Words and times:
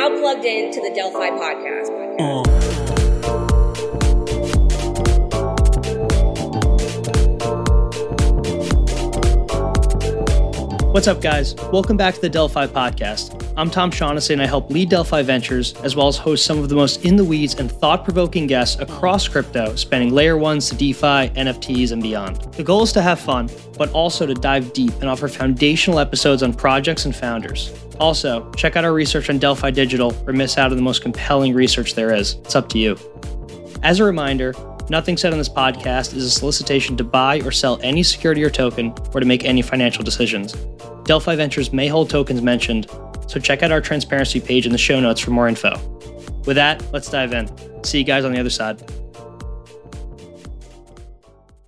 now 0.00 0.08
plugged 0.18 0.46
in 0.46 0.72
to 0.72 0.80
the 0.80 0.90
Delphi 0.94 1.28
podcast. 1.28 1.90
What's 10.94 11.06
up, 11.06 11.20
guys? 11.20 11.54
Welcome 11.70 11.98
back 11.98 12.14
to 12.14 12.20
the 12.22 12.30
Delphi 12.30 12.66
podcast. 12.66 13.36
I'm 13.58 13.70
Tom 13.70 13.90
Shaughnessy, 13.90 14.32
and 14.32 14.40
I 14.40 14.46
help 14.46 14.70
lead 14.70 14.88
Delphi 14.88 15.20
Ventures, 15.20 15.74
as 15.82 15.94
well 15.94 16.08
as 16.08 16.16
host 16.16 16.46
some 16.46 16.58
of 16.58 16.70
the 16.70 16.74
most 16.74 17.04
in 17.04 17.16
the 17.16 17.24
weeds 17.24 17.56
and 17.56 17.70
thought 17.70 18.02
provoking 18.02 18.46
guests 18.46 18.80
across 18.80 19.28
crypto, 19.28 19.76
spanning 19.76 20.14
layer 20.14 20.38
ones 20.38 20.70
to 20.70 20.76
DeFi, 20.76 21.28
NFTs, 21.36 21.92
and 21.92 22.02
beyond. 22.02 22.40
The 22.54 22.62
goal 22.62 22.84
is 22.84 22.92
to 22.94 23.02
have 23.02 23.20
fun, 23.20 23.50
but 23.76 23.92
also 23.92 24.24
to 24.24 24.32
dive 24.32 24.72
deep 24.72 24.94
and 25.02 25.10
offer 25.10 25.28
foundational 25.28 25.98
episodes 25.98 26.42
on 26.42 26.54
projects 26.54 27.04
and 27.04 27.14
founders. 27.14 27.70
Also, 28.00 28.50
check 28.52 28.76
out 28.76 28.84
our 28.84 28.92
research 28.92 29.30
on 29.30 29.38
Delphi 29.38 29.70
Digital 29.70 30.16
or 30.26 30.32
miss 30.32 30.58
out 30.58 30.70
on 30.70 30.76
the 30.76 30.82
most 30.82 31.02
compelling 31.02 31.54
research 31.54 31.94
there 31.94 32.12
is. 32.12 32.34
It's 32.44 32.56
up 32.56 32.68
to 32.70 32.78
you. 32.78 32.96
As 33.82 34.00
a 34.00 34.04
reminder, 34.04 34.54
Nothing 34.90 35.16
said 35.16 35.30
on 35.32 35.38
this 35.38 35.48
podcast 35.48 36.16
is 36.16 36.24
a 36.24 36.30
solicitation 36.30 36.96
to 36.96 37.04
buy 37.04 37.40
or 37.42 37.52
sell 37.52 37.78
any 37.80 38.02
security 38.02 38.42
or 38.42 38.50
token 38.50 38.92
or 39.14 39.20
to 39.20 39.26
make 39.26 39.44
any 39.44 39.62
financial 39.62 40.02
decisions. 40.02 40.54
Delphi 41.04 41.36
Ventures 41.36 41.72
may 41.72 41.86
hold 41.86 42.10
tokens 42.10 42.42
mentioned, 42.42 42.90
so 43.28 43.38
check 43.38 43.62
out 43.62 43.70
our 43.70 43.80
transparency 43.80 44.40
page 44.40 44.66
in 44.66 44.72
the 44.72 44.78
show 44.78 44.98
notes 44.98 45.20
for 45.20 45.30
more 45.30 45.46
info. 45.46 45.78
With 46.44 46.56
that, 46.56 46.84
let's 46.92 47.08
dive 47.08 47.32
in. 47.32 47.48
See 47.84 47.98
you 47.98 48.04
guys 48.04 48.24
on 48.24 48.32
the 48.32 48.40
other 48.40 48.50
side. 48.50 48.82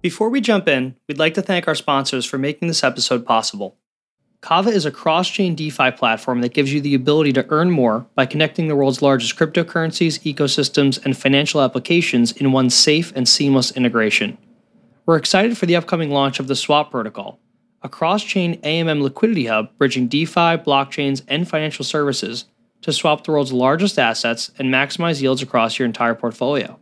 Before 0.01 0.29
we 0.29 0.41
jump 0.41 0.67
in, 0.67 0.97
we'd 1.07 1.19
like 1.19 1.35
to 1.35 1.43
thank 1.43 1.69
our 1.69 1.77
sponsors 1.77 2.25
for 2.27 2.39
making 2.39 2.67
this 2.67 2.83
episode 2.83 3.25
possible. 3.25 3.79
Kava 4.43 4.71
is 4.71 4.85
a 4.85 4.91
cross 4.91 5.29
chain 5.29 5.55
DeFi 5.55 5.93
platform 5.93 6.41
that 6.41 6.53
gives 6.53 6.73
you 6.73 6.81
the 6.81 6.97
ability 6.97 7.33
to 7.35 7.47
earn 7.51 7.71
more 7.71 8.07
by 8.17 8.27
connecting 8.27 8.67
the 8.67 8.75
world's 8.75 9.01
largest 9.01 9.37
cryptocurrencies, 9.37 10.21
ecosystems, 10.25 11.03
and 11.05 11.17
financial 11.17 11.61
applications 11.61 12.33
in 12.33 12.51
one 12.51 12.69
safe 12.69 13.12
and 13.15 13.29
seamless 13.29 13.71
integration. 13.77 14.37
We're 15.07 15.17
excited 15.17 15.57
for 15.57 15.67
the 15.67 15.77
upcoming 15.77 16.11
launch 16.11 16.41
of 16.41 16.49
the 16.49 16.57
Swap 16.57 16.91
protocol, 16.91 17.39
a 17.83 17.89
cross 17.89 18.25
chain 18.25 18.61
AMM 18.62 19.01
liquidity 19.01 19.47
hub 19.47 19.71
bridging 19.79 20.09
DeFi, 20.09 20.59
blockchains, 20.59 21.23
and 21.29 21.49
financial 21.49 21.84
services 21.84 22.47
to 22.81 22.93
swap 22.93 23.23
the 23.23 23.31
world's 23.31 23.53
largest 23.53 23.97
assets 23.97 24.51
and 24.59 24.75
maximize 24.75 25.23
yields 25.23 25.41
across 25.41 25.79
your 25.79 25.87
entire 25.87 26.17
portfolio. 26.17 26.81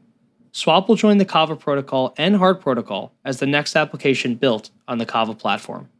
Swap 0.52 0.88
will 0.88 0.96
join 0.96 1.18
the 1.18 1.26
Kava 1.26 1.56
protocol 1.56 2.14
and 2.16 2.36
Hard 2.36 2.58
protocol 2.58 3.12
as 3.22 3.38
the 3.38 3.46
next 3.46 3.76
application 3.76 4.34
built 4.34 4.70
on 4.88 4.96
the 4.96 5.04
Kava 5.04 5.34
platform. 5.34 5.90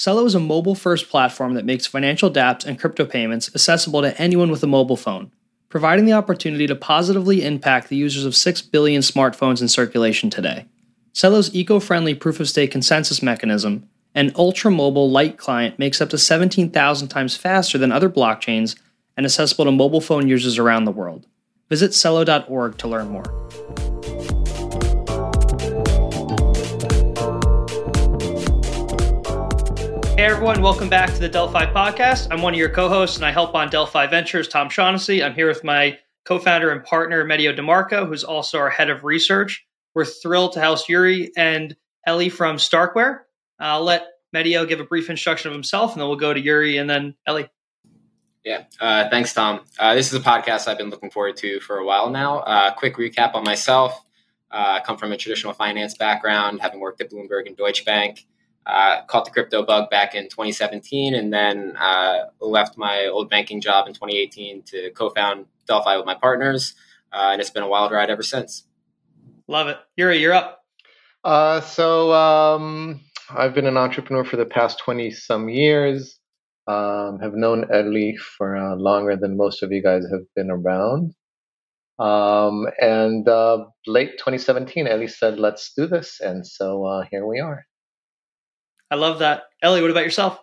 Celo 0.00 0.24
is 0.24 0.34
a 0.34 0.40
mobile 0.40 0.74
first 0.74 1.10
platform 1.10 1.52
that 1.52 1.66
makes 1.66 1.86
financial 1.86 2.30
dApps 2.30 2.64
and 2.64 2.80
crypto 2.80 3.04
payments 3.04 3.50
accessible 3.54 4.00
to 4.00 4.18
anyone 4.18 4.50
with 4.50 4.62
a 4.62 4.66
mobile 4.66 4.96
phone, 4.96 5.30
providing 5.68 6.06
the 6.06 6.14
opportunity 6.14 6.66
to 6.66 6.74
positively 6.74 7.44
impact 7.44 7.90
the 7.90 7.96
users 7.96 8.24
of 8.24 8.34
6 8.34 8.62
billion 8.62 9.02
smartphones 9.02 9.60
in 9.60 9.68
circulation 9.68 10.30
today. 10.30 10.64
Celo's 11.12 11.54
eco 11.54 11.78
friendly 11.78 12.14
proof 12.14 12.40
of 12.40 12.48
stake 12.48 12.70
consensus 12.70 13.22
mechanism 13.22 13.90
and 14.14 14.32
ultra 14.36 14.70
mobile 14.70 15.10
light 15.10 15.36
client 15.36 15.78
makes 15.78 16.00
up 16.00 16.08
to 16.08 16.16
17,000 16.16 17.08
times 17.08 17.36
faster 17.36 17.76
than 17.76 17.92
other 17.92 18.08
blockchains 18.08 18.80
and 19.18 19.26
accessible 19.26 19.66
to 19.66 19.70
mobile 19.70 20.00
phone 20.00 20.26
users 20.26 20.56
around 20.56 20.86
the 20.86 20.92
world. 20.92 21.26
Visit 21.68 21.90
Celo.org 21.90 22.78
to 22.78 22.88
learn 22.88 23.10
more. 23.10 23.89
Hey 30.20 30.26
everyone, 30.26 30.60
welcome 30.60 30.90
back 30.90 31.08
to 31.14 31.18
the 31.18 31.30
Delphi 31.30 31.64
podcast. 31.64 32.28
I'm 32.30 32.42
one 32.42 32.52
of 32.52 32.58
your 32.58 32.68
co-hosts 32.68 33.16
and 33.16 33.24
I 33.24 33.30
help 33.30 33.54
on 33.54 33.70
Delphi 33.70 34.06
Ventures, 34.06 34.48
Tom 34.48 34.68
Shaughnessy. 34.68 35.24
I'm 35.24 35.32
here 35.32 35.48
with 35.48 35.64
my 35.64 35.98
co-founder 36.26 36.70
and 36.70 36.84
partner, 36.84 37.24
Medio 37.24 37.54
DeMarco, 37.54 38.06
who's 38.06 38.22
also 38.22 38.58
our 38.58 38.68
head 38.68 38.90
of 38.90 39.02
research. 39.02 39.66
We're 39.94 40.04
thrilled 40.04 40.52
to 40.52 40.60
house 40.60 40.86
Uri 40.90 41.32
and 41.38 41.74
Eli 42.06 42.28
from 42.28 42.58
Starkware. 42.58 43.20
I'll 43.58 43.82
let 43.82 44.08
Medio 44.30 44.66
give 44.66 44.78
a 44.78 44.84
brief 44.84 45.08
introduction 45.08 45.48
of 45.48 45.54
himself 45.54 45.92
and 45.92 46.02
then 46.02 46.08
we'll 46.08 46.18
go 46.18 46.34
to 46.34 46.40
Uri 46.40 46.76
and 46.76 46.90
then 46.90 47.14
Eli. 47.26 47.44
Yeah, 48.44 48.64
uh, 48.78 49.08
thanks, 49.08 49.32
Tom. 49.32 49.60
Uh, 49.78 49.94
this 49.94 50.12
is 50.12 50.20
a 50.20 50.22
podcast 50.22 50.68
I've 50.68 50.76
been 50.76 50.90
looking 50.90 51.10
forward 51.10 51.38
to 51.38 51.60
for 51.60 51.78
a 51.78 51.86
while 51.86 52.10
now. 52.10 52.40
Uh, 52.40 52.74
quick 52.74 52.96
recap 52.96 53.34
on 53.34 53.42
myself. 53.42 54.04
Uh, 54.50 54.76
I 54.76 54.80
come 54.84 54.98
from 54.98 55.12
a 55.12 55.16
traditional 55.16 55.54
finance 55.54 55.94
background, 55.94 56.60
having 56.60 56.78
worked 56.78 57.00
at 57.00 57.10
Bloomberg 57.10 57.46
and 57.46 57.56
Deutsche 57.56 57.86
Bank 57.86 58.26
uh, 58.70 59.04
caught 59.06 59.24
the 59.24 59.30
crypto 59.30 59.64
bug 59.64 59.90
back 59.90 60.14
in 60.14 60.24
2017 60.24 61.14
and 61.14 61.32
then 61.32 61.76
uh, 61.76 62.26
left 62.40 62.78
my 62.78 63.06
old 63.06 63.28
banking 63.28 63.60
job 63.60 63.86
in 63.86 63.94
2018 63.94 64.62
to 64.62 64.90
co-found 64.92 65.46
Delphi 65.66 65.96
with 65.96 66.06
my 66.06 66.14
partners. 66.14 66.74
Uh, 67.12 67.30
and 67.32 67.40
it's 67.40 67.50
been 67.50 67.62
a 67.62 67.68
wild 67.68 67.92
ride 67.92 68.10
ever 68.10 68.22
since. 68.22 68.64
Love 69.48 69.68
it. 69.68 69.78
Uri, 69.96 70.18
you're 70.18 70.32
up. 70.32 70.62
Uh, 71.24 71.60
so 71.60 72.12
um, 72.12 73.00
I've 73.28 73.54
been 73.54 73.66
an 73.66 73.76
entrepreneur 73.76 74.24
for 74.24 74.36
the 74.36 74.46
past 74.46 74.78
20 74.78 75.10
some 75.10 75.48
years. 75.48 76.18
Um, 76.66 77.18
have 77.20 77.34
known 77.34 77.64
Eli 77.74 78.16
for 78.16 78.56
uh, 78.56 78.76
longer 78.76 79.16
than 79.16 79.36
most 79.36 79.62
of 79.62 79.72
you 79.72 79.82
guys 79.82 80.04
have 80.10 80.22
been 80.36 80.50
around. 80.50 81.14
Um, 81.98 82.66
and 82.80 83.28
uh, 83.28 83.64
late 83.86 84.12
2017, 84.18 84.86
Eli 84.86 85.06
said, 85.06 85.40
let's 85.40 85.72
do 85.74 85.86
this. 85.88 86.20
And 86.20 86.46
so 86.46 87.02
here 87.10 87.26
we 87.26 87.40
are. 87.40 87.66
I 88.90 88.96
love 88.96 89.20
that. 89.20 89.44
Eli, 89.64 89.80
what 89.80 89.90
about 89.90 90.04
yourself? 90.04 90.38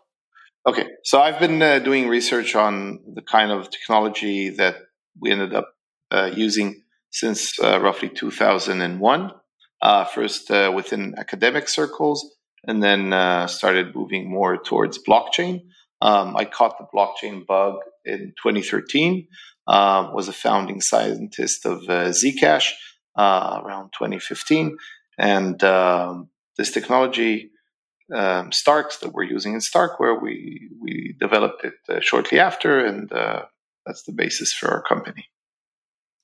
Okay, 0.68 0.86
so 1.04 1.22
I've 1.22 1.40
been 1.40 1.62
uh, 1.62 1.80
doing 1.80 2.08
research 2.08 2.56
on 2.56 3.00
the 3.14 3.22
kind 3.22 3.52
of 3.52 3.70
technology 3.70 4.50
that 4.50 4.76
we 5.20 5.32
ended 5.32 5.54
up 5.54 5.74
uh, 6.12 6.32
using 6.36 6.84
since 7.10 7.60
uh, 7.62 7.80
roughly 7.80 8.10
2001. 8.10 9.32
Uh, 9.80 10.06
first 10.06 10.50
uh, 10.50 10.72
within 10.76 11.14
academic 11.20 11.70
circles, 11.70 12.36
and 12.66 12.82
then 12.82 13.14
uh, 13.14 13.46
started 13.46 13.96
moving 13.96 14.30
more 14.30 14.58
towards 14.58 14.98
blockchain. 14.98 15.62
Um, 16.02 16.36
I 16.36 16.46
caught 16.46 16.80
the 16.80 16.88
blockchain 16.92 17.46
bug 17.46 17.76
in 18.04 18.34
2013. 18.42 19.28
Um, 19.68 20.14
was 20.16 20.28
a 20.30 20.34
founding 20.34 20.82
scientist 20.82 21.66
of 21.66 21.82
Zcash 21.84 22.72
around 23.16 23.92
2015, 23.94 24.78
and 25.20 25.64
um, 25.64 26.30
this 26.58 26.72
technology 26.72 27.52
um, 28.14 28.52
Starks 28.52 28.98
that 28.98 29.14
we're 29.14 29.24
using 29.24 29.54
in 29.54 29.60
Starkware. 29.60 30.22
We 30.22 30.70
we 30.82 31.16
developed 31.20 31.64
it 31.66 31.76
uh, 31.90 32.00
shortly 32.00 32.40
after, 32.40 32.86
and 32.86 33.12
uh, 33.12 33.44
that's 33.86 34.04
the 34.04 34.14
basis 34.14 34.54
for 34.54 34.70
our 34.70 34.82
company. 34.82 35.26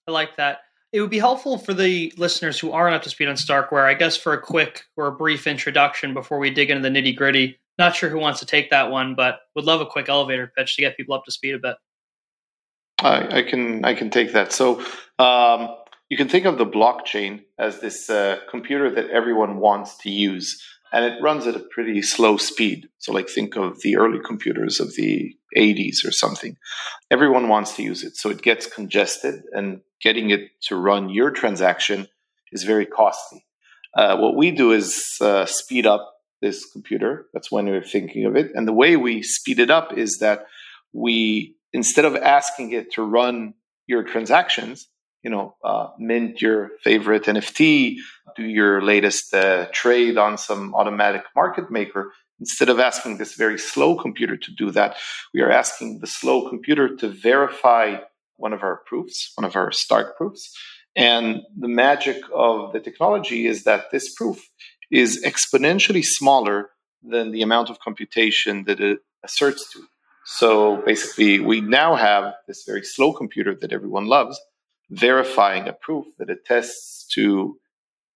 I 0.08 0.12
like 0.12 0.38
that. 0.38 0.60
It 0.92 1.02
would 1.02 1.10
be 1.10 1.20
helpful 1.20 1.58
for 1.58 1.74
the 1.74 2.14
listeners 2.18 2.60
who 2.60 2.72
aren't 2.72 2.96
up 2.96 3.02
to 3.04 3.10
speed 3.10 3.28
on 3.28 3.36
Starkware, 3.36 3.86
I 3.86 3.96
guess, 3.96 4.16
for 4.16 4.34
a 4.34 4.42
quick 4.42 4.84
or 4.96 5.08
a 5.08 5.12
brief 5.12 5.48
introduction 5.48 6.14
before 6.14 6.38
we 6.38 6.52
dig 6.52 6.70
into 6.70 6.88
the 6.88 6.96
nitty 6.96 7.16
gritty. 7.16 7.58
Not 7.80 7.96
sure 7.96 8.10
who 8.10 8.20
wants 8.20 8.40
to 8.42 8.46
take 8.46 8.70
that 8.70 8.92
one, 8.92 9.16
but 9.16 9.40
would 9.56 9.66
love 9.66 9.82
a 9.82 9.88
quick 9.88 10.08
elevator 10.08 10.52
pitch 10.56 10.76
to 10.76 10.82
get 10.82 10.96
people 10.96 11.16
up 11.16 11.26
to 11.26 11.32
speed 11.32 11.56
a 11.56 11.60
bit. 11.60 11.78
I, 13.00 13.40
I 13.40 13.44
can 13.44 13.84
I 13.84 13.96
can 13.96 14.12
take 14.12 14.34
that. 14.34 14.54
So 14.54 14.84
um, 15.18 15.76
you 16.10 16.18
can 16.18 16.30
think 16.30 16.46
of 16.46 16.60
the 16.60 16.66
blockchain 16.66 17.44
as 17.58 17.80
this 17.80 18.10
uh, 18.10 18.38
computer 18.50 18.92
that 18.92 19.10
everyone 19.10 19.58
wants 19.58 19.98
to 20.00 20.12
use 20.12 20.62
and 20.94 21.06
it 21.06 21.22
runs 21.22 21.48
at 21.48 21.56
a 21.56 21.60
pretty 21.60 22.04
slow 22.04 22.38
speed. 22.38 22.88
So, 23.00 23.12
like, 23.12 23.28
think 23.28 23.58
of 23.58 23.82
the 23.82 23.98
early 23.98 24.20
computers 24.24 24.80
of 24.80 24.94
the 24.96 25.36
80s 25.58 26.06
or 26.06 26.12
something. 26.12 26.56
Everyone 27.10 27.50
wants 27.50 27.76
to 27.76 27.84
use 27.84 28.04
it. 28.04 28.16
So, 28.16 28.30
it 28.30 28.44
gets 28.44 28.68
congested, 28.68 29.44
and 29.52 29.82
getting 30.02 30.30
it 30.30 30.52
to 30.68 30.76
run 30.76 31.10
your 31.10 31.32
transaction 31.32 32.08
is 32.52 32.64
very 32.64 32.86
costly. 32.86 33.44
Uh, 33.98 34.18
what 34.18 34.36
we 34.36 34.52
do 34.52 34.72
is 34.72 35.04
uh, 35.20 35.46
speed 35.46 35.88
up 35.88 36.14
this 36.42 36.66
computer. 36.72 37.26
That's 37.34 37.52
when 37.52 37.66
we're 37.66 37.84
thinking 37.84 38.26
of 38.26 38.36
it. 38.36 38.52
And 38.54 38.68
the 38.68 38.74
way 38.74 38.96
we 38.96 39.24
speed 39.24 39.60
it 39.60 39.72
up 39.72 39.98
is 39.98 40.20
that 40.20 40.46
we, 40.94 41.56
instead 41.72 42.06
of 42.06 42.16
asking 42.16 42.72
it 42.72 42.92
to 42.94 43.02
run 43.02 43.56
your 43.88 44.04
transactions, 44.04 44.88
you 45.24 45.32
know, 45.32 45.56
uh, 45.64 45.88
mint 45.98 46.42
your 46.42 46.72
favorite 46.84 47.24
NFT, 47.24 47.96
do 48.36 48.44
your 48.44 48.82
latest 48.82 49.34
uh, 49.34 49.68
trade 49.72 50.18
on 50.18 50.38
some 50.38 50.74
automatic 50.76 51.24
market 51.36 51.72
maker. 51.72 52.12
Instead 52.40 52.70
of 52.70 52.80
asking 52.80 53.18
this 53.18 53.36
very 53.36 53.58
slow 53.58 53.96
computer 53.96 54.36
to 54.36 54.52
do 54.52 54.72
that, 54.72 54.98
we 55.34 55.42
are 55.42 55.52
asking 55.52 56.00
the 56.00 56.08
slow 56.08 56.50
computer 56.50 56.96
to 56.96 57.08
verify 57.08 57.98
one 58.38 58.54
of 58.54 58.64
our 58.64 58.82
proofs, 58.86 59.32
one 59.36 59.46
of 59.46 59.56
our 59.56 59.72
Stark 59.72 60.18
proofs. 60.18 60.52
And 60.96 61.42
the 61.58 61.68
magic 61.68 62.22
of 62.34 62.74
the 62.74 62.80
technology 62.80 63.48
is 63.48 63.64
that 63.64 63.92
this 63.92 64.14
proof 64.14 64.40
is 64.92 65.24
exponentially 65.24 66.04
smaller 66.04 66.70
than 67.02 67.32
the 67.32 67.42
amount 67.42 67.70
of 67.70 67.80
computation 67.80 68.66
that 68.66 68.80
it 68.80 69.00
asserts 69.24 69.72
to. 69.74 69.84
So 70.26 70.82
basically, 70.86 71.40
we 71.40 71.62
now 71.62 71.96
have 71.96 72.34
this 72.48 72.64
very 72.66 72.84
slow 72.84 73.14
computer 73.14 73.56
that 73.56 73.74
everyone 73.74 74.06
loves 74.06 74.40
verifying 74.90 75.68
a 75.68 75.74
proof 75.74 76.06
that 76.20 76.30
attests 76.30 77.06
to 77.14 77.58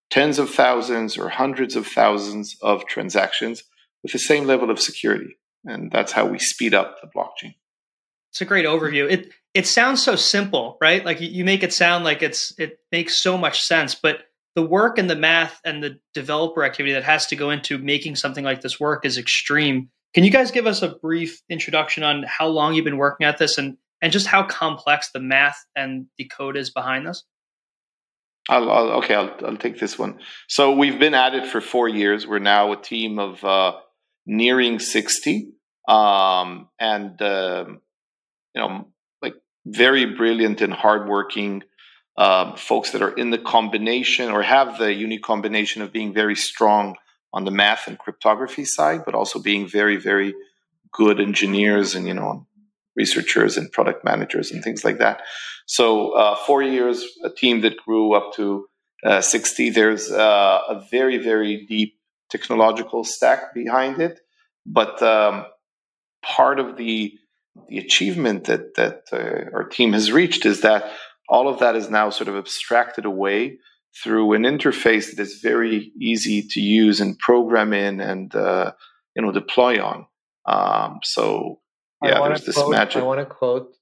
tens 0.09 0.39
of 0.39 0.49
thousands 0.49 1.17
or 1.17 1.29
hundreds 1.29 1.75
of 1.75 1.87
thousands 1.87 2.57
of 2.61 2.85
transactions 2.85 3.63
with 4.03 4.11
the 4.11 4.19
same 4.19 4.45
level 4.45 4.69
of 4.69 4.79
security. 4.79 5.37
And 5.65 5.91
that's 5.91 6.11
how 6.11 6.25
we 6.25 6.39
speed 6.39 6.73
up 6.73 7.01
the 7.01 7.07
blockchain. 7.07 7.55
It's 8.31 8.41
a 8.41 8.45
great 8.45 8.65
overview. 8.65 9.09
It 9.09 9.31
it 9.53 9.65
sounds 9.65 10.03
so 10.03 10.15
simple, 10.15 10.77
right? 10.79 11.03
Like 11.03 11.19
you 11.19 11.43
make 11.43 11.63
it 11.63 11.73
sound 11.73 12.03
like 12.03 12.21
it's 12.21 12.53
it 12.59 12.79
makes 12.91 13.17
so 13.17 13.37
much 13.37 13.63
sense, 13.63 13.95
but 13.95 14.25
the 14.55 14.65
work 14.65 14.97
and 14.97 15.09
the 15.09 15.15
math 15.15 15.59
and 15.65 15.83
the 15.83 15.99
developer 16.13 16.63
activity 16.63 16.93
that 16.93 17.03
has 17.03 17.27
to 17.27 17.35
go 17.35 17.49
into 17.49 17.77
making 17.77 18.15
something 18.15 18.43
like 18.43 18.61
this 18.61 18.79
work 18.79 19.05
is 19.05 19.17
extreme. 19.17 19.89
Can 20.13 20.23
you 20.23 20.31
guys 20.31 20.51
give 20.51 20.67
us 20.67 20.81
a 20.81 20.95
brief 20.95 21.41
introduction 21.49 22.03
on 22.03 22.23
how 22.23 22.47
long 22.47 22.73
you've 22.73 22.85
been 22.85 22.97
working 22.97 23.25
at 23.25 23.37
this 23.37 23.57
and 23.57 23.77
and 24.01 24.11
just 24.11 24.27
how 24.27 24.43
complex 24.43 25.11
the 25.11 25.19
math 25.19 25.65
and 25.75 26.05
the 26.17 26.25
code 26.25 26.57
is 26.57 26.69
behind 26.69 27.07
this? 27.07 27.23
I'll, 28.49 28.71
I'll, 28.71 28.89
okay, 28.99 29.15
I'll, 29.15 29.33
I'll 29.45 29.57
take 29.57 29.79
this 29.79 29.99
one. 29.99 30.19
So 30.47 30.73
we've 30.73 30.99
been 30.99 31.13
at 31.13 31.35
it 31.35 31.47
for 31.47 31.61
four 31.61 31.87
years. 31.89 32.25
We're 32.25 32.39
now 32.39 32.71
a 32.71 32.81
team 32.81 33.19
of 33.19 33.43
uh, 33.43 33.73
nearing 34.25 34.79
sixty, 34.79 35.51
um, 35.87 36.69
and 36.79 37.21
uh, 37.21 37.65
you 38.55 38.61
know 38.61 38.87
like 39.21 39.35
very 39.65 40.05
brilliant 40.05 40.61
and 40.61 40.73
hardworking 40.73 41.63
um, 42.17 42.55
folks 42.55 42.91
that 42.91 43.01
are 43.01 43.13
in 43.13 43.29
the 43.29 43.37
combination 43.37 44.31
or 44.31 44.41
have 44.41 44.79
the 44.79 44.93
unique 44.93 45.23
combination 45.23 45.81
of 45.81 45.93
being 45.93 46.13
very 46.13 46.35
strong 46.35 46.95
on 47.33 47.45
the 47.45 47.51
math 47.51 47.87
and 47.87 47.99
cryptography 47.99 48.65
side, 48.65 49.01
but 49.05 49.13
also 49.13 49.39
being 49.39 49.67
very, 49.67 49.97
very 49.97 50.33
good 50.91 51.19
engineers 51.19 51.95
and 51.95 52.07
you 52.07 52.13
know 52.13 52.47
researchers 52.97 53.55
and 53.57 53.71
product 53.71 54.03
managers 54.03 54.51
and 54.51 54.63
things 54.63 54.83
like 54.83 54.97
that. 54.97 55.21
So 55.67 56.11
uh, 56.11 56.35
four 56.35 56.63
years, 56.63 57.05
a 57.23 57.29
team 57.29 57.61
that 57.61 57.77
grew 57.77 58.13
up 58.13 58.33
to 58.33 58.67
uh, 59.05 59.21
60. 59.21 59.69
There's 59.69 60.11
uh, 60.11 60.59
a 60.69 60.83
very, 60.89 61.17
very 61.17 61.65
deep 61.65 61.99
technological 62.29 63.03
stack 63.03 63.53
behind 63.53 64.01
it, 64.01 64.19
but 64.65 65.01
um, 65.01 65.45
part 66.23 66.59
of 66.59 66.77
the 66.77 67.13
the 67.69 67.79
achievement 67.79 68.45
that 68.45 68.75
that 68.75 69.03
uh, 69.11 69.55
our 69.55 69.63
team 69.63 69.93
has 69.93 70.11
reached 70.11 70.45
is 70.45 70.61
that 70.61 70.91
all 71.29 71.47
of 71.47 71.59
that 71.59 71.75
is 71.75 71.89
now 71.89 72.09
sort 72.09 72.27
of 72.27 72.35
abstracted 72.35 73.05
away 73.05 73.57
through 74.03 74.33
an 74.33 74.43
interface 74.43 75.15
that 75.15 75.19
is 75.19 75.39
very 75.41 75.91
easy 75.99 76.41
to 76.41 76.59
use 76.59 77.01
and 77.01 77.17
program 77.17 77.73
in 77.73 77.99
and 77.99 78.35
uh, 78.35 78.71
you 79.15 79.21
know 79.21 79.31
deploy 79.31 79.83
on. 79.83 80.05
Um, 80.45 80.99
so 81.03 81.59
yeah, 82.03 82.19
there's 82.27 82.45
this 82.45 82.55
quote, 82.55 82.71
magic. 82.71 83.01
I 83.01 83.05
want 83.05 83.19
to 83.19 83.25
quote 83.25 83.75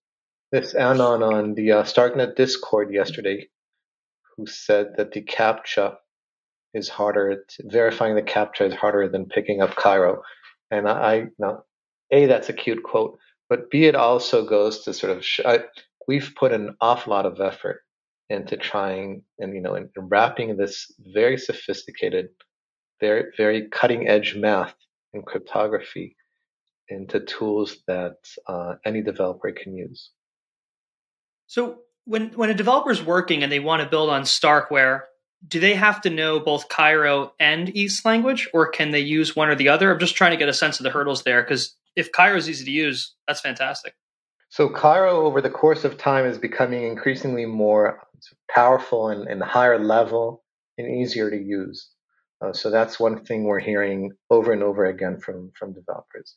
this 0.52 0.74
Anon 0.76 1.24
on 1.24 1.56
the 1.56 1.72
uh, 1.72 1.84
Starknet 1.84 2.36
Discord 2.36 2.94
yesterday, 2.94 3.48
who 4.36 4.46
said 4.46 4.94
that 4.98 5.12
the 5.12 5.22
captcha 5.22 5.96
is 6.74 6.90
harder. 6.90 7.44
To, 7.48 7.64
verifying 7.66 8.16
the 8.16 8.22
captcha 8.22 8.62
is 8.62 8.74
harder 8.74 9.08
than 9.10 9.26
picking 9.26 9.62
up 9.62 9.76
Cairo. 9.76 10.22
And 10.72 10.88
I, 10.88 10.92
I 10.92 11.26
now, 11.40 11.64
a 12.12 12.26
that's 12.26 12.50
a 12.50 12.54
cute 12.54 12.84
quote 12.84 13.20
but 13.50 13.70
B, 13.70 13.86
it 13.86 13.96
also 13.96 14.46
goes 14.46 14.84
to 14.84 14.94
sort 14.94 15.16
of, 15.16 15.24
sh- 15.24 15.42
I, 15.46 15.60
we've 16.08 16.34
put 16.36 16.52
an 16.52 16.76
awful 16.82 17.12
lot 17.12 17.26
of 17.26 17.40
effort 17.40 17.82
into 18.30 18.58
trying 18.58 19.22
and, 19.38 19.54
you 19.54 19.62
know, 19.62 19.76
in, 19.76 19.90
in 19.96 20.08
wrapping 20.10 20.58
this 20.58 20.92
very 21.14 21.38
sophisticated, 21.38 22.30
very, 23.00 23.26
very 23.38 23.68
cutting 23.70 24.08
edge 24.08 24.36
math 24.36 24.74
and 25.14 25.26
cryptography 25.26 26.16
into 26.90 27.20
tools 27.20 27.78
that 27.88 28.18
uh, 28.48 28.76
any 28.86 29.02
developer 29.02 29.52
can 29.52 29.76
use. 29.76 30.12
So 31.48 31.80
when 32.06 32.30
when 32.30 32.50
a 32.50 32.54
developer 32.54 32.92
is 32.92 33.04
working 33.04 33.44
and 33.44 33.52
they 33.52 33.60
want 33.60 33.82
to 33.84 33.90
build 33.90 34.10
on 34.10 34.24
Starkware, 34.24 35.02
do 35.48 35.60
they 35.60 35.76
have 35.76 36.02
to 36.02 36.10
know 36.10 36.40
both 36.40 36.70
Cairo 36.70 37.34
and 37.40 37.76
East 37.76 38.06
language, 38.06 38.48
or 38.54 38.68
can 38.68 38.92
they 38.92 39.00
use 39.00 39.36
one 39.36 39.50
or 39.50 39.56
the 39.56 39.70
other? 39.70 39.92
I'm 39.92 40.00
just 40.00 40.16
trying 40.16 40.32
to 40.32 40.38
get 40.38 40.50
a 40.50 40.54
sense 40.54 40.80
of 40.80 40.84
the 40.84 40.92
hurdles 40.92 41.24
there 41.24 41.42
because 41.42 41.76
if 41.96 42.12
Cairo 42.12 42.38
is 42.38 42.50
easy 42.50 42.66
to 42.66 42.72
use, 42.72 43.14
that's 43.28 43.42
fantastic. 43.42 43.94
So 44.50 44.70
Cairo, 44.70 45.26
over 45.26 45.42
the 45.42 45.50
course 45.50 45.84
of 45.84 45.98
time, 45.98 46.26
is 46.26 46.38
becoming 46.38 46.84
increasingly 46.84 47.46
more 47.46 48.00
powerful 48.50 49.10
and, 49.10 49.28
and 49.28 49.42
higher 49.42 49.80
level 49.80 50.44
and 50.78 50.88
easier 50.88 51.30
to 51.30 51.38
use. 51.38 51.90
Uh, 52.42 52.54
so 52.54 52.70
that's 52.70 53.00
one 53.00 53.24
thing 53.24 53.44
we're 53.44 53.60
hearing 53.60 54.12
over 54.30 54.52
and 54.52 54.64
over 54.64 54.86
again 54.86 55.20
from 55.20 55.52
from 55.58 55.74
developers. 55.74 56.36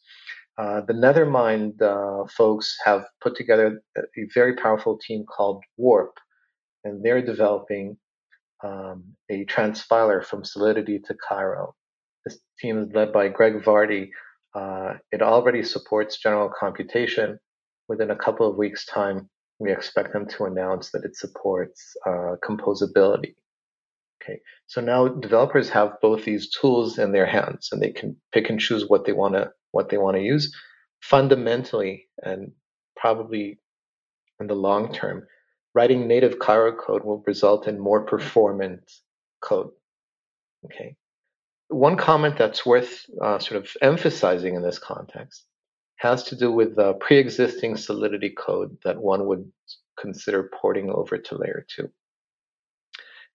Uh, 0.56 0.80
the 0.82 0.92
Nethermind 0.92 1.80
uh, 1.82 2.26
folks 2.28 2.76
have 2.84 3.04
put 3.20 3.36
together 3.36 3.80
a 3.96 4.02
very 4.34 4.56
powerful 4.56 4.98
team 4.98 5.24
called 5.24 5.62
Warp, 5.76 6.14
and 6.84 7.04
they're 7.04 7.24
developing 7.24 7.96
um, 8.64 9.04
a 9.30 9.44
transpiler 9.44 10.24
from 10.24 10.44
Solidity 10.44 10.98
to 11.00 11.14
Cairo. 11.14 11.74
This 12.24 12.38
team 12.60 12.82
is 12.82 12.92
led 12.92 13.12
by 13.12 13.28
Greg 13.28 13.62
Vardy, 13.62 14.10
uh, 14.54 14.94
it 15.12 15.22
already 15.22 15.62
supports 15.62 16.18
general 16.18 16.50
computation. 16.58 17.38
Within 17.88 18.10
a 18.10 18.16
couple 18.16 18.48
of 18.48 18.56
weeks' 18.56 18.84
time, 18.86 19.28
we 19.58 19.72
expect 19.72 20.12
them 20.12 20.26
to 20.28 20.44
announce 20.44 20.90
that 20.90 21.04
it 21.04 21.16
supports 21.16 21.96
uh, 22.06 22.36
composability. 22.44 23.34
Okay, 24.22 24.40
so 24.66 24.80
now 24.80 25.08
developers 25.08 25.68
have 25.70 26.00
both 26.02 26.24
these 26.24 26.50
tools 26.50 26.98
in 26.98 27.12
their 27.12 27.26
hands, 27.26 27.68
and 27.72 27.80
they 27.80 27.90
can 27.90 28.16
pick 28.32 28.50
and 28.50 28.60
choose 28.60 28.88
what 28.88 29.04
they 29.04 29.12
want 29.12 29.34
to 29.34 29.52
what 29.70 29.88
they 29.88 29.98
want 29.98 30.16
to 30.16 30.22
use. 30.22 30.54
Fundamentally, 31.00 32.06
and 32.22 32.52
probably 32.96 33.58
in 34.40 34.48
the 34.48 34.54
long 34.54 34.92
term, 34.92 35.24
writing 35.74 36.08
native 36.08 36.38
Cairo 36.38 36.72
code 36.72 37.04
will 37.04 37.22
result 37.26 37.68
in 37.68 37.78
more 37.78 38.04
performant 38.04 38.90
code. 39.40 39.70
Okay, 40.64 40.96
one 41.68 41.96
comment 41.96 42.36
that's 42.36 42.66
worth 42.66 43.04
uh, 43.22 43.38
sort 43.38 43.62
of 43.62 43.70
emphasizing 43.82 44.56
in 44.56 44.62
this 44.62 44.78
context 44.78 45.44
has 45.98 46.22
to 46.24 46.36
do 46.36 46.50
with 46.50 46.76
the 46.76 46.94
pre-existing 46.94 47.76
Solidity 47.76 48.30
code 48.30 48.76
that 48.84 49.00
one 49.00 49.26
would 49.26 49.50
consider 49.98 50.50
porting 50.60 50.90
over 50.90 51.18
to 51.18 51.36
layer 51.36 51.66
two. 51.68 51.90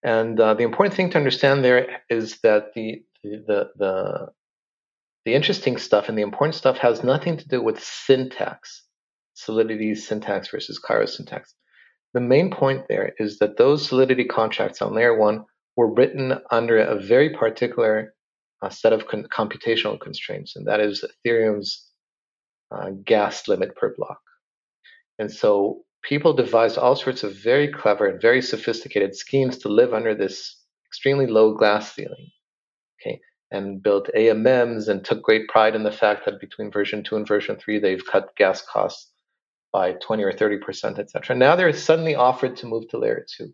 And 0.04 0.40
uh, 0.40 0.54
the 0.54 0.64
important 0.64 0.96
thing 0.96 1.10
to 1.12 1.18
understand 1.18 1.64
there 1.64 2.02
is 2.10 2.40
that 2.44 2.74
the, 2.76 3.04
the 3.24 3.72
the 3.78 4.28
the 5.26 5.34
interesting 5.34 5.78
stuff 5.78 6.10
and 6.10 6.18
the 6.18 6.22
important 6.22 6.56
stuff 6.56 6.78
has 6.80 7.04
nothing 7.04 7.38
to 7.38 7.48
do 7.48 7.62
with 7.62 7.82
syntax, 7.82 8.84
Solidity 9.36 9.96
syntax 9.96 10.50
versus 10.50 10.80
Cairo 10.80 11.06
syntax. 11.06 11.56
The 12.14 12.20
main 12.20 12.52
point 12.52 12.86
there 12.90 13.14
is 13.18 13.40
that 13.40 13.58
those 13.58 13.88
Solidity 13.88 14.26
contracts 14.26 14.82
on 14.82 14.94
layer 14.94 15.18
one 15.18 15.46
were 15.78 15.94
written 15.94 16.34
under 16.52 16.78
a 16.78 17.00
very 17.00 17.30
particular 17.30 18.14
a 18.62 18.72
set 18.72 18.94
of 18.94 19.08
con- 19.08 19.28
computational 19.32 20.00
constraints, 20.00 20.56
and 20.56 20.68
that 20.68 20.80
is 20.80 21.04
Ethereum's 21.26 21.90
uh, 22.72 22.92
gas 23.04 23.48
limit 23.48 23.76
per 23.76 23.94
block. 23.98 24.20
And 25.20 25.32
so 25.32 25.84
people 26.04 26.34
devised 26.34 26.78
all 26.78 26.96
sorts 26.96 27.24
of 27.24 27.36
very 27.36 27.68
clever 27.68 28.06
and 28.08 28.22
very 28.22 28.42
sophisticated 28.42 29.16
schemes 29.16 29.58
to 29.60 29.70
live 29.70 29.94
under 29.94 30.14
this 30.14 30.58
extremely 30.88 31.28
low 31.28 31.54
glass 31.56 31.94
ceiling. 31.94 32.30
Okay, 33.02 33.20
and 33.52 33.82
built 33.82 34.10
AMMs 34.16 34.88
and 34.88 35.04
took 35.04 35.24
great 35.24 35.48
pride 35.48 35.76
in 35.76 35.84
the 35.84 35.92
fact 35.92 36.26
that 36.26 36.40
between 36.40 36.72
version 36.72 37.04
two 37.04 37.16
and 37.16 37.28
version 37.28 37.56
three, 37.56 37.80
they've 37.80 38.06
cut 38.06 38.36
gas 38.36 38.62
costs 38.62 39.12
by 39.72 39.94
20 39.94 40.24
or 40.24 40.32
30 40.32 40.58
percent, 40.60 41.00
etc. 41.00 41.36
Now 41.36 41.56
they're 41.56 41.74
suddenly 41.74 42.16
offered 42.16 42.58
to 42.58 42.68
move 42.68 42.88
to 42.90 43.00
layer 43.00 43.26
two. 43.38 43.54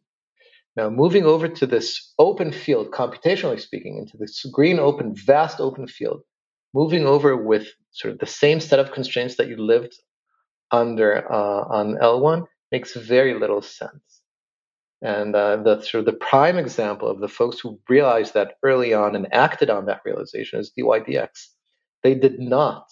Now, 0.76 0.90
moving 0.90 1.26
over 1.26 1.48
to 1.48 1.66
this 1.66 2.14
open 2.20 2.52
field, 2.52 2.92
computationally 2.92 3.60
speaking, 3.60 3.98
into 3.98 4.18
this 4.18 4.46
green, 4.52 4.80
open, 4.80 5.16
vast 5.16 5.60
open 5.60 5.88
field, 5.88 6.22
moving 6.74 7.06
over 7.06 7.36
with 7.36 7.68
sort 7.92 8.14
of 8.14 8.20
the 8.20 8.28
same 8.28 8.60
set 8.60 8.80
of 8.80 8.92
constraints 8.92 9.36
that 9.36 9.48
you 9.48 9.58
lived 9.58 9.96
under 10.72 11.32
uh, 11.32 11.62
on 11.70 11.96
L1 11.96 12.46
makes 12.72 12.96
very 12.96 13.34
little 13.34 13.62
sense. 13.62 14.22
And 15.02 15.36
uh, 15.36 15.58
the 15.58 15.82
sort 15.82 16.02
of 16.02 16.06
the 16.06 16.20
prime 16.20 16.58
example 16.58 17.10
of 17.10 17.20
the 17.20 17.30
folks 17.30 17.60
who 17.60 17.80
realized 17.88 18.34
that 18.34 18.56
early 18.64 18.94
on 18.94 19.16
and 19.16 19.34
acted 19.34 19.70
on 19.70 19.86
that 19.86 20.02
realization 20.06 20.60
is 20.60 20.72
DYDX. 20.78 21.30
They 22.04 22.16
did 22.16 22.40
not 22.40 22.92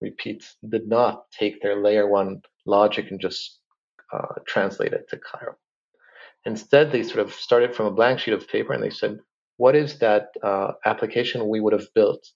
repeat, 0.00 0.44
did 0.68 0.86
not 0.86 1.30
take 1.30 1.62
their 1.62 1.82
layer 1.82 2.06
one 2.06 2.42
logic 2.66 3.10
and 3.10 3.20
just 3.20 3.58
uh, 4.12 4.34
translate 4.46 4.92
it 4.92 5.08
to 5.10 5.18
Cairo. 5.18 5.56
Instead, 6.44 6.92
they 6.92 7.02
sort 7.02 7.20
of 7.20 7.32
started 7.32 7.74
from 7.74 7.86
a 7.86 7.90
blank 7.90 8.18
sheet 8.20 8.34
of 8.34 8.48
paper 8.48 8.72
and 8.72 8.82
they 8.82 8.90
said, 8.90 9.18
what 9.56 9.76
is 9.76 9.98
that 9.98 10.28
uh, 10.42 10.72
application 10.86 11.48
we 11.48 11.60
would 11.60 11.74
have 11.74 11.92
built, 11.94 12.26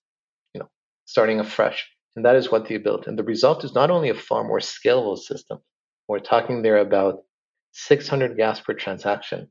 you 0.54 0.61
know, 0.61 0.69
starting 1.07 1.40
afresh? 1.40 1.90
And 2.16 2.25
that 2.25 2.37
is 2.37 2.50
what 2.50 2.68
they 2.68 2.76
built. 2.76 3.06
And 3.06 3.18
the 3.18 3.25
result 3.25 3.64
is 3.64 3.75
not 3.75 3.90
only 3.90 4.09
a 4.09 4.14
far 4.14 4.44
more 4.44 4.61
scalable 4.61 5.18
system. 5.18 5.59
We're 6.06 6.21
talking 6.21 6.62
there 6.62 6.78
about 6.78 7.23
600 7.73 8.37
gas 8.37 8.61
per 8.61 8.75
transaction 8.75 9.49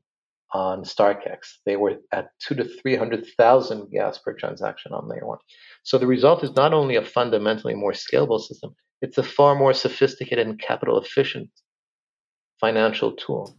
on 0.52 0.84
StarkEx. 0.84 1.58
They 1.66 1.76
were 1.76 1.96
at 2.12 2.30
two 2.40 2.54
to 2.54 2.64
300,000 2.64 3.90
gas 3.90 4.18
per 4.18 4.32
transaction 4.32 4.92
on 4.92 5.08
layer 5.08 5.26
one. 5.26 5.38
So 5.82 5.98
the 5.98 6.06
result 6.06 6.44
is 6.44 6.54
not 6.54 6.72
only 6.72 6.96
a 6.96 7.04
fundamentally 7.04 7.74
more 7.74 7.92
scalable 7.92 8.40
system, 8.40 8.74
it's 9.02 9.18
a 9.18 9.22
far 9.22 9.54
more 9.54 9.74
sophisticated 9.74 10.46
and 10.46 10.58
capital 10.58 10.98
efficient 10.98 11.50
financial 12.60 13.12
tool. 13.12 13.54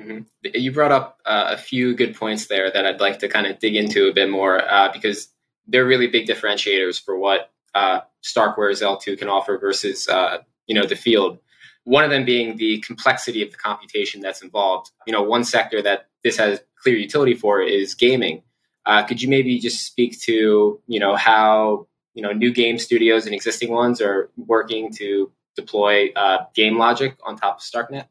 Mm-hmm. 0.00 0.20
You 0.54 0.72
brought 0.72 0.92
up 0.92 1.18
uh, 1.26 1.48
a 1.50 1.56
few 1.56 1.94
good 1.94 2.16
points 2.16 2.46
there 2.46 2.70
that 2.70 2.86
I'd 2.86 3.00
like 3.00 3.18
to 3.20 3.28
kind 3.28 3.46
of 3.46 3.58
dig 3.58 3.76
into 3.76 4.08
a 4.08 4.14
bit 4.14 4.30
more 4.30 4.60
uh, 4.60 4.90
because 4.92 5.28
they're 5.66 5.84
really 5.84 6.06
big 6.06 6.26
differentiators 6.26 7.00
for 7.02 7.18
what 7.18 7.50
uh, 7.74 8.00
Starkware's 8.22 8.80
L2 8.80 9.18
can 9.18 9.28
offer 9.28 9.58
versus 9.58 10.08
uh, 10.08 10.38
you 10.66 10.74
know 10.74 10.86
the 10.86 10.96
field. 10.96 11.38
one 11.84 12.04
of 12.04 12.10
them 12.10 12.24
being 12.24 12.56
the 12.56 12.80
complexity 12.80 13.42
of 13.42 13.50
the 13.50 13.58
computation 13.58 14.20
that's 14.22 14.42
involved. 14.42 14.90
You 15.06 15.12
know, 15.12 15.22
one 15.22 15.44
sector 15.44 15.82
that 15.82 16.08
this 16.22 16.38
has 16.38 16.60
clear 16.82 16.96
utility 16.96 17.34
for 17.34 17.60
is 17.60 17.94
gaming. 17.94 18.42
Uh, 18.86 19.02
could 19.02 19.20
you 19.20 19.28
maybe 19.28 19.58
just 19.58 19.84
speak 19.86 20.18
to 20.22 20.80
you 20.86 21.00
know 21.00 21.16
how 21.16 21.86
you 22.14 22.22
know 22.22 22.32
new 22.32 22.52
game 22.52 22.78
studios 22.78 23.26
and 23.26 23.34
existing 23.34 23.70
ones 23.70 24.00
are 24.00 24.30
working 24.36 24.92
to 24.92 25.30
deploy 25.56 26.10
uh, 26.16 26.38
game 26.54 26.78
logic 26.78 27.16
on 27.24 27.36
top 27.36 27.56
of 27.56 27.62
StarkNet? 27.62 28.06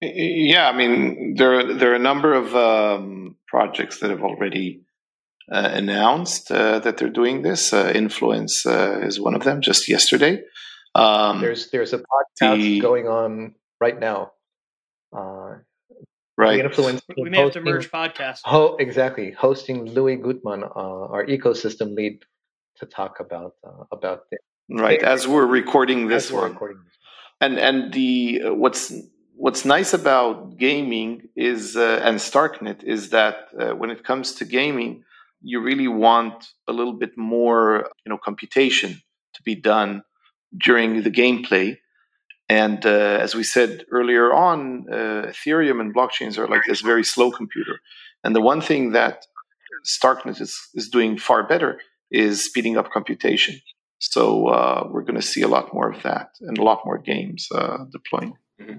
Yeah, 0.00 0.68
I 0.68 0.76
mean 0.76 1.34
there 1.36 1.74
there 1.74 1.92
are 1.92 1.96
a 1.96 1.98
number 2.10 2.34
of 2.34 2.54
um, 2.54 3.36
projects 3.46 4.00
that 4.00 4.10
have 4.10 4.22
already 4.22 4.83
announced 5.48 6.50
uh, 6.50 6.78
that 6.80 6.96
they're 6.96 7.08
doing 7.08 7.42
this. 7.42 7.72
Uh, 7.72 7.92
Influence 7.94 8.66
uh, 8.66 9.00
is 9.02 9.20
one 9.20 9.34
of 9.34 9.44
them. 9.44 9.60
Just 9.60 9.88
yesterday, 9.88 10.42
um, 10.94 11.40
there's 11.40 11.70
there's 11.70 11.92
a 11.92 11.98
podcast 11.98 12.56
the, 12.56 12.80
going 12.80 13.08
on 13.08 13.54
right 13.80 13.98
now. 13.98 14.32
Uh, 15.16 15.56
right. 16.36 16.60
Influence. 16.60 17.02
We 17.16 17.30
may 17.30 17.38
hosting, 17.38 17.64
have 17.64 17.64
to 17.64 17.72
merge 17.72 17.90
podcasts. 17.90 18.40
Ho- 18.44 18.76
exactly. 18.78 19.30
Hosting 19.32 19.86
Louis 19.86 20.16
Guthmann, 20.16 20.64
our 20.74 21.24
ecosystem 21.26 21.94
lead, 21.94 22.24
to 22.76 22.86
talk 22.86 23.20
about 23.20 23.54
about 23.92 24.30
this. 24.30 24.40
Right. 24.70 25.02
As 25.02 25.28
we're 25.28 25.46
recording 25.46 26.08
this 26.08 26.30
one. 26.30 26.52
Recording 26.52 26.78
this. 26.84 26.94
And 27.40 27.58
and 27.58 27.92
the 27.92 28.40
what's 28.44 28.92
what's 29.36 29.64
nice 29.64 29.92
about 29.92 30.56
gaming 30.56 31.28
is 31.36 31.76
uh, 31.76 32.00
and 32.02 32.18
starknet 32.18 32.82
is 32.84 33.10
that 33.10 33.48
uh, 33.58 33.72
when 33.74 33.90
it 33.90 34.04
comes 34.04 34.32
to 34.36 34.44
gaming 34.44 35.04
you 35.44 35.60
really 35.60 35.88
want 35.88 36.48
a 36.66 36.72
little 36.72 36.94
bit 36.94 37.16
more 37.16 37.90
you 38.04 38.10
know 38.10 38.18
computation 38.18 39.00
to 39.34 39.42
be 39.42 39.54
done 39.54 40.02
during 40.56 41.02
the 41.02 41.10
gameplay 41.10 41.76
and 42.48 42.84
uh, 42.86 43.18
as 43.24 43.34
we 43.34 43.42
said 43.42 43.84
earlier 43.92 44.32
on 44.32 44.86
uh, 44.90 45.26
ethereum 45.32 45.80
and 45.80 45.94
blockchains 45.94 46.38
are 46.38 46.48
like 46.48 46.62
this 46.66 46.80
very 46.80 47.04
slow 47.04 47.30
computer 47.30 47.78
and 48.24 48.34
the 48.34 48.40
one 48.40 48.60
thing 48.60 48.92
that 48.92 49.26
starknet 49.86 50.40
is, 50.40 50.58
is 50.74 50.88
doing 50.88 51.18
far 51.18 51.46
better 51.46 51.78
is 52.10 52.44
speeding 52.44 52.76
up 52.76 52.90
computation 52.90 53.60
so 53.98 54.48
uh, 54.48 54.88
we're 54.90 55.02
going 55.02 55.20
to 55.20 55.28
see 55.32 55.42
a 55.42 55.48
lot 55.48 55.72
more 55.74 55.90
of 55.90 56.02
that 56.02 56.30
and 56.40 56.58
a 56.58 56.62
lot 56.62 56.80
more 56.86 56.98
games 56.98 57.48
uh, 57.54 57.78
deploying 57.92 58.34
mm-hmm. 58.60 58.78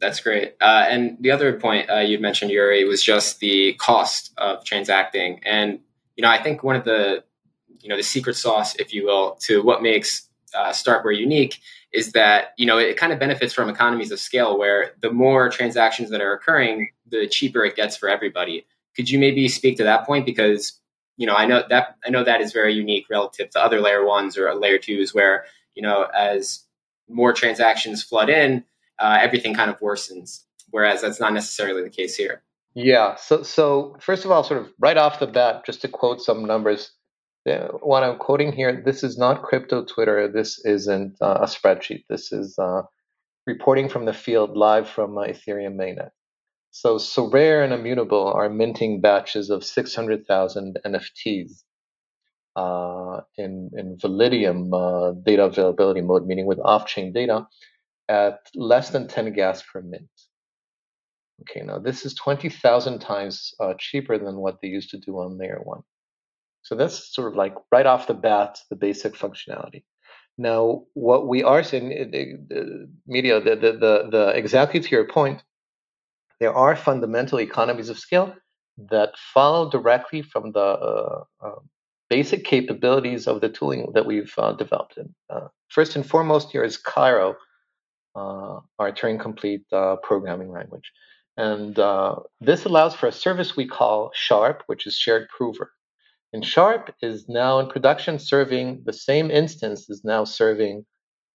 That's 0.00 0.20
great. 0.20 0.54
Uh, 0.60 0.86
and 0.88 1.16
the 1.20 1.32
other 1.32 1.58
point 1.58 1.90
uh, 1.90 1.98
you 1.98 2.18
mentioned, 2.20 2.50
Uri, 2.52 2.84
was 2.84 3.02
just 3.02 3.40
the 3.40 3.74
cost 3.74 4.32
of 4.38 4.64
transacting. 4.64 5.40
And 5.44 5.80
you 6.18 6.22
know, 6.22 6.28
I 6.28 6.42
think 6.42 6.64
one 6.64 6.74
of 6.74 6.84
the 6.84 7.22
you 7.80 7.88
know 7.88 7.96
the 7.96 8.02
secret 8.02 8.34
sauce, 8.34 8.74
if 8.74 8.92
you 8.92 9.06
will, 9.06 9.38
to 9.42 9.62
what 9.62 9.82
makes 9.82 10.28
uh, 10.52 10.70
Starkware 10.70 11.16
unique 11.16 11.60
is 11.92 12.12
that 12.12 12.54
you 12.58 12.66
know 12.66 12.76
it 12.76 12.96
kind 12.96 13.12
of 13.12 13.20
benefits 13.20 13.54
from 13.54 13.70
economies 13.70 14.10
of 14.10 14.18
scale, 14.18 14.58
where 14.58 14.90
the 15.00 15.12
more 15.12 15.48
transactions 15.48 16.10
that 16.10 16.20
are 16.20 16.32
occurring, 16.32 16.90
the 17.08 17.28
cheaper 17.28 17.64
it 17.64 17.76
gets 17.76 17.96
for 17.96 18.08
everybody. 18.08 18.66
Could 18.96 19.08
you 19.08 19.18
maybe 19.20 19.48
speak 19.48 19.76
to 19.76 19.84
that 19.84 20.04
point? 20.06 20.26
Because 20.26 20.80
you 21.16 21.26
know, 21.26 21.36
I 21.36 21.46
know 21.46 21.62
that 21.70 21.96
I 22.04 22.10
know 22.10 22.24
that 22.24 22.40
is 22.40 22.52
very 22.52 22.74
unique 22.74 23.06
relative 23.08 23.50
to 23.50 23.62
other 23.62 23.80
layer 23.80 24.04
ones 24.04 24.36
or 24.36 24.52
layer 24.56 24.78
twos, 24.78 25.14
where 25.14 25.44
you 25.76 25.82
know 25.82 26.02
as 26.02 26.64
more 27.08 27.32
transactions 27.32 28.02
flood 28.02 28.28
in 28.28 28.64
uh, 28.98 29.18
everything 29.22 29.54
kind 29.54 29.70
of 29.70 29.78
worsens. 29.78 30.42
Whereas 30.70 31.00
that's 31.00 31.20
not 31.20 31.32
necessarily 31.32 31.82
the 31.82 31.90
case 31.90 32.16
here. 32.16 32.42
Yeah. 32.74 33.16
So, 33.16 33.42
so 33.42 33.96
first 34.00 34.24
of 34.24 34.30
all, 34.30 34.44
sort 34.44 34.60
of 34.60 34.68
right 34.78 34.96
off 34.96 35.20
the 35.20 35.26
bat, 35.26 35.64
just 35.66 35.82
to 35.82 35.88
quote 35.88 36.20
some 36.20 36.44
numbers, 36.44 36.92
what 37.80 38.02
I'm 38.02 38.18
quoting 38.18 38.52
here, 38.52 38.82
this 38.84 39.02
is 39.02 39.16
not 39.18 39.42
crypto 39.42 39.84
Twitter. 39.84 40.30
This 40.30 40.64
isn't 40.64 41.16
uh, 41.20 41.38
a 41.42 41.46
spreadsheet. 41.46 42.04
This 42.08 42.32
is 42.32 42.58
uh, 42.58 42.82
reporting 43.46 43.88
from 43.88 44.04
the 44.04 44.12
field 44.12 44.56
live 44.56 44.88
from 44.88 45.16
uh, 45.16 45.22
Ethereum 45.22 45.76
mainnet. 45.76 46.10
So, 46.70 46.96
Sorare 46.96 47.64
and 47.64 47.72
Immutable 47.72 48.32
are 48.32 48.50
minting 48.50 49.00
batches 49.00 49.50
of 49.50 49.64
600,000 49.64 50.78
NFTs 50.84 51.62
uh, 52.56 53.20
in 53.36 53.70
in 53.76 53.96
Validium 53.96 54.70
uh, 54.72 55.12
data 55.24 55.46
availability 55.46 56.02
mode, 56.02 56.26
meaning 56.26 56.46
with 56.46 56.58
off-chain 56.58 57.12
data 57.12 57.46
at 58.08 58.40
less 58.54 58.90
than 58.90 59.08
10 59.08 59.32
gas 59.32 59.62
per 59.62 59.80
mint. 59.80 60.10
Okay, 61.42 61.64
now 61.64 61.78
this 61.78 62.04
is 62.04 62.14
20,000 62.14 62.98
times 62.98 63.54
uh, 63.60 63.74
cheaper 63.78 64.18
than 64.18 64.36
what 64.36 64.60
they 64.60 64.68
used 64.68 64.90
to 64.90 64.98
do 64.98 65.18
on 65.20 65.38
layer 65.38 65.60
one. 65.62 65.82
So 66.62 66.74
that's 66.74 67.14
sort 67.14 67.28
of 67.28 67.36
like 67.36 67.54
right 67.70 67.86
off 67.86 68.08
the 68.08 68.14
bat, 68.14 68.58
the 68.70 68.76
basic 68.76 69.14
functionality. 69.14 69.84
Now, 70.36 70.84
what 70.94 71.26
we 71.26 71.42
are 71.42 71.62
seeing, 71.62 71.88
the, 71.88 72.36
the 72.48 72.88
media, 73.06 73.40
the, 73.40 73.56
the, 73.56 73.72
the, 73.72 74.08
the, 74.10 74.32
exactly 74.36 74.80
to 74.80 74.90
your 74.90 75.06
point, 75.06 75.42
there 76.40 76.54
are 76.54 76.76
fundamental 76.76 77.40
economies 77.40 77.88
of 77.88 77.98
scale 77.98 78.34
that 78.90 79.16
follow 79.34 79.70
directly 79.70 80.22
from 80.22 80.52
the 80.52 80.60
uh, 80.60 81.24
uh, 81.40 81.58
basic 82.08 82.44
capabilities 82.44 83.26
of 83.26 83.40
the 83.40 83.48
tooling 83.48 83.90
that 83.94 84.06
we've 84.06 84.32
uh, 84.38 84.52
developed. 84.52 84.98
Uh, 85.28 85.48
first 85.68 85.96
and 85.96 86.06
foremost, 86.06 86.52
here 86.52 86.62
is 86.62 86.76
Cairo, 86.76 87.36
uh, 88.14 88.60
our 88.78 88.92
Turing 88.92 89.20
complete 89.20 89.64
uh, 89.72 89.96
programming 90.02 90.50
language. 90.50 90.92
And 91.38 91.78
uh, 91.78 92.16
this 92.40 92.64
allows 92.64 92.96
for 92.96 93.06
a 93.06 93.12
service 93.12 93.56
we 93.56 93.66
call 93.66 94.10
Sharp, 94.12 94.64
which 94.66 94.88
is 94.88 94.98
shared 94.98 95.28
prover. 95.28 95.72
And 96.32 96.44
Sharp 96.44 96.92
is 97.00 97.28
now 97.28 97.60
in 97.60 97.68
production 97.68 98.18
serving 98.18 98.82
the 98.84 98.92
same 98.92 99.30
instance 99.30 99.88
is 99.88 100.04
now 100.04 100.24
serving 100.24 100.84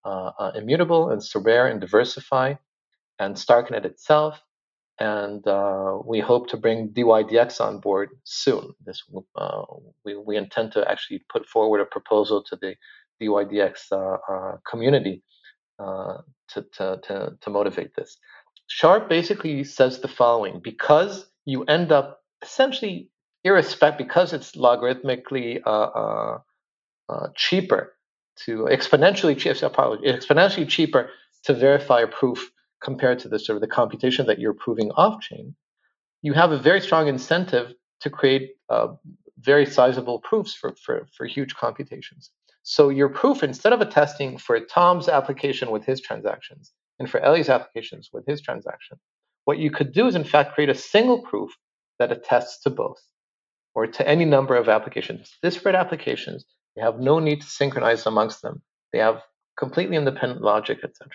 uh, 0.04 0.32
uh, 0.38 0.52
Immutable 0.56 1.10
and 1.10 1.22
Sorare 1.22 1.72
and 1.72 1.82
DeversiFi 1.82 2.60
and 3.18 3.36
Starknet 3.36 3.86
itself. 3.86 4.42
And 5.00 5.48
uh, 5.48 6.00
we 6.06 6.20
hope 6.20 6.50
to 6.50 6.58
bring 6.58 6.90
DYDX 6.90 7.62
on 7.62 7.80
board 7.80 8.10
soon. 8.26 8.74
This 8.86 9.02
we, 10.04 10.18
we 10.18 10.36
intend 10.36 10.74
to 10.74 10.88
actually 10.92 11.24
put 11.32 11.48
forward 11.48 11.80
a 11.80 11.86
proposal 11.86 12.44
to 12.44 12.58
the 12.58 12.76
DYDX 13.22 14.60
community 14.70 15.24
uh, 15.80 16.18
to, 16.50 16.66
to, 16.74 17.00
to, 17.04 17.38
to 17.42 17.50
motivate 17.50 17.96
this. 17.96 18.18
Sharp 18.68 19.10
basically 19.10 19.64
says 19.64 20.00
the 20.00 20.08
following 20.08 20.60
because 20.64 21.26
you 21.46 21.64
end 21.64 21.92
up 21.92 22.22
essentially 22.42 23.10
irrespective, 23.44 24.08
because 24.08 24.34
it's 24.34 24.54
logarithmically 24.54 25.62
uh, 25.66 25.70
uh, 25.70 26.40
uh, 27.10 27.28
cheaper 27.36 27.94
to 28.46 28.68
exponentially, 28.72 29.36
exponentially 29.36 30.68
cheaper 30.68 31.10
to 31.44 31.54
verify 31.54 32.02
a 32.02 32.08
proof 32.08 32.52
compared 32.82 33.20
to 33.20 33.30
the 33.30 33.40
sort 33.40 33.56
of 33.56 33.62
the 33.62 33.68
computation 33.68 34.26
that 34.28 34.40
you're 34.40 34.54
proving 34.54 34.92
off 34.92 35.22
chain, 35.22 35.56
you 36.22 36.34
have 36.34 36.52
a 36.52 36.58
very 36.58 36.82
strong 36.82 37.08
incentive 37.08 37.74
to 38.02 38.10
create 38.10 38.52
uh, 38.70 38.88
very 39.40 39.66
sizable 39.66 40.20
proofs 40.20 40.54
for, 40.54 40.74
for, 40.84 41.08
for 41.16 41.26
huge 41.26 41.56
computations. 41.56 42.32
So 42.64 42.90
your 42.90 43.10
proof, 43.10 43.44
instead 43.44 43.74
of 43.74 43.82
attesting 43.82 44.38
for 44.38 44.60
Tom's 44.60 45.10
application 45.10 45.70
with 45.72 45.86
his 45.86 46.00
transactions 46.02 46.72
and 47.04 47.12
for 47.12 47.20
Eli's 47.20 47.50
applications 47.50 48.12
with 48.14 48.26
his 48.26 48.42
transaction, 48.42 48.98
what 49.44 49.58
you 49.58 49.70
could 49.70 49.92
do 49.92 50.08
is 50.08 50.16
in 50.16 50.24
fact 50.24 50.54
create 50.54 50.70
a 50.70 50.74
single 50.74 51.22
proof 51.22 51.52
that 52.00 52.14
attests 52.14 52.64
to 52.64 52.70
both 52.70 53.02
or 53.76 53.86
to 53.86 54.08
any 54.08 54.24
number 54.24 54.56
of 54.56 54.70
applications. 54.70 55.38
Disparate 55.42 55.76
applications, 55.76 56.46
they 56.78 56.82
have 56.82 57.02
no 57.02 57.20
need 57.20 57.42
to 57.42 57.48
synchronize 57.48 58.06
amongst 58.06 58.42
them. 58.42 58.62
They 58.94 59.00
have 59.00 59.22
completely 59.60 59.98
independent 59.98 60.44
logic, 60.44 60.80
etc. 60.82 61.10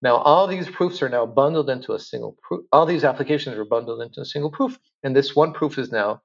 Now, 0.00 0.16
all 0.16 0.46
these 0.46 0.70
proofs 0.70 1.02
are 1.02 1.10
now 1.10 1.26
bundled 1.26 1.68
into 1.68 1.92
a 1.92 1.98
single 1.98 2.38
proof. 2.42 2.64
All 2.72 2.86
these 2.86 3.04
applications 3.04 3.58
are 3.58 3.66
bundled 3.66 4.00
into 4.00 4.22
a 4.22 4.24
single 4.24 4.50
proof, 4.50 4.78
and 5.02 5.14
this 5.14 5.36
one 5.36 5.52
proof 5.52 5.76
is 5.76 5.92
now 5.92 6.22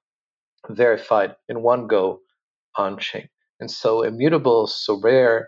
verified 0.70 1.36
in 1.50 1.62
one 1.62 1.88
go 1.88 2.22
on 2.78 2.98
chain. 3.00 3.28
And 3.60 3.70
so 3.70 4.04
immutable, 4.04 4.66
Sorare, 4.66 5.48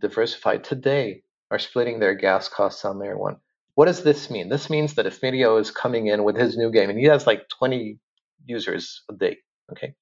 diversified 0.00 0.64
today 0.64 1.22
are 1.52 1.58
splitting 1.58 2.00
their 2.00 2.14
gas 2.14 2.48
costs 2.48 2.84
on 2.84 2.98
layer 2.98 3.16
one. 3.16 3.36
What 3.74 3.86
does 3.86 4.02
this 4.02 4.30
mean? 4.30 4.48
This 4.48 4.70
means 4.70 4.94
that 4.94 5.06
if 5.06 5.22
Medio 5.22 5.58
is 5.58 5.70
coming 5.70 6.06
in 6.06 6.24
with 6.24 6.36
his 6.36 6.56
new 6.56 6.70
game 6.72 6.88
and 6.88 6.98
he 6.98 7.04
has 7.06 7.26
like 7.26 7.48
20 7.58 7.98
users 8.46 9.02
a 9.10 9.14
day, 9.14 9.36
okay, 9.70 9.94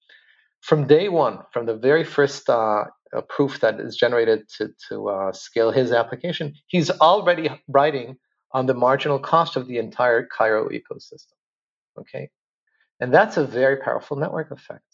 from 0.60 0.86
day 0.86 1.08
one, 1.08 1.40
from 1.52 1.66
the 1.66 1.76
very 1.76 2.04
first 2.04 2.48
uh, 2.48 2.84
uh, 3.16 3.20
proof 3.28 3.60
that 3.60 3.80
is 3.80 3.96
generated 3.96 4.48
to, 4.58 4.68
to 4.88 5.08
uh, 5.08 5.32
scale 5.32 5.72
his 5.72 5.92
application, 5.92 6.54
he's 6.68 6.90
already 6.90 7.48
writing 7.68 8.16
on 8.52 8.66
the 8.66 8.74
marginal 8.74 9.18
cost 9.18 9.56
of 9.56 9.66
the 9.66 9.78
entire 9.78 10.26
Cairo 10.26 10.68
ecosystem, 10.68 11.34
okay? 11.98 12.30
And 13.00 13.12
that's 13.12 13.36
a 13.36 13.44
very 13.44 13.76
powerful 13.78 14.16
network 14.16 14.50
effect. 14.52 14.84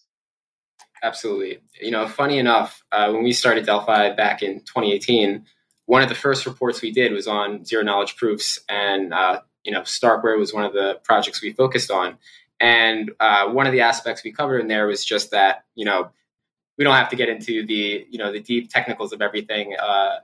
Absolutely. 1.03 1.59
You 1.81 1.91
know, 1.91 2.09
funny 2.09 2.39
enough, 2.39 2.83
uh, 2.93 3.11
when 3.11 3.25
we 3.25 3.33
started 3.33 3.67
Delphi 3.67 4.15
back 4.15 4.43
in 4.43 4.61
2018, 4.61 5.45
one 5.87 6.03
of 6.03 6.09
the 6.09 6.15
first 6.15 6.47
reports 6.47 6.83
we 6.83 6.93
did 6.93 7.13
was 7.13 7.27
on 7.27 7.65
zero 7.65 7.83
knowledge 7.83 8.17
proofs, 8.17 8.61
and 8.69 9.15
uh, 9.15 9.41
you 9.65 9.73
know, 9.73 9.83
Starkware 9.83 10.39
was 10.39 10.53
one 10.53 10.65
of 10.65 10.73
the 10.73 11.01
projects 11.03 11.43
we 11.43 11.53
focused 11.53 11.91
on. 11.91 12.19
And 12.61 13.11
uh, 13.21 13.49
one 13.49 13.67
of 13.67 13.73
the 13.73 13.83
aspects 13.83 14.23
we 14.25 14.33
covered 14.33 14.61
in 14.61 14.69
there 14.69 14.87
was 14.87 15.05
just 15.05 15.31
that 15.31 15.65
you 15.75 15.85
know 15.85 16.11
we 16.77 16.85
don't 16.85 16.95
have 16.95 17.11
to 17.11 17.17
get 17.17 17.29
into 17.29 17.67
the 17.67 18.07
you 18.11 18.19
know 18.19 18.33
the 18.33 18.41
deep 18.41 18.71
technicals 18.71 19.13
of 19.13 19.23
everything 19.23 19.77
uh, 19.77 20.17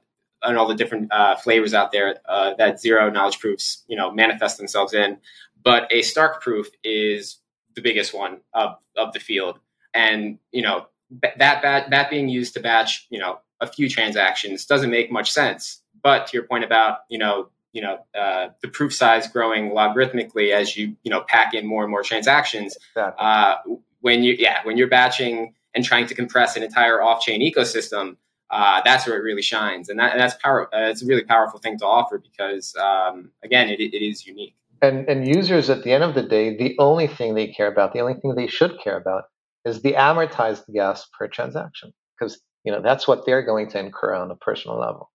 and 0.42 0.58
all 0.58 0.66
the 0.66 0.74
different 0.74 1.12
uh, 1.12 1.36
flavors 1.36 1.74
out 1.74 1.92
there 1.92 2.16
uh, 2.28 2.54
that 2.54 2.80
zero 2.80 3.10
knowledge 3.10 3.38
proofs, 3.38 3.84
you 3.86 3.96
know, 3.96 4.10
manifest 4.10 4.58
themselves 4.58 4.92
in. 4.92 5.18
But 5.62 5.86
a 5.92 6.02
Stark 6.02 6.42
proof 6.42 6.68
is 6.82 7.38
the 7.74 7.82
biggest 7.82 8.12
one 8.12 8.40
of, 8.52 8.76
of 8.96 9.12
the 9.12 9.20
field, 9.20 9.60
and 9.94 10.38
you 10.50 10.62
know 10.62 10.86
that 11.22 11.62
that 11.62 11.90
that 11.90 12.10
being 12.10 12.28
used 12.28 12.54
to 12.54 12.60
batch, 12.60 13.06
you 13.10 13.18
know, 13.18 13.38
a 13.62 13.66
few 13.66 13.88
transactions 13.88 14.66
doesn't 14.66 14.90
make 14.90 15.10
much 15.10 15.32
sense. 15.32 15.80
But 16.02 16.26
to 16.26 16.36
your 16.36 16.44
point 16.46 16.64
about 16.64 16.98
you 17.08 17.18
know 17.18 17.48
you 17.72 17.80
know 17.80 18.04
uh, 18.14 18.48
the 18.60 18.68
proof 18.68 18.92
size 18.94 19.26
growing 19.26 19.70
logarithmically 19.70 20.52
as 20.52 20.76
you 20.76 20.96
you 21.02 21.10
know 21.10 21.22
pack 21.22 21.54
in 21.54 21.66
more 21.66 21.82
and 21.82 21.90
more 21.90 22.02
transactions, 22.02 22.76
exactly. 22.90 23.26
uh, 23.26 23.54
when 24.00 24.22
you 24.22 24.36
yeah 24.38 24.58
when 24.64 24.76
you're 24.76 24.88
batching 24.88 25.54
and 25.74 25.84
trying 25.84 26.06
to 26.06 26.14
compress 26.14 26.54
an 26.56 26.62
entire 26.62 27.00
off-chain 27.00 27.40
ecosystem 27.40 28.16
uh, 28.52 28.82
that's 28.84 29.06
where 29.06 29.16
it 29.16 29.22
really 29.22 29.42
shines, 29.42 29.88
and, 29.88 29.98
that, 29.98 30.12
and 30.12 30.20
that's 30.20 30.34
power. 30.42 30.68
Uh, 30.74 30.90
it's 30.90 31.02
a 31.02 31.06
really 31.06 31.24
powerful 31.24 31.58
thing 31.58 31.78
to 31.78 31.86
offer 31.86 32.18
because, 32.18 32.76
um, 32.76 33.30
again, 33.42 33.70
it, 33.70 33.80
it 33.80 34.04
is 34.04 34.26
unique. 34.26 34.54
And 34.82 35.08
and 35.08 35.26
users 35.26 35.70
at 35.70 35.84
the 35.84 35.92
end 35.92 36.04
of 36.04 36.14
the 36.14 36.22
day, 36.22 36.56
the 36.56 36.76
only 36.78 37.06
thing 37.06 37.34
they 37.34 37.46
care 37.46 37.68
about, 37.68 37.94
the 37.94 38.00
only 38.00 38.14
thing 38.14 38.34
they 38.34 38.48
should 38.48 38.78
care 38.82 38.98
about, 38.98 39.24
is 39.64 39.80
the 39.80 39.94
amortized 39.94 40.64
gas 40.74 41.08
per 41.16 41.28
transaction, 41.28 41.94
because 42.18 42.42
you 42.64 42.72
know 42.72 42.80
that's 42.80 43.06
what 43.06 43.26
they're 43.26 43.42
going 43.42 43.68
to 43.70 43.78
incur 43.78 44.14
on 44.14 44.30
a 44.30 44.36
personal 44.36 44.78
level. 44.78 45.10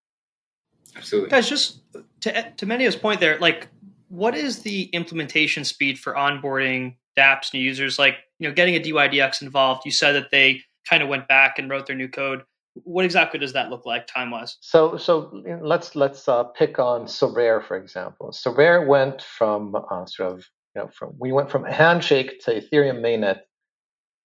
Absolutely, 0.95 1.29
guys. 1.29 1.49
Just 1.49 1.81
to 2.21 2.51
to 2.51 2.65
Medio's 2.65 2.95
point 2.95 3.19
there, 3.19 3.37
like, 3.39 3.67
what 4.09 4.35
is 4.35 4.61
the 4.61 4.83
implementation 4.85 5.63
speed 5.63 5.99
for 5.99 6.13
onboarding 6.13 6.95
DApps 7.17 7.53
new 7.53 7.59
users? 7.59 7.99
Like, 7.99 8.15
you 8.39 8.47
know, 8.47 8.53
getting 8.53 8.75
a 8.75 8.79
DYDX 8.79 9.41
involved. 9.41 9.83
You 9.85 9.91
said 9.91 10.13
that 10.13 10.31
they 10.31 10.61
kind 10.89 11.03
of 11.03 11.09
went 11.09 11.27
back 11.27 11.59
and 11.59 11.69
wrote 11.69 11.85
their 11.85 11.95
new 11.95 12.07
code 12.07 12.43
what 12.83 13.05
exactly 13.05 13.39
does 13.39 13.53
that 13.53 13.69
look 13.69 13.85
like 13.85 14.07
time 14.07 14.31
wise? 14.31 14.57
So, 14.61 14.97
so 14.97 15.43
let's 15.61 15.95
let's 15.95 16.27
uh, 16.27 16.43
pick 16.43 16.79
on 16.79 17.05
Sorare 17.05 17.65
for 17.65 17.77
example. 17.77 18.31
Sorare 18.31 18.85
went 18.85 19.21
from 19.21 19.75
uh, 19.75 20.05
sort 20.05 20.33
of 20.33 20.45
you 20.75 20.81
know 20.81 20.89
from 20.93 21.13
we 21.19 21.31
went 21.31 21.49
from 21.49 21.63
Handshake 21.65 22.39
to 22.45 22.61
Ethereum 22.61 22.99
mainnet 22.99 23.39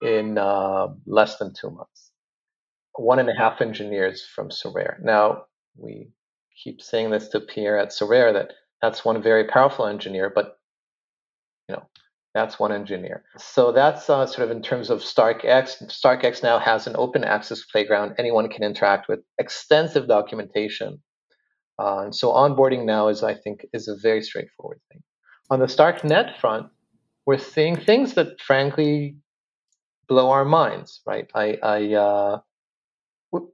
in 0.02 0.38
uh, 0.38 0.88
less 1.06 1.38
than 1.38 1.52
two 1.54 1.70
months. 1.70 2.01
One 2.94 3.18
and 3.18 3.28
a 3.28 3.34
half 3.34 3.60
engineers 3.60 4.24
from 4.34 4.50
Sorare. 4.50 5.02
Now 5.02 5.44
we 5.76 6.10
keep 6.62 6.82
saying 6.82 7.10
this 7.10 7.28
to 7.28 7.40
Pierre 7.40 7.78
at 7.78 7.88
Sorare 7.88 8.32
that 8.34 8.52
that's 8.80 9.04
one 9.04 9.22
very 9.22 9.44
powerful 9.44 9.86
engineer, 9.86 10.30
but 10.34 10.58
you 11.68 11.76
know 11.76 11.88
that's 12.34 12.58
one 12.58 12.72
engineer. 12.72 13.24
So 13.38 13.72
that's 13.72 14.08
uh, 14.08 14.26
sort 14.26 14.48
of 14.48 14.56
in 14.56 14.62
terms 14.62 14.90
of 14.90 15.00
StarkEx. 15.00 15.82
StarkEx 15.90 16.42
now 16.42 16.58
has 16.58 16.86
an 16.86 16.96
open 16.96 17.24
access 17.24 17.64
playground. 17.64 18.14
Anyone 18.18 18.48
can 18.48 18.64
interact 18.64 19.08
with 19.08 19.20
extensive 19.38 20.08
documentation. 20.08 21.02
Uh, 21.78 22.00
and 22.04 22.14
so 22.14 22.32
onboarding 22.32 22.84
now 22.84 23.08
is, 23.08 23.22
I 23.22 23.34
think, 23.34 23.66
is 23.72 23.88
a 23.88 23.96
very 23.96 24.22
straightforward 24.22 24.80
thing. 24.90 25.02
On 25.50 25.58
the 25.58 25.66
StarkNet 25.66 26.38
front, 26.38 26.68
we're 27.26 27.38
seeing 27.38 27.76
things 27.76 28.14
that 28.14 28.40
frankly 28.40 29.16
blow 30.08 30.30
our 30.30 30.44
minds, 30.44 31.00
right? 31.06 31.30
I, 31.34 31.58
I 31.62 31.94
uh, 31.94 32.40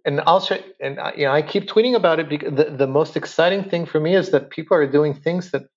and 0.05 0.21
I'll 0.27 0.47
and 0.81 0.99
you 1.17 1.25
know, 1.25 1.33
I 1.33 1.43
keep 1.43 1.69
tweeting 1.69 1.95
about 1.95 2.19
it 2.21 2.29
because 2.29 2.55
the, 2.55 2.65
the 2.65 2.87
most 2.87 3.17
exciting 3.17 3.65
thing 3.65 3.87
for 3.87 4.01
me 4.01 4.15
is 4.15 4.31
that 4.31 4.51
people 4.51 4.77
are 4.77 4.87
doing 4.87 5.15
things 5.15 5.51
that 5.53 5.69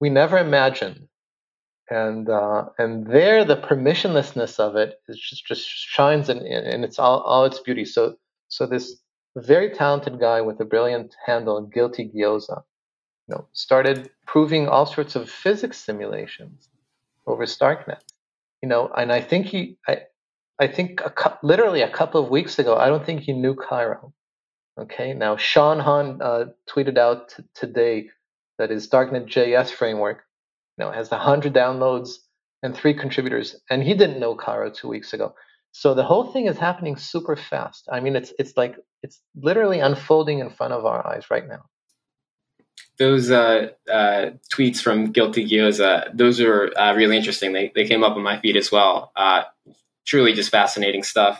we 0.00 0.10
never 0.10 0.38
imagined 0.38 1.08
and 1.90 2.28
uh, 2.28 2.66
and 2.78 3.06
there 3.06 3.44
the 3.44 3.56
permissionlessness 3.56 4.58
of 4.58 4.76
it 4.76 5.00
is 5.08 5.18
just 5.18 5.46
just 5.46 5.66
shines 5.66 6.28
in, 6.28 6.38
in 6.38 6.84
its 6.84 6.98
all, 6.98 7.20
all 7.20 7.44
its 7.44 7.60
beauty. 7.60 7.84
So 7.84 8.16
so 8.48 8.66
this 8.66 8.96
very 9.36 9.70
talented 9.70 10.18
guy 10.20 10.40
with 10.40 10.60
a 10.60 10.64
brilliant 10.64 11.14
handle, 11.24 11.60
Guilty 11.62 12.10
Gyoza, 12.14 12.62
you 13.26 13.34
know, 13.34 13.48
started 13.52 14.10
proving 14.26 14.68
all 14.68 14.86
sorts 14.86 15.16
of 15.16 15.30
physics 15.30 15.78
simulations 15.78 16.68
over 17.26 17.44
StarkNet. 17.44 18.00
You 18.62 18.68
know, 18.68 18.90
and 18.96 19.12
I 19.12 19.20
think 19.20 19.46
he, 19.46 19.78
I, 19.86 20.02
I 20.60 20.66
think 20.66 21.00
a, 21.00 21.38
literally 21.42 21.82
a 21.82 21.90
couple 21.90 22.22
of 22.22 22.30
weeks 22.30 22.58
ago, 22.58 22.76
I 22.76 22.88
don't 22.88 23.04
think 23.04 23.20
he 23.20 23.32
knew 23.32 23.54
Cairo. 23.54 24.12
Okay, 24.78 25.12
now 25.12 25.36
Sean 25.36 25.80
Han 25.80 26.20
uh, 26.22 26.44
tweeted 26.68 26.98
out 26.98 27.30
t- 27.30 27.42
today 27.54 28.08
that 28.58 28.70
his 28.70 28.88
StarkNet 28.88 29.26
JS 29.26 29.70
framework 29.70 30.22
know, 30.78 30.90
has 30.90 31.10
100 31.10 31.52
downloads 31.52 32.10
and 32.62 32.74
three 32.74 32.94
contributors, 32.94 33.56
and 33.68 33.82
he 33.82 33.94
didn't 33.94 34.20
know 34.20 34.34
Cairo 34.34 34.70
two 34.70 34.88
weeks 34.88 35.12
ago. 35.12 35.34
So 35.72 35.94
the 35.94 36.04
whole 36.04 36.32
thing 36.32 36.46
is 36.46 36.56
happening 36.56 36.96
super 36.96 37.36
fast. 37.36 37.88
I 37.92 38.00
mean, 38.00 38.16
it's 38.16 38.32
it's 38.38 38.56
like 38.56 38.76
it's 39.02 39.20
literally 39.36 39.80
unfolding 39.80 40.38
in 40.38 40.50
front 40.50 40.72
of 40.72 40.84
our 40.86 41.06
eyes 41.06 41.30
right 41.30 41.46
now. 41.46 41.66
Those 42.98 43.30
uh, 43.30 43.68
uh, 43.88 44.30
tweets 44.52 44.80
from 44.80 45.12
Guilty 45.12 45.48
Gyoza, 45.48 46.10
those 46.16 46.40
are 46.40 46.72
uh, 46.76 46.94
really 46.94 47.16
interesting. 47.16 47.52
They 47.52 47.70
they 47.74 47.86
came 47.86 48.02
up 48.02 48.16
on 48.16 48.22
my 48.22 48.40
feed 48.40 48.56
as 48.56 48.72
well. 48.72 49.12
Truly, 50.08 50.32
just 50.32 50.50
fascinating 50.50 51.02
stuff. 51.02 51.38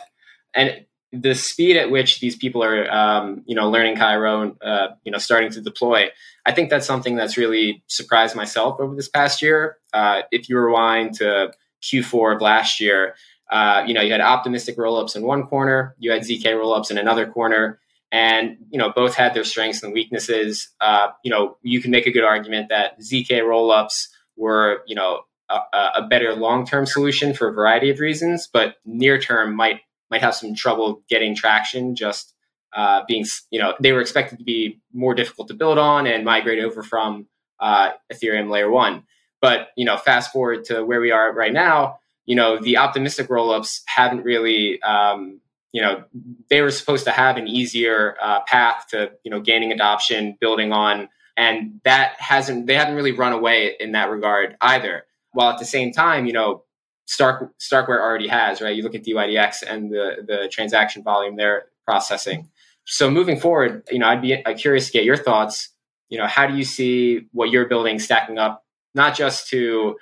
And 0.53 0.85
the 1.11 1.33
speed 1.33 1.75
at 1.75 1.89
which 1.89 2.19
these 2.19 2.35
people 2.35 2.63
are, 2.63 2.89
um, 2.91 3.41
you 3.47 3.55
know, 3.55 3.67
learning 3.67 3.95
Cairo 3.95 4.41
and 4.41 4.55
uh, 4.61 4.89
you 5.03 5.11
know 5.11 5.17
starting 5.17 5.49
to 5.51 5.61
deploy, 5.61 6.09
I 6.45 6.51
think 6.51 6.69
that's 6.69 6.85
something 6.85 7.15
that's 7.15 7.35
really 7.35 7.81
surprised 7.87 8.35
myself 8.35 8.79
over 8.79 8.95
this 8.95 9.09
past 9.09 9.41
year. 9.41 9.77
Uh, 9.91 10.21
if 10.31 10.49
you 10.49 10.59
rewind 10.59 11.15
to 11.15 11.51
Q4 11.81 12.35
of 12.35 12.41
last 12.41 12.79
year, 12.79 13.15
uh, 13.49 13.83
you 13.87 13.95
know, 13.95 14.01
you 14.01 14.11
had 14.11 14.21
optimistic 14.21 14.77
rollups 14.77 15.15
in 15.15 15.23
one 15.23 15.47
corner, 15.47 15.95
you 15.97 16.11
had 16.11 16.21
zk 16.21 16.43
rollups 16.43 16.91
in 16.91 16.99
another 16.99 17.25
corner, 17.25 17.79
and 18.11 18.57
you 18.69 18.77
know 18.77 18.91
both 18.95 19.15
had 19.15 19.33
their 19.33 19.43
strengths 19.43 19.81
and 19.81 19.93
weaknesses. 19.93 20.69
Uh, 20.79 21.07
you 21.23 21.31
know, 21.31 21.57
you 21.63 21.81
can 21.81 21.89
make 21.89 22.05
a 22.05 22.11
good 22.11 22.23
argument 22.23 22.69
that 22.69 22.99
zk 22.99 23.31
rollups 23.31 24.09
were, 24.37 24.83
you 24.87 24.95
know, 24.95 25.21
a, 25.49 25.89
a 25.95 26.07
better 26.07 26.33
long-term 26.33 26.85
solution 26.85 27.33
for 27.33 27.49
a 27.49 27.53
variety 27.53 27.89
of 27.89 27.99
reasons, 27.99 28.47
but 28.51 28.75
near-term 28.85 29.55
might 29.55 29.81
might 30.11 30.21
have 30.21 30.35
some 30.35 30.55
trouble 30.55 31.03
getting 31.09 31.35
traction 31.35 31.95
just 31.95 32.33
uh, 32.73 33.03
being, 33.07 33.25
you 33.51 33.59
know, 33.59 33.75
they 33.79 33.91
were 33.91 34.01
expected 34.01 34.39
to 34.39 34.43
be 34.43 34.79
more 34.93 35.13
difficult 35.13 35.47
to 35.47 35.53
build 35.53 35.77
on 35.77 36.07
and 36.07 36.25
migrate 36.25 36.63
over 36.63 36.83
from 36.83 37.27
uh, 37.59 37.91
Ethereum 38.11 38.49
layer 38.49 38.69
one. 38.69 39.03
But, 39.41 39.69
you 39.77 39.85
know, 39.85 39.97
fast 39.97 40.31
forward 40.31 40.65
to 40.65 40.83
where 40.83 40.99
we 40.99 41.11
are 41.11 41.33
right 41.33 41.53
now, 41.53 41.99
you 42.25 42.35
know, 42.35 42.59
the 42.59 42.77
optimistic 42.77 43.27
rollups 43.29 43.81
haven't 43.85 44.23
really, 44.23 44.81
um, 44.81 45.41
you 45.71 45.81
know, 45.81 46.03
they 46.49 46.61
were 46.61 46.71
supposed 46.71 47.05
to 47.05 47.11
have 47.11 47.37
an 47.37 47.47
easier 47.47 48.17
uh, 48.21 48.41
path 48.41 48.87
to, 48.89 49.11
you 49.23 49.31
know, 49.31 49.39
gaining 49.39 49.71
adoption, 49.71 50.37
building 50.39 50.71
on, 50.71 51.09
and 51.37 51.79
that 51.85 52.15
hasn't, 52.19 52.67
they 52.67 52.75
haven't 52.75 52.95
really 52.95 53.13
run 53.13 53.31
away 53.31 53.75
in 53.79 53.93
that 53.93 54.09
regard 54.09 54.57
either. 54.61 55.05
While 55.31 55.51
at 55.51 55.59
the 55.59 55.65
same 55.65 55.91
time, 55.91 56.25
you 56.25 56.33
know, 56.33 56.63
Stark 57.05 57.51
Starkware 57.59 57.99
already 57.99 58.27
has, 58.27 58.61
right? 58.61 58.75
You 58.75 58.83
look 58.83 58.95
at 58.95 59.03
DYDX 59.03 59.63
and 59.67 59.91
the 59.91 60.17
the 60.25 60.49
transaction 60.51 61.03
volume 61.03 61.35
they're 61.35 61.65
processing. 61.85 62.49
So 62.85 63.09
moving 63.09 63.39
forward, 63.39 63.83
you 63.91 63.99
know, 63.99 64.07
I'd 64.07 64.21
be 64.21 64.43
uh, 64.43 64.53
curious 64.55 64.87
to 64.87 64.91
get 64.91 65.03
your 65.03 65.17
thoughts. 65.17 65.69
You 66.09 66.17
know, 66.17 66.27
how 66.27 66.47
do 66.47 66.55
you 66.55 66.63
see 66.63 67.27
what 67.31 67.51
you're 67.51 67.67
building 67.67 67.99
stacking 67.99 68.37
up, 68.37 68.63
not 68.95 69.15
just 69.15 69.47
to 69.49 69.97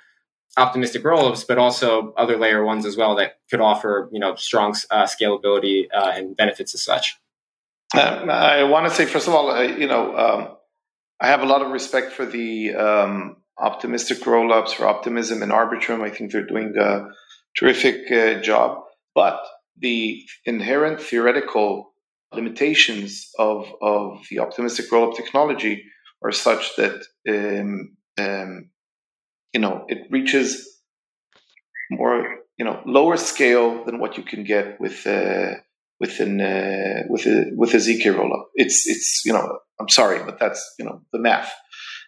optimistic 0.56 1.02
rollups, 1.02 1.46
but 1.46 1.58
also 1.58 2.12
other 2.16 2.36
layer 2.36 2.64
ones 2.64 2.84
as 2.84 2.96
well 2.96 3.14
that 3.16 3.38
could 3.50 3.60
offer, 3.60 4.08
you 4.12 4.20
know, 4.20 4.34
strong 4.34 4.74
uh, 4.90 5.04
scalability 5.04 5.86
uh, 5.94 6.12
and 6.14 6.36
benefits 6.36 6.74
as 6.74 6.82
such. 6.82 7.18
Um, 7.94 8.28
I 8.28 8.64
want 8.64 8.86
to 8.86 8.94
say, 8.94 9.06
first 9.06 9.28
of 9.28 9.34
all, 9.34 9.50
uh, 9.50 9.62
you 9.62 9.86
know, 9.86 10.16
um, 10.16 10.56
I 11.20 11.28
have 11.28 11.42
a 11.42 11.46
lot 11.46 11.62
of 11.62 11.70
respect 11.70 12.12
for 12.12 12.26
the 12.26 12.74
um, 12.74 13.36
optimistic 13.60 14.18
rollups 14.18 14.74
for 14.74 14.86
Optimism 14.86 15.42
and 15.42 15.52
Arbitrum. 15.52 16.02
I 16.02 16.10
think 16.10 16.32
they're 16.32 16.46
doing 16.46 16.74
a 16.78 17.08
terrific 17.58 18.10
uh, 18.10 18.40
job. 18.40 18.78
But 19.14 19.40
the 19.76 20.22
inherent 20.44 21.00
theoretical 21.00 21.92
limitations 22.32 23.30
of, 23.38 23.66
of 23.80 24.20
the 24.30 24.40
optimistic 24.40 24.90
rollup 24.90 25.16
technology 25.16 25.84
are 26.22 26.32
such 26.32 26.76
that 26.76 27.02
um, 27.28 27.96
um, 28.18 28.70
you 29.52 29.60
know 29.60 29.84
it 29.88 30.06
reaches 30.10 30.80
more 31.90 32.40
you 32.58 32.64
know 32.64 32.82
lower 32.84 33.16
scale 33.16 33.84
than 33.84 33.98
what 33.98 34.16
you 34.16 34.22
can 34.22 34.44
get 34.44 34.80
with 34.80 35.06
uh, 35.06 35.54
with 36.00 36.20
an 36.20 36.40
uh, 36.40 37.02
with 37.08 37.26
a 37.26 37.50
with 37.56 37.74
a 37.74 37.78
zk 37.78 38.02
rollup. 38.02 38.44
It's 38.54 38.86
it's 38.86 39.22
you 39.24 39.32
know 39.32 39.58
I'm 39.80 39.88
sorry, 39.88 40.22
but 40.24 40.38
that's 40.38 40.74
you 40.78 40.84
know 40.84 41.02
the 41.12 41.20
math. 41.20 41.52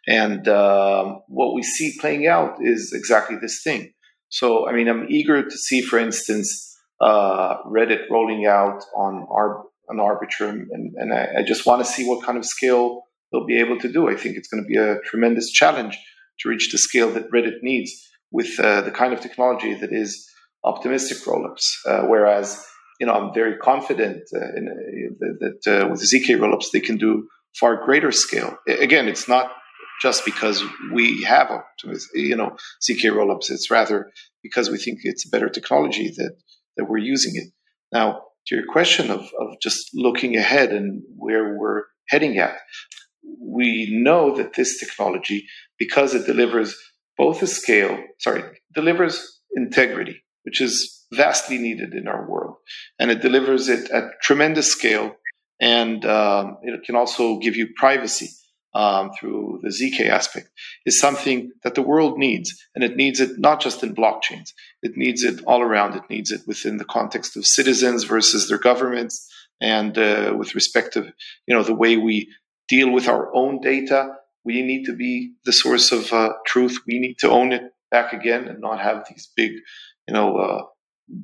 And 0.07 0.47
um, 0.49 1.23
what 1.29 1.55
we 1.55 1.63
see 1.63 1.97
playing 2.01 2.27
out 2.27 2.57
is 2.61 2.93
exactly 2.95 3.37
this 3.41 3.63
thing. 3.63 3.93
So, 4.29 4.69
I 4.69 4.73
mean, 4.73 4.89
I'm 4.89 5.07
eager 5.09 5.43
to 5.43 5.59
see, 5.59 5.83
for 5.83 5.99
instance, 5.99 6.79
uh, 7.01 7.63
Reddit 7.65 8.09
rolling 8.11 8.47
out 8.47 8.83
on 8.97 9.27
our 9.31 9.65
Arbitrum, 9.91 10.67
and, 10.71 10.93
and 10.97 11.13
I, 11.13 11.41
I 11.41 11.43
just 11.43 11.67
want 11.67 11.85
to 11.85 11.91
see 11.91 12.07
what 12.07 12.25
kind 12.25 12.39
of 12.39 12.45
scale 12.45 13.03
they'll 13.33 13.47
be 13.47 13.59
able 13.59 13.79
to 13.79 13.93
do. 13.93 14.09
I 14.09 14.15
think 14.15 14.37
it's 14.37 14.49
going 14.49 14.63
to 14.63 14.69
be 14.69 14.77
a 14.77 15.01
tremendous 15.05 15.51
challenge 15.51 15.99
to 16.41 16.49
reach 16.49 16.71
the 16.71 16.79
scale 16.79 17.11
that 17.13 17.31
Reddit 17.31 17.63
needs 17.63 17.91
with 18.31 18.59
uh, 18.61 18.83
the 18.83 18.91
kind 18.91 19.13
of 19.13 19.21
technology 19.21 19.75
that 19.75 19.93
is 19.93 20.29
optimistic 20.65 21.19
rollups. 21.19 21.65
Uh, 21.87 22.03
whereas, 22.03 22.65
you 23.01 23.07
know, 23.07 23.13
I'm 23.13 23.35
very 23.35 23.57
confident 23.57 24.23
uh, 24.35 24.57
in, 24.57 24.69
uh, 24.69 25.27
that 25.41 25.85
uh, 25.85 25.89
with 25.89 26.01
zk 26.01 26.37
rollups 26.39 26.71
they 26.73 26.81
can 26.81 26.97
do 26.97 27.27
far 27.59 27.85
greater 27.85 28.13
scale. 28.13 28.57
Again, 28.69 29.09
it's 29.09 29.29
not 29.29 29.53
just 30.01 30.25
because 30.25 30.63
we 30.93 31.23
have 31.23 31.51
you 32.15 32.37
know 32.37 32.57
zk 32.83 33.03
rollups. 33.05 33.51
It's 33.51 33.71
rather 33.71 34.11
because 34.43 34.71
we 34.71 34.79
think 34.79 35.01
it's 35.03 35.27
a 35.27 35.31
better 35.31 35.49
technology 35.49 36.13
that 36.17 36.37
that 36.77 36.87
we're 36.87 36.99
using 36.99 37.33
it. 37.37 37.53
Now, 37.93 38.23
to 38.47 38.55
your 38.57 38.65
question 38.67 39.11
of, 39.11 39.21
of 39.39 39.61
just 39.61 39.91
looking 39.95 40.37
ahead 40.37 40.71
and 40.73 41.03
where 41.17 41.59
we're 41.59 41.83
heading 42.09 42.39
at, 42.39 42.57
we 43.41 43.89
know 44.03 44.37
that 44.37 44.55
this 44.55 44.79
technology, 44.79 45.47
because 45.79 46.15
it 46.15 46.27
delivers 46.27 46.77
both 47.19 47.43
a 47.43 47.47
scale, 47.47 48.03
sorry, 48.19 48.43
delivers 48.75 49.41
integrity, 49.55 50.23
which 50.45 50.61
is 50.61 51.05
vastly 51.13 51.59
needed 51.59 51.93
in 51.93 52.09
our 52.09 52.29
world, 52.29 52.57
and 52.99 53.11
it 53.11 53.21
delivers 53.21 53.69
it 53.69 53.91
at 53.91 54.05
tremendous 54.23 54.69
scale, 54.71 55.17
and 55.61 56.05
um, 56.07 56.59
it 56.63 56.83
can 56.85 56.97
also 56.97 57.39
give 57.39 57.57
you 57.57 57.69
privacy 57.77 58.29
um, 58.75 59.11
through 59.19 59.61
the 59.63 59.69
ZK 59.69 60.09
aspect 60.09 60.49
is 60.87 61.01
something 61.01 61.51
that 61.65 61.75
the 61.75 61.83
world 61.83 62.19
needs. 62.19 62.55
And 62.75 62.85
it 62.85 62.97
needs 62.97 63.21
it 63.21 63.39
not 63.39 63.61
just 63.61 63.83
in 63.83 63.95
blockchains, 63.95 64.53
it 64.83 64.97
needs 64.97 65.25
it 65.25 65.43
all 65.47 65.63
around. 65.63 65.97
It 65.97 66.09
needs 66.09 66.31
it 66.31 66.43
within 66.47 66.77
the 66.77 66.85
context 66.85 67.37
of 67.37 67.47
citizens 67.47 68.05
versus 68.05 68.49
their 68.49 68.59
governments 68.59 69.29
and 69.61 69.97
uh, 69.99 70.35
with 70.39 70.55
respect 70.55 70.95
to 70.95 71.13
you 71.47 71.55
know 71.55 71.63
the 71.63 71.75
way 71.75 71.97
we 71.97 72.29
deal 72.69 72.91
with 72.91 73.09
our 73.09 73.35
own 73.35 73.61
data. 73.61 74.15
We 74.45 74.63
need 74.63 74.87
to 74.87 74.97
be 74.97 75.35
the 75.45 75.53
source 75.53 75.93
of 75.93 76.13
uh, 76.13 76.33
truth. 76.47 76.79
We 76.87 76.99
need 76.99 77.19
to 77.19 77.31
own 77.31 77.53
it 77.53 77.63
back 77.91 78.13
again 78.13 78.49
and 78.49 78.61
not 78.61 78.81
have 78.81 79.05
these 79.09 79.31
big, 79.37 79.53
you 80.09 80.15
know, 80.15 80.37
uh, 80.37 80.63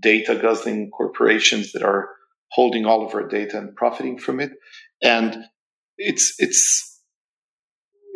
data 0.00 0.36
guzzling 0.36 0.90
corporations 0.90 1.72
that 1.72 1.82
are 1.82 2.10
holding 2.50 2.84
all 2.84 3.06
of 3.06 3.14
our 3.14 3.26
data 3.26 3.58
and 3.58 3.74
profiting 3.74 4.18
from 4.18 4.40
it. 4.40 4.52
And 5.02 5.44
it's 5.96 6.34
it's 6.38 6.95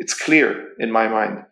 it's 0.01 0.15
clear 0.15 0.69
in 0.79 0.91
my 0.91 1.07
mind 1.07 1.43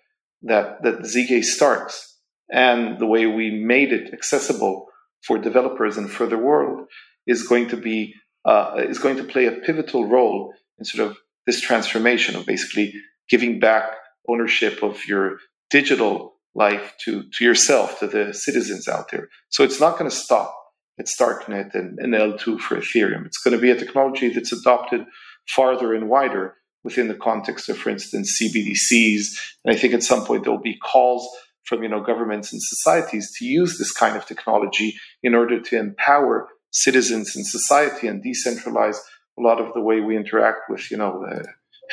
that, 0.41 0.81
that 0.81 1.01
ZK 1.01 1.43
Starks 1.43 2.17
and 2.51 2.97
the 2.97 3.05
way 3.05 3.27
we 3.27 3.51
made 3.51 3.93
it 3.93 4.11
accessible 4.11 4.87
for 5.25 5.37
developers 5.37 5.97
and 5.97 6.09
for 6.09 6.25
the 6.25 6.37
world 6.37 6.87
is 7.27 7.47
going 7.47 7.67
to 7.69 7.77
be 7.77 8.15
uh, 8.45 8.85
is 8.93 8.97
going 8.97 9.17
to 9.17 9.23
play 9.23 9.45
a 9.45 9.51
pivotal 9.51 10.03
role 10.07 10.53
in 10.79 10.85
sort 10.85 11.07
of 11.07 11.17
this 11.45 11.61
transformation 11.61 12.35
of 12.35 12.47
basically 12.47 12.91
giving 13.29 13.59
back 13.59 13.83
ownership 14.27 14.81
of 14.81 15.05
your 15.05 15.37
digital 15.69 16.33
life 16.55 16.95
to, 17.03 17.25
to 17.33 17.43
yourself, 17.43 17.99
to 17.99 18.07
the 18.07 18.33
citizens 18.33 18.87
out 18.87 19.11
there. 19.11 19.29
So 19.49 19.63
it's 19.63 19.79
not 19.79 19.99
going 19.99 20.09
to 20.09 20.15
stop 20.15 20.55
at 20.97 21.05
Starknet 21.05 21.75
and, 21.75 21.99
and 21.99 22.13
L2 22.13 22.59
for 22.59 22.77
Ethereum. 22.77 23.27
It's 23.27 23.43
going 23.43 23.55
to 23.55 23.61
be 23.61 23.69
a 23.69 23.75
technology 23.75 24.29
that's 24.29 24.53
adopted 24.53 25.05
farther 25.47 25.93
and 25.93 26.09
wider 26.09 26.55
within 26.83 27.07
the 27.07 27.15
context 27.15 27.69
of, 27.69 27.77
for 27.77 27.89
instance, 27.89 28.41
CBDCs. 28.41 29.55
And 29.65 29.75
I 29.75 29.77
think 29.77 29.93
at 29.93 30.03
some 30.03 30.25
point 30.25 30.43
there 30.43 30.51
will 30.51 30.59
be 30.59 30.77
calls 30.77 31.27
from 31.69 31.83
you 31.83 31.89
know 31.89 32.01
governments 32.01 32.51
and 32.51 32.61
societies 32.61 33.31
to 33.37 33.45
use 33.45 33.77
this 33.77 33.91
kind 33.91 34.17
of 34.17 34.25
technology 34.25 34.95
in 35.21 35.35
order 35.35 35.61
to 35.61 35.77
empower 35.77 36.49
citizens 36.71 37.35
and 37.35 37.45
society 37.45 38.07
and 38.07 38.23
decentralize 38.23 38.97
a 39.37 39.41
lot 39.41 39.61
of 39.61 39.73
the 39.73 39.81
way 39.81 40.01
we 40.01 40.17
interact 40.17 40.69
with 40.69 40.89
you 40.91 40.97
know 40.97 41.23
uh, 41.23 41.43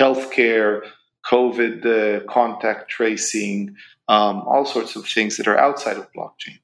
healthcare, 0.00 0.80
COVID 1.30 1.84
uh, 1.86 2.24
contact 2.24 2.88
tracing, 2.88 3.76
um, 4.08 4.42
all 4.46 4.64
sorts 4.64 4.96
of 4.96 5.06
things 5.06 5.36
that 5.36 5.46
are 5.46 5.58
outside 5.58 5.98
of 5.98 6.12
blockchain. 6.12 6.58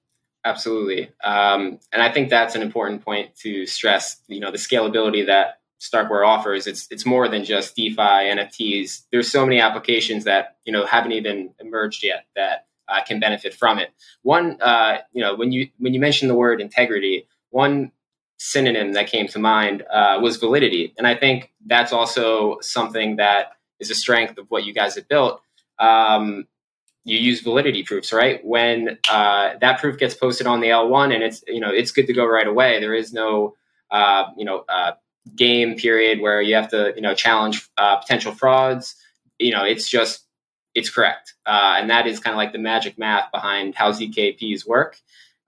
Absolutely, 0.44 1.10
um, 1.22 1.78
and 1.92 2.02
I 2.02 2.10
think 2.10 2.30
that's 2.30 2.56
an 2.56 2.62
important 2.62 3.04
point 3.04 3.36
to 3.36 3.66
stress. 3.66 4.20
You 4.26 4.40
know, 4.40 4.50
the 4.50 4.58
scalability 4.58 5.26
that 5.26 5.60
Starkware 5.82 6.26
offers. 6.26 6.66
It's 6.66 6.86
it's 6.90 7.04
more 7.04 7.28
than 7.28 7.44
just 7.44 7.74
DeFi 7.74 7.96
NFTs. 7.96 9.02
There's 9.10 9.30
so 9.30 9.44
many 9.44 9.60
applications 9.60 10.24
that 10.24 10.56
you 10.64 10.72
know 10.72 10.86
haven't 10.86 11.12
even 11.12 11.54
emerged 11.58 12.04
yet 12.04 12.26
that 12.36 12.66
uh, 12.88 13.02
can 13.02 13.18
benefit 13.18 13.52
from 13.52 13.78
it. 13.78 13.90
One, 14.22 14.58
uh, 14.60 14.98
you 15.12 15.22
know, 15.22 15.34
when 15.34 15.50
you 15.50 15.68
when 15.78 15.92
you 15.92 16.00
mentioned 16.00 16.30
the 16.30 16.36
word 16.36 16.60
integrity, 16.60 17.26
one 17.50 17.90
synonym 18.38 18.92
that 18.92 19.08
came 19.08 19.26
to 19.28 19.38
mind 19.38 19.82
uh, 19.92 20.18
was 20.20 20.36
validity, 20.36 20.94
and 20.96 21.06
I 21.06 21.16
think 21.16 21.52
that's 21.66 21.92
also 21.92 22.58
something 22.60 23.16
that 23.16 23.52
is 23.80 23.90
a 23.90 23.94
strength 23.94 24.38
of 24.38 24.46
what 24.48 24.64
you 24.64 24.72
guys 24.72 24.94
have 24.94 25.08
built. 25.08 25.40
Um, 25.80 26.46
you 27.04 27.18
use 27.18 27.40
validity 27.40 27.82
proofs, 27.82 28.12
right? 28.12 28.44
When 28.44 28.98
uh, 29.10 29.54
that 29.60 29.80
proof 29.80 29.98
gets 29.98 30.14
posted 30.14 30.46
on 30.46 30.60
the 30.60 30.68
L1 30.68 31.12
and 31.12 31.24
it's 31.24 31.42
you 31.48 31.58
know 31.58 31.70
it's 31.70 31.90
good 31.90 32.06
to 32.06 32.12
go 32.12 32.24
right 32.24 32.46
away. 32.46 32.78
There 32.78 32.94
is 32.94 33.12
no 33.12 33.54
uh, 33.90 34.26
you 34.36 34.44
know 34.44 34.64
uh, 34.68 34.92
game 35.36 35.76
period 35.76 36.20
where 36.20 36.42
you 36.42 36.54
have 36.54 36.68
to 36.68 36.92
you 36.96 37.02
know 37.02 37.14
challenge 37.14 37.68
uh, 37.78 37.96
potential 37.96 38.32
frauds 38.32 38.96
you 39.38 39.52
know 39.52 39.64
it's 39.64 39.88
just 39.88 40.26
it's 40.74 40.88
correct. 40.88 41.34
Uh, 41.44 41.74
and 41.76 41.90
that 41.90 42.06
is 42.06 42.18
kind 42.18 42.32
of 42.32 42.38
like 42.38 42.52
the 42.52 42.58
magic 42.58 42.98
math 42.98 43.30
behind 43.30 43.74
how 43.74 43.92
zkps 43.92 44.66
work. 44.66 44.96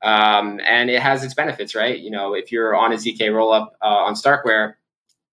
Um, 0.03 0.61
and 0.63 0.91
it 0.91 1.01
has 1.01 1.25
its 1.25 1.35
benefits 1.35 1.75
right? 1.75 1.99
You 1.99 2.11
know 2.11 2.35
if 2.35 2.53
you're 2.53 2.77
on 2.77 2.93
a 2.93 2.97
zk 2.97 3.21
rollup 3.21 3.69
uh, 3.83 3.87
on 3.87 4.15
starkware 4.15 4.75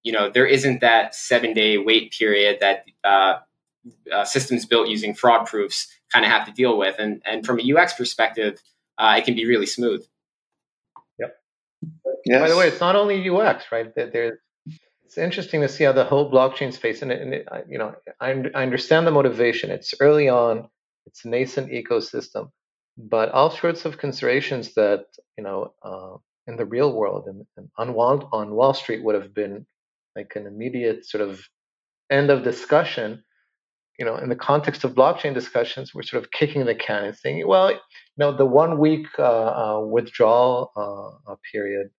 you 0.04 0.12
know 0.12 0.30
there 0.30 0.46
isn't 0.46 0.82
that 0.82 1.14
seven 1.14 1.54
day 1.54 1.78
wait 1.78 2.14
period 2.18 2.60
that 2.62 2.86
uh, 3.04 3.40
uh, 4.12 4.26
systems 4.26 4.66
built 4.66 4.88
using 4.88 5.14
fraud 5.14 5.46
proofs 5.46 5.88
kind 6.12 6.26
of 6.26 6.32
have 6.32 6.46
to 6.48 6.54
deal 6.54 6.78
with. 6.78 6.96
And 7.00 7.22
and 7.26 7.46
from 7.46 7.60
a 7.60 7.74
ux 7.74 7.94
perspective 7.94 8.62
uh, 8.98 9.16
it 9.18 9.26
can 9.26 9.36
be 9.36 9.46
really 9.46 9.66
smooth 9.66 10.06
Yes. 12.26 12.42
By 12.42 12.50
the 12.50 12.58
way, 12.58 12.68
it's 12.68 12.80
not 12.80 12.96
only 12.96 13.30
UX, 13.30 13.66
right? 13.72 13.94
There's 13.96 14.40
it's 15.12 15.18
interesting 15.18 15.60
to 15.60 15.68
see 15.68 15.84
how 15.84 15.92
the 15.92 16.06
whole 16.06 16.32
blockchain 16.32 16.72
space 16.72 17.02
and, 17.02 17.12
it, 17.12 17.22
and 17.22 17.34
it, 17.34 17.48
you 17.68 17.78
know 17.78 17.94
I, 18.22 18.30
I 18.56 18.64
understand 18.64 19.06
the 19.06 19.12
motivation. 19.12 19.70
It's 19.70 19.94
early 20.00 20.30
on, 20.30 20.70
it's 21.06 21.26
a 21.26 21.28
nascent 21.28 21.70
ecosystem, 21.70 22.50
but 22.98 23.30
all 23.32 23.52
sorts 23.52 23.84
of 23.84 23.98
considerations 23.98 24.74
that 24.76 25.08
you 25.38 25.44
know 25.44 25.74
uh, 25.84 26.16
in 26.48 26.56
the 26.56 26.66
real 26.66 26.94
world 26.94 27.26
and, 27.28 27.46
and 27.58 27.70
on 27.78 27.94
Wall 27.94 28.30
on 28.32 28.56
Wall 28.56 28.74
Street 28.74 29.04
would 29.04 29.16
have 29.16 29.34
been 29.34 29.66
like 30.16 30.32
an 30.36 30.48
immediate 30.48 31.06
sort 31.06 31.28
of 31.28 31.42
end 32.10 32.30
of 32.30 32.44
discussion. 32.44 33.22
You 34.00 34.06
know, 34.06 34.16
in 34.16 34.30
the 34.30 34.36
context 34.36 34.86
of 34.86 34.96
blockchain 34.96 35.34
discussions, 35.34 35.94
we're 35.94 36.04
sort 36.04 36.24
of 36.24 36.32
kicking 36.32 36.66
the 36.66 36.74
can 36.74 37.04
and 37.04 37.16
saying, 37.16 37.46
well, 37.46 37.70
you 37.72 37.78
know, 38.18 38.32
the 38.36 38.46
one 38.46 38.80
week 38.80 39.08
uh, 39.20 39.24
uh, 39.24 39.80
withdrawal 39.82 40.72
uh, 40.76 41.36
period 41.52 41.90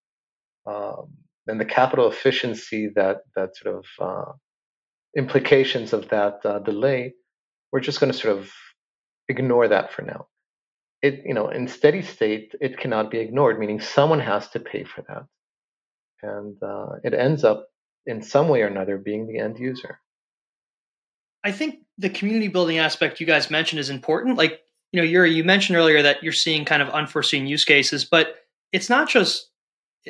um, 0.66 1.08
and 1.46 1.60
the 1.60 1.64
capital 1.64 2.08
efficiency 2.08 2.90
that 2.94 3.18
that 3.34 3.56
sort 3.56 3.76
of 3.76 3.84
uh, 4.00 4.32
implications 5.16 5.92
of 5.92 6.08
that 6.10 6.40
uh, 6.44 6.58
delay, 6.60 7.14
we're 7.72 7.80
just 7.80 8.00
going 8.00 8.12
to 8.12 8.18
sort 8.18 8.38
of 8.38 8.50
ignore 9.28 9.68
that 9.68 9.92
for 9.92 10.02
now. 10.02 10.26
It 11.02 11.22
you 11.24 11.34
know 11.34 11.48
in 11.48 11.66
steady 11.66 12.02
state 12.02 12.54
it 12.60 12.78
cannot 12.78 13.10
be 13.10 13.18
ignored, 13.18 13.58
meaning 13.58 13.80
someone 13.80 14.20
has 14.20 14.48
to 14.50 14.60
pay 14.60 14.84
for 14.84 15.02
that, 15.08 15.24
and 16.22 16.62
uh, 16.62 16.96
it 17.02 17.14
ends 17.14 17.44
up 17.44 17.68
in 18.06 18.22
some 18.22 18.48
way 18.48 18.62
or 18.62 18.66
another 18.66 18.98
being 18.98 19.26
the 19.26 19.38
end 19.38 19.58
user. 19.58 19.98
I 21.44 21.50
think 21.50 21.80
the 21.98 22.10
community 22.10 22.48
building 22.48 22.78
aspect 22.78 23.20
you 23.20 23.26
guys 23.26 23.50
mentioned 23.50 23.80
is 23.80 23.90
important. 23.90 24.38
Like 24.38 24.60
you 24.92 25.00
know, 25.00 25.06
Yuri, 25.06 25.34
you 25.34 25.42
mentioned 25.42 25.76
earlier 25.76 26.02
that 26.02 26.22
you're 26.22 26.32
seeing 26.32 26.64
kind 26.64 26.82
of 26.82 26.90
unforeseen 26.90 27.46
use 27.46 27.64
cases, 27.64 28.04
but 28.04 28.36
it's 28.72 28.88
not 28.88 29.08
just 29.08 29.50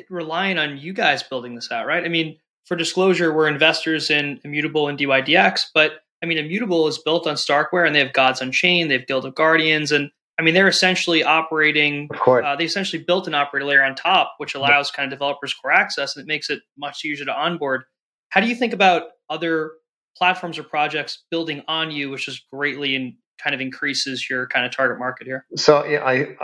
relying 0.09 0.57
on 0.57 0.77
you 0.77 0.93
guys 0.93 1.23
building 1.23 1.55
this 1.55 1.71
out, 1.71 1.85
right? 1.85 2.03
I 2.03 2.09
mean, 2.09 2.37
for 2.65 2.75
disclosure, 2.75 3.33
we're 3.33 3.47
investors 3.47 4.09
in 4.09 4.39
Immutable 4.43 4.87
and 4.87 4.97
DYDX, 4.97 5.67
but 5.73 5.91
I 6.21 6.25
mean, 6.25 6.37
Immutable 6.37 6.87
is 6.87 6.97
built 6.97 7.27
on 7.27 7.35
Starkware 7.35 7.85
and 7.85 7.93
they 7.93 7.99
have 7.99 8.13
Gods 8.13 8.41
Unchained, 8.41 8.89
they 8.89 8.97
have 8.97 9.07
Guild 9.07 9.25
of 9.25 9.35
Guardians, 9.35 9.91
and 9.91 10.09
I 10.39 10.41
mean, 10.41 10.53
they're 10.53 10.67
essentially 10.67 11.23
operating. 11.23 12.09
Of. 12.11 12.43
Uh, 12.43 12.55
they 12.55 12.63
essentially 12.65 13.03
built 13.03 13.27
an 13.27 13.35
operator 13.35 13.65
layer 13.65 13.83
on 13.83 13.95
top, 13.95 14.33
which 14.37 14.55
allows 14.55 14.89
kind 14.89 15.05
of 15.11 15.17
developers 15.17 15.53
core 15.53 15.71
access 15.71 16.15
and 16.15 16.23
it 16.23 16.27
makes 16.27 16.49
it 16.49 16.61
much 16.77 17.05
easier 17.05 17.25
to 17.25 17.33
onboard. 17.33 17.83
How 18.29 18.41
do 18.41 18.47
you 18.47 18.55
think 18.55 18.73
about 18.73 19.03
other 19.29 19.73
platforms 20.17 20.57
or 20.57 20.63
projects 20.63 21.23
building 21.29 21.61
on 21.67 21.91
you, 21.91 22.09
which 22.09 22.27
is 22.27 22.41
greatly 22.51 22.95
and 22.95 23.13
kind 23.41 23.53
of 23.53 23.61
increases 23.61 24.27
your 24.29 24.47
kind 24.47 24.65
of 24.65 24.71
target 24.71 24.97
market 24.97 25.27
here? 25.27 25.45
So 25.55 25.85
yeah, 25.85 26.03
I 26.03 26.35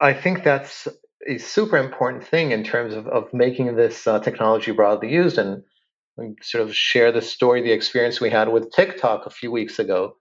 I 0.00 0.12
think 0.12 0.44
that's 0.44 0.88
a 1.28 1.38
super 1.38 1.76
important 1.76 2.26
thing 2.26 2.52
in 2.52 2.64
terms 2.64 2.94
of, 2.94 3.06
of 3.08 3.32
making 3.32 3.76
this 3.76 4.06
uh, 4.06 4.20
technology 4.20 4.72
broadly 4.72 5.12
used. 5.12 5.38
And, 5.38 5.62
and, 6.16 6.38
sort 6.42 6.62
of 6.64 6.74
share 6.74 7.12
the 7.12 7.22
story, 7.22 7.62
the 7.62 7.72
experience 7.72 8.20
we 8.20 8.30
had 8.30 8.48
with 8.48 8.72
TikTok 8.72 9.26
a 9.26 9.30
few 9.30 9.50
weeks 9.50 9.78
ago. 9.78 10.16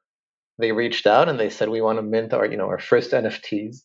They 0.57 0.71
reached 0.71 1.05
out 1.05 1.29
and 1.29 1.39
they 1.39 1.49
said 1.49 1.69
we 1.69 1.81
want 1.81 1.97
to 1.97 2.01
mint 2.01 2.33
our 2.33 2.45
you 2.45 2.55
know 2.55 2.67
our 2.67 2.79
first 2.79 3.11
NFTs, 3.11 3.77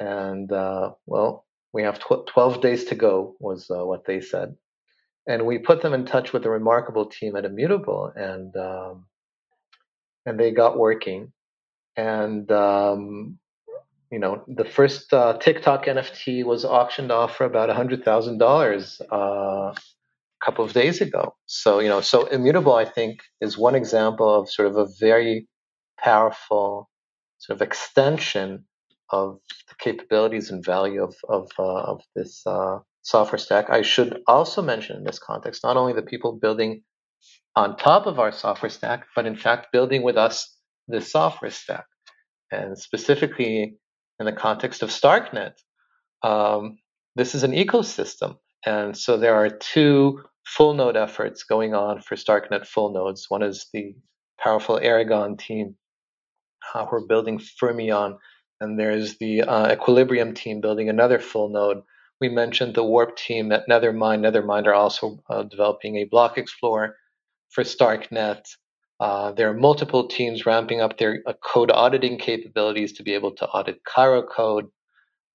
and 0.00 0.50
uh, 0.50 0.90
well 1.06 1.46
we 1.72 1.82
have 1.82 2.00
tw- 2.00 2.26
12 2.26 2.60
days 2.60 2.84
to 2.86 2.96
go 2.96 3.36
was 3.38 3.70
uh, 3.70 3.84
what 3.84 4.04
they 4.04 4.20
said, 4.20 4.56
and 5.28 5.46
we 5.46 5.58
put 5.58 5.82
them 5.82 5.94
in 5.94 6.04
touch 6.04 6.32
with 6.32 6.44
a 6.46 6.50
remarkable 6.50 7.06
team 7.06 7.36
at 7.36 7.44
Immutable 7.44 8.12
and 8.16 8.56
um, 8.56 9.06
and 10.26 10.38
they 10.38 10.50
got 10.50 10.78
working. 10.78 11.32
And 11.96 12.50
um, 12.50 13.38
you 14.10 14.18
know, 14.18 14.44
the 14.46 14.64
first 14.64 15.12
uh, 15.12 15.38
TikTok 15.38 15.86
NFT 15.86 16.44
was 16.44 16.64
auctioned 16.64 17.10
off 17.10 17.36
for 17.36 17.44
about 17.44 17.70
hundred 17.70 18.04
thousand 18.04 18.40
uh, 18.40 18.46
dollars 18.46 19.00
a 19.10 19.74
couple 20.44 20.64
of 20.64 20.72
days 20.72 21.00
ago. 21.00 21.34
So, 21.46 21.80
you 21.80 21.88
know, 21.88 22.00
so 22.00 22.26
immutable, 22.26 22.74
I 22.74 22.84
think, 22.84 23.20
is 23.40 23.58
one 23.58 23.74
example 23.74 24.32
of 24.32 24.50
sort 24.50 24.68
of 24.68 24.76
a 24.76 24.86
very 25.00 25.48
powerful 25.98 26.88
sort 27.38 27.58
of 27.58 27.62
extension 27.62 28.64
of 29.10 29.38
the 29.68 29.74
capabilities 29.78 30.50
and 30.50 30.64
value 30.64 31.02
of, 31.02 31.14
of, 31.28 31.50
uh, 31.58 31.62
of 31.62 32.02
this 32.14 32.42
uh, 32.46 32.78
software 33.02 33.38
stack. 33.38 33.70
I 33.70 33.82
should 33.82 34.22
also 34.26 34.62
mention 34.62 34.96
in 34.96 35.04
this 35.04 35.18
context, 35.18 35.62
not 35.62 35.76
only 35.76 35.92
the 35.92 36.02
people 36.02 36.32
building 36.32 36.82
on 37.56 37.76
top 37.76 38.06
of 38.06 38.18
our 38.18 38.32
software 38.32 38.70
stack, 38.70 39.06
but 39.14 39.26
in 39.26 39.36
fact 39.36 39.72
building 39.72 40.02
with 40.02 40.16
us 40.16 40.56
this 40.88 41.12
software 41.12 41.50
stack. 41.50 41.86
And 42.50 42.78
specifically 42.78 43.76
in 44.18 44.26
the 44.26 44.32
context 44.32 44.82
of 44.82 44.90
StarkNet, 44.90 45.54
um, 46.22 46.78
this 47.16 47.34
is 47.34 47.42
an 47.42 47.52
ecosystem. 47.52 48.38
And 48.66 48.96
so 48.96 49.16
there 49.16 49.34
are 49.34 49.50
two 49.50 50.22
full 50.46 50.74
node 50.74 50.96
efforts 50.96 51.42
going 51.44 51.74
on 51.74 52.00
for 52.00 52.16
StarkNet 52.16 52.66
full 52.66 52.92
nodes. 52.92 53.26
One 53.28 53.42
is 53.42 53.66
the 53.72 53.94
powerful 54.38 54.78
Erigon 54.78 55.38
team 55.38 55.76
uh, 56.74 56.86
who 56.86 56.96
are 56.96 57.06
building 57.06 57.38
Fermion, 57.38 58.18
and 58.60 58.78
there's 58.78 59.18
the 59.18 59.42
uh, 59.42 59.72
Equilibrium 59.72 60.34
team 60.34 60.60
building 60.60 60.88
another 60.88 61.18
full 61.18 61.50
node. 61.50 61.82
We 62.20 62.28
mentioned 62.28 62.74
the 62.74 62.84
Warp 62.84 63.16
team 63.16 63.52
at 63.52 63.68
Nethermind. 63.68 64.20
Nethermind 64.20 64.66
are 64.66 64.74
also 64.74 65.18
uh, 65.28 65.42
developing 65.42 65.96
a 65.96 66.04
block 66.04 66.38
explorer 66.38 66.96
for 67.50 67.64
StarkNet. 67.64 68.42
Uh, 69.04 69.32
there 69.32 69.50
are 69.50 69.54
multiple 69.54 70.08
teams 70.08 70.46
ramping 70.46 70.80
up 70.80 70.96
their 70.96 71.22
uh, 71.26 71.34
code 71.44 71.70
auditing 71.70 72.16
capabilities 72.16 72.90
to 72.90 73.02
be 73.02 73.12
able 73.12 73.30
to 73.30 73.46
audit 73.48 73.84
Cairo 73.84 74.22
code. 74.22 74.64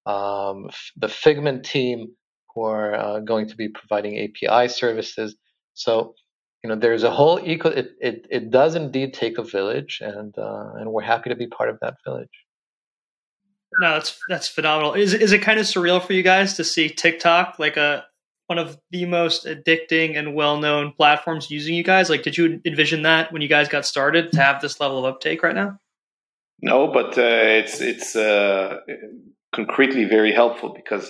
Um, 0.06 0.66
f- 0.70 0.90
the 0.96 1.08
Figment 1.08 1.64
team, 1.64 2.08
who 2.52 2.62
are 2.62 2.96
uh, 2.96 3.20
going 3.20 3.46
to 3.46 3.54
be 3.54 3.68
providing 3.68 4.18
API 4.18 4.66
services. 4.66 5.36
So, 5.74 6.16
you 6.64 6.68
know, 6.68 6.74
there's 6.74 7.04
a 7.04 7.12
whole 7.12 7.38
eco. 7.44 7.68
It 7.68 7.92
it, 8.00 8.26
it 8.28 8.50
does 8.50 8.74
indeed 8.74 9.14
take 9.14 9.38
a 9.38 9.44
village, 9.44 10.00
and 10.02 10.36
uh, 10.36 10.70
and 10.74 10.90
we're 10.90 11.02
happy 11.02 11.30
to 11.30 11.36
be 11.36 11.46
part 11.46 11.70
of 11.70 11.78
that 11.80 11.94
village. 12.04 12.36
No, 13.80 13.92
that's 13.92 14.18
that's 14.28 14.48
phenomenal. 14.48 14.94
Is 14.94 15.14
is 15.14 15.30
it 15.30 15.42
kind 15.42 15.60
of 15.60 15.66
surreal 15.66 16.04
for 16.04 16.12
you 16.12 16.24
guys 16.24 16.56
to 16.56 16.64
see 16.64 16.88
TikTok 16.88 17.60
like 17.60 17.76
a 17.76 18.04
one 18.50 18.58
of 18.58 18.76
the 18.90 19.06
most 19.06 19.46
addicting 19.46 20.18
and 20.18 20.34
well-known 20.34 20.92
platforms 20.96 21.52
using 21.52 21.72
you 21.72 21.84
guys? 21.84 22.10
Like, 22.10 22.24
did 22.24 22.36
you 22.36 22.60
envision 22.64 23.02
that 23.02 23.32
when 23.32 23.42
you 23.42 23.48
guys 23.48 23.68
got 23.68 23.86
started 23.86 24.32
to 24.32 24.42
have 24.42 24.60
this 24.60 24.80
level 24.80 24.98
of 24.98 25.04
uptake 25.04 25.44
right 25.44 25.54
now? 25.54 25.78
No, 26.60 26.92
but 26.92 27.16
uh, 27.16 27.60
it's 27.60 27.80
it's 27.80 28.16
uh, 28.16 28.78
concretely 29.54 30.04
very 30.04 30.32
helpful 30.32 30.74
because 30.74 31.08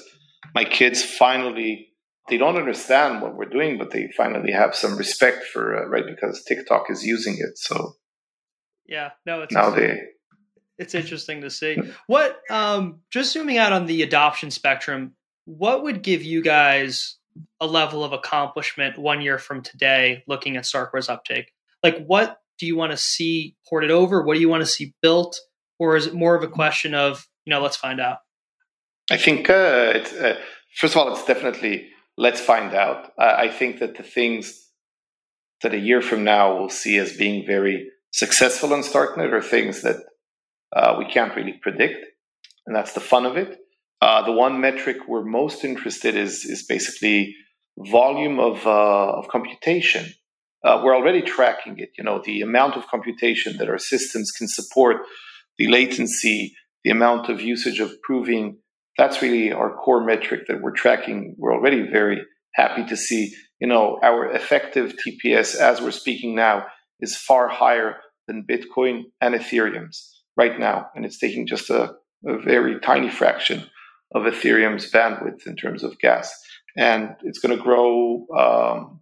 my 0.55 0.65
kids 0.65 1.03
finally 1.03 1.89
they 2.29 2.37
don't 2.37 2.57
understand 2.57 3.23
what 3.23 3.35
we're 3.35 3.47
doing, 3.47 3.79
but 3.79 3.91
they 3.91 4.11
finally 4.15 4.53
have 4.53 4.77
some 4.77 4.99
respect 4.99 5.45
for 5.47 5.75
uh, 5.75 5.89
right 5.89 6.05
because 6.07 6.45
TikTok 6.45 6.91
is 6.91 7.05
using 7.05 7.39
it. 7.39 7.57
So 7.57 7.95
yeah, 8.85 9.13
no, 9.25 9.41
it's 9.41 9.55
now 9.55 9.71
they 9.71 9.99
it's 10.79 10.95
interesting 10.95 11.41
to 11.41 11.49
see. 11.49 11.79
What 12.07 12.39
um 12.51 13.01
just 13.11 13.33
zooming 13.33 13.57
out 13.57 13.73
on 13.73 13.87
the 13.87 14.03
adoption 14.03 14.51
spectrum, 14.51 15.15
what 15.47 15.85
would 15.85 16.03
give 16.03 16.23
you 16.23 16.43
guys 16.43 17.17
a 17.61 17.67
level 17.67 18.05
of 18.05 18.13
accomplishment 18.13 18.99
one 18.99 19.21
year 19.21 19.39
from 19.39 19.63
today 19.63 20.23
looking 20.27 20.57
at 20.57 20.65
Starkware's 20.65 21.09
uptake? 21.09 21.53
Like 21.83 22.05
what 22.07 22.41
do 22.59 22.67
you 22.67 22.77
want 22.77 22.93
to 22.93 22.99
see 22.99 23.57
ported 23.69 23.91
over? 23.91 24.23
What 24.23 24.35
do 24.35 24.41
you 24.41 24.49
want 24.49 24.63
to 24.63 24.67
see 24.67 24.95
built? 25.03 25.41
Or 25.79 25.97
is 25.97 26.07
it 26.07 26.15
more 26.15 26.35
of 26.35 26.43
a 26.43 26.49
question 26.49 26.95
of, 26.95 27.27
you 27.45 27.51
know, 27.51 27.63
let's 27.63 27.77
find 27.77 28.01
out? 28.01 28.19
I 29.11 29.17
think 29.17 29.51
uh, 29.51 29.53
uh, 30.23 30.37
first 30.77 30.95
of 30.95 30.99
all, 30.99 31.13
it's 31.13 31.25
definitely 31.25 31.89
let's 32.17 32.41
find 32.41 32.75
out. 32.75 33.13
I 33.19 33.49
think 33.49 33.81
that 33.81 33.97
the 33.97 34.03
things 34.03 34.69
that 35.63 35.75
a 35.75 35.79
year 35.79 36.01
from 36.01 36.23
now 36.23 36.57
we'll 36.57 36.69
see 36.69 36.97
as 36.99 37.17
being 37.17 37.47
very 37.47 37.91
successful 38.13 38.73
on 38.73 38.83
StarkNet 38.83 39.33
are 39.33 39.43
things 39.43 39.83
that 39.83 39.97
uh, 40.73 40.95
we 40.99 41.07
can't 41.07 41.35
really 41.35 41.55
predict, 41.55 42.07
and 42.67 42.77
that's 42.77 42.93
the 42.93 43.01
fun 43.01 43.27
of 43.27 43.37
it. 43.37 43.59
Uh, 44.01 44.25
the 44.25 44.33
one 44.33 44.61
metric 44.61 44.97
we're 45.07 45.25
most 45.25 45.63
interested 45.63 46.17
is 46.17 46.45
is 46.45 46.65
basically 46.67 47.35
volume 47.79 48.41
of 48.41 48.67
uh, 48.67 49.19
of 49.19 49.29
computation. 49.29 50.07
Uh, 50.65 50.81
we're 50.83 50.97
already 50.97 51.23
tracking 51.23 51.79
it. 51.79 51.91
You 51.99 52.05
know, 52.05 52.23
the 52.25 52.41
amount 52.41 52.77
of 52.77 52.87
computation 52.87 53.59
that 53.59 53.69
our 53.69 53.79
systems 53.79 54.31
can 54.31 54.49
support, 54.49 54.97
the 55.59 55.69
latency, 55.69 56.55
the 56.85 56.91
amount 56.91 57.29
of 57.29 57.41
usage 57.41 57.81
of 57.81 57.93
proving. 58.03 58.59
That's 58.97 59.23
really 59.23 59.53
our 59.53 59.77
core 59.77 60.05
metric 60.05 60.43
that 60.49 60.61
we're 60.61 60.73
tracking. 60.75 61.35
We're 61.39 61.55
already 61.55 61.83
very 61.83 62.23
happy 62.55 62.85
to 62.87 62.97
see. 62.97 63.33
You 63.61 63.69
know, 63.69 63.99
our 64.03 64.31
effective 64.31 64.95
TPS 64.97 65.57
as 65.57 65.83
we're 65.83 65.91
speaking 65.91 66.35
now 66.35 66.67
is 67.01 67.17
far 67.17 67.49
higher 67.49 67.97
than 68.27 68.47
Bitcoin 68.51 69.05
and 69.21 69.35
Ethereum's 69.35 70.23
right 70.37 70.59
now, 70.59 70.87
and 70.95 71.05
it's 71.05 71.19
taking 71.19 71.47
just 71.47 71.69
a, 71.69 71.95
a 72.27 72.39
very 72.39 72.81
tiny 72.81 73.11
fraction 73.11 73.69
of 74.13 74.23
Ethereum's 74.23 74.91
bandwidth 74.91 75.47
in 75.47 75.57
terms 75.57 75.83
of 75.83 75.99
gas, 75.99 76.33
and 76.77 77.17
it's 77.23 77.39
going 77.39 77.57
to 77.57 77.63
grow 77.63 78.27
um, 78.37 79.01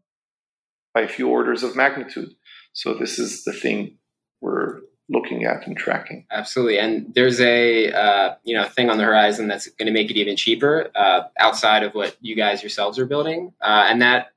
by 0.95 1.03
a 1.03 1.09
few 1.09 1.29
orders 1.29 1.63
of 1.63 1.77
magnitude. 1.77 2.31
So 2.73 2.95
this 2.95 3.19
is 3.19 3.45
the 3.45 3.53
thing 3.53 3.99
we're 4.41 4.81
looking 5.09 5.45
at 5.45 5.67
and 5.67 5.77
tracking. 5.77 6.27
Absolutely, 6.31 6.79
and 6.79 7.13
there's 7.15 7.41
a 7.41 7.91
uh, 7.93 8.35
you 8.45 8.55
know 8.55 8.67
thing 8.69 8.91
on 8.91 8.99
the 8.99 9.05
horizon 9.05 9.49
that's 9.49 9.69
going 9.69 9.87
to 9.87 9.93
make 9.93 10.11
it 10.11 10.17
even 10.17 10.37
cheaper 10.37 10.91
uh, 10.95 11.23
outside 11.39 11.83
of 11.83 11.95
what 11.95 12.17
you 12.21 12.37
guys 12.37 12.63
yourselves 12.63 12.99
are 12.99 13.07
building, 13.07 13.53
uh, 13.61 13.87
and 13.89 14.03
that 14.03 14.29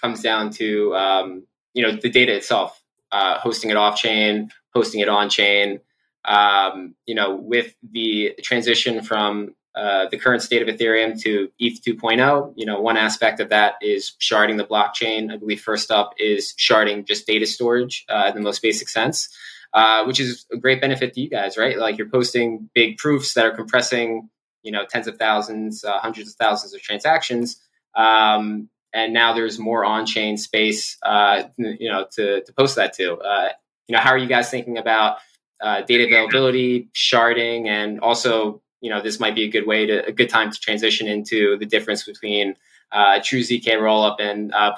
comes 0.00 0.22
down 0.22 0.50
to 0.50 0.94
um, 0.94 1.44
you 1.74 1.82
know 1.82 1.96
the 1.96 2.10
data 2.10 2.34
itself, 2.34 2.82
uh, 3.12 3.38
hosting 3.38 3.70
it 3.70 3.76
off 3.76 3.96
chain, 3.96 4.50
hosting 4.74 5.00
it 5.00 5.08
on 5.08 5.30
chain. 5.30 5.80
Um, 6.22 6.94
you 7.06 7.14
know, 7.14 7.34
with 7.34 7.74
the 7.82 8.34
transition 8.42 9.02
from 9.02 9.54
uh, 9.74 10.06
the 10.10 10.18
current 10.18 10.42
state 10.42 10.66
of 10.66 10.74
Ethereum 10.74 11.20
to 11.22 11.48
ETH 11.60 11.80
2.0. 11.82 12.52
You 12.56 12.66
know, 12.66 12.80
one 12.80 12.96
aspect 12.96 13.38
of 13.38 13.50
that 13.50 13.74
is 13.80 14.12
sharding 14.20 14.56
the 14.56 14.64
blockchain. 14.64 15.32
I 15.32 15.36
believe 15.36 15.60
first 15.60 15.92
up 15.92 16.14
is 16.18 16.54
sharding 16.58 17.06
just 17.06 17.26
data 17.26 17.46
storage 17.46 18.04
uh, 18.08 18.26
in 18.28 18.34
the 18.34 18.40
most 18.40 18.62
basic 18.62 18.88
sense, 18.88 19.28
uh, 19.72 20.04
which 20.04 20.18
is 20.18 20.44
a 20.52 20.56
great 20.56 20.80
benefit 20.80 21.14
to 21.14 21.20
you 21.20 21.30
guys, 21.30 21.56
right? 21.56 21.78
Like 21.78 21.98
you're 21.98 22.08
posting 22.08 22.68
big 22.74 22.98
proofs 22.98 23.34
that 23.34 23.46
are 23.46 23.52
compressing, 23.52 24.28
you 24.64 24.72
know, 24.72 24.84
tens 24.90 25.06
of 25.06 25.18
thousands, 25.18 25.84
uh, 25.84 26.00
hundreds 26.00 26.30
of 26.30 26.34
thousands 26.34 26.74
of 26.74 26.82
transactions. 26.82 27.60
Um, 27.94 28.68
and 28.92 29.12
now 29.12 29.34
there's 29.34 29.60
more 29.60 29.84
on-chain 29.84 30.36
space, 30.36 30.98
uh, 31.04 31.44
you 31.56 31.88
know, 31.88 32.06
to, 32.16 32.42
to 32.42 32.52
post 32.54 32.74
that 32.74 32.92
to. 32.94 33.02
you 33.02 33.94
know, 33.94 34.00
how 34.00 34.10
are 34.10 34.18
you 34.18 34.26
guys 34.26 34.50
thinking 34.50 34.78
about 34.78 35.18
data 35.62 36.06
availability, 36.06 36.88
sharding, 36.92 37.68
and 37.68 38.00
also 38.00 38.60
you 38.80 38.90
know 38.90 39.02
this 39.02 39.20
might 39.20 39.34
be 39.34 39.44
a 39.44 39.48
good 39.48 39.66
way 39.66 39.86
to 39.86 40.04
a 40.06 40.12
good 40.12 40.28
time 40.28 40.50
to 40.50 40.58
transition 40.58 41.06
into 41.08 41.58
the 41.58 41.66
difference 41.66 42.04
between 42.04 42.54
uh, 42.92 43.20
true 43.22 43.40
zk 43.40 43.66
rollup 43.66 44.16
and 44.20 44.52
uh. 44.54 44.72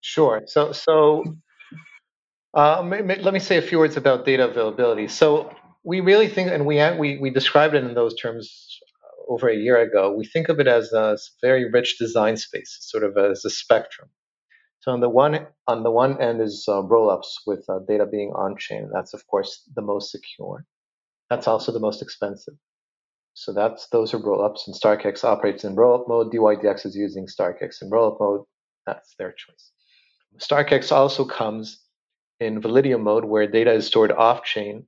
Sure. 0.00 0.42
So 0.46 0.72
so 0.72 1.24
uh, 2.54 2.82
let 2.82 3.32
me 3.32 3.38
say 3.38 3.58
a 3.58 3.62
few 3.62 3.78
words 3.78 3.96
about 3.96 4.24
data 4.24 4.48
availability. 4.48 5.06
So 5.08 5.54
we 5.84 6.00
really 6.00 6.28
think, 6.28 6.50
and 6.50 6.66
we 6.66 6.80
we 6.98 7.18
we 7.18 7.30
described 7.30 7.74
it 7.74 7.84
in 7.84 7.94
those 7.94 8.14
terms 8.16 8.78
over 9.28 9.48
a 9.48 9.56
year 9.56 9.80
ago. 9.80 10.12
We 10.12 10.24
think 10.26 10.48
of 10.48 10.58
it 10.58 10.66
as 10.66 10.92
a 10.92 11.16
very 11.40 11.70
rich 11.70 11.98
design 11.98 12.36
space, 12.36 12.76
sort 12.80 13.04
of 13.04 13.16
as 13.16 13.44
a 13.44 13.50
spectrum. 13.50 14.08
So 14.80 14.92
on 14.92 15.00
the 15.00 15.08
one 15.08 15.46
on 15.68 15.82
the 15.82 15.90
one 15.90 16.20
end 16.20 16.40
is 16.40 16.64
uh, 16.66 16.82
rollups 16.82 17.46
with 17.46 17.64
uh, 17.68 17.80
data 17.86 18.06
being 18.06 18.32
on 18.34 18.56
chain. 18.56 18.90
That's 18.92 19.14
of 19.14 19.26
course 19.26 19.62
the 19.74 19.82
most 19.82 20.10
secure. 20.10 20.64
That's 21.28 21.46
also 21.46 21.70
the 21.70 21.80
most 21.80 22.02
expensive. 22.02 22.54
So 23.40 23.54
that's 23.54 23.86
those 23.86 24.12
are 24.12 24.18
rollups, 24.18 24.66
and 24.66 24.76
StarkEx 24.76 25.24
operates 25.24 25.64
in 25.64 25.74
rollup 25.74 26.06
mode. 26.06 26.30
DYDX 26.30 26.84
is 26.84 26.94
using 26.94 27.26
StarkEx 27.26 27.80
in 27.80 27.88
rollup 27.88 28.20
mode. 28.20 28.42
That's 28.84 29.14
their 29.18 29.32
choice. 29.32 29.72
StarkEx 30.38 30.92
also 30.92 31.24
comes 31.24 31.80
in 32.38 32.60
Validium 32.60 33.00
mode, 33.00 33.24
where 33.24 33.46
data 33.46 33.72
is 33.72 33.86
stored 33.86 34.12
off 34.12 34.44
chain, 34.44 34.86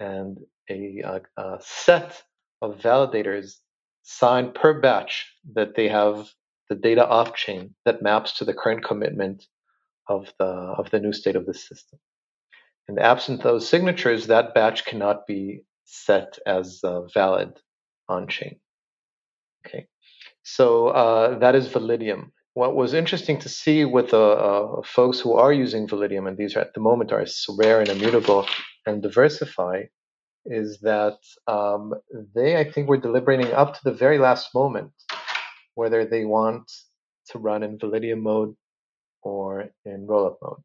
and 0.00 0.38
a, 0.68 1.02
a, 1.04 1.20
a 1.40 1.58
set 1.60 2.20
of 2.60 2.78
validators 2.78 3.58
sign 4.02 4.50
per 4.50 4.80
batch 4.80 5.32
that 5.54 5.76
they 5.76 5.88
have 5.88 6.28
the 6.68 6.74
data 6.74 7.06
off 7.06 7.36
chain 7.36 7.76
that 7.84 8.02
maps 8.02 8.38
to 8.38 8.44
the 8.44 8.54
current 8.54 8.82
commitment 8.84 9.46
of 10.08 10.32
the 10.40 10.46
of 10.46 10.90
the 10.90 10.98
new 10.98 11.12
state 11.12 11.36
of 11.36 11.46
the 11.46 11.54
system. 11.54 12.00
And 12.88 12.98
absent 12.98 13.44
those 13.44 13.68
signatures, 13.68 14.26
that 14.26 14.52
batch 14.52 14.84
cannot 14.84 15.28
be 15.28 15.62
set 15.84 16.40
as 16.44 16.80
uh, 16.82 17.02
valid 17.14 17.60
on 18.08 18.28
chain. 18.28 18.56
Okay, 19.66 19.86
so 20.42 20.88
uh, 20.88 21.38
that 21.38 21.54
is 21.54 21.68
Validium. 21.68 22.30
What 22.54 22.76
was 22.76 22.94
interesting 22.94 23.38
to 23.40 23.48
see 23.48 23.84
with 23.84 24.10
the 24.10 24.20
uh, 24.20 24.82
folks 24.84 25.18
who 25.18 25.34
are 25.34 25.52
using 25.52 25.88
Validium, 25.88 26.28
and 26.28 26.36
these 26.36 26.54
are 26.54 26.60
at 26.60 26.74
the 26.74 26.80
moment 26.80 27.12
are 27.12 27.26
rare 27.58 27.80
and 27.80 27.88
immutable 27.88 28.46
and 28.86 29.02
diversify, 29.02 29.84
is 30.46 30.78
that 30.82 31.18
um, 31.46 31.94
they, 32.34 32.56
I 32.56 32.70
think, 32.70 32.88
were 32.88 32.98
deliberating 32.98 33.52
up 33.52 33.74
to 33.74 33.80
the 33.84 33.92
very 33.92 34.18
last 34.18 34.54
moment 34.54 34.92
whether 35.74 36.04
they 36.04 36.24
want 36.24 36.70
to 37.30 37.38
run 37.38 37.62
in 37.62 37.78
Validium 37.78 38.22
mode 38.22 38.54
or 39.22 39.70
in 39.84 40.06
rollup 40.06 40.36
mode. 40.42 40.62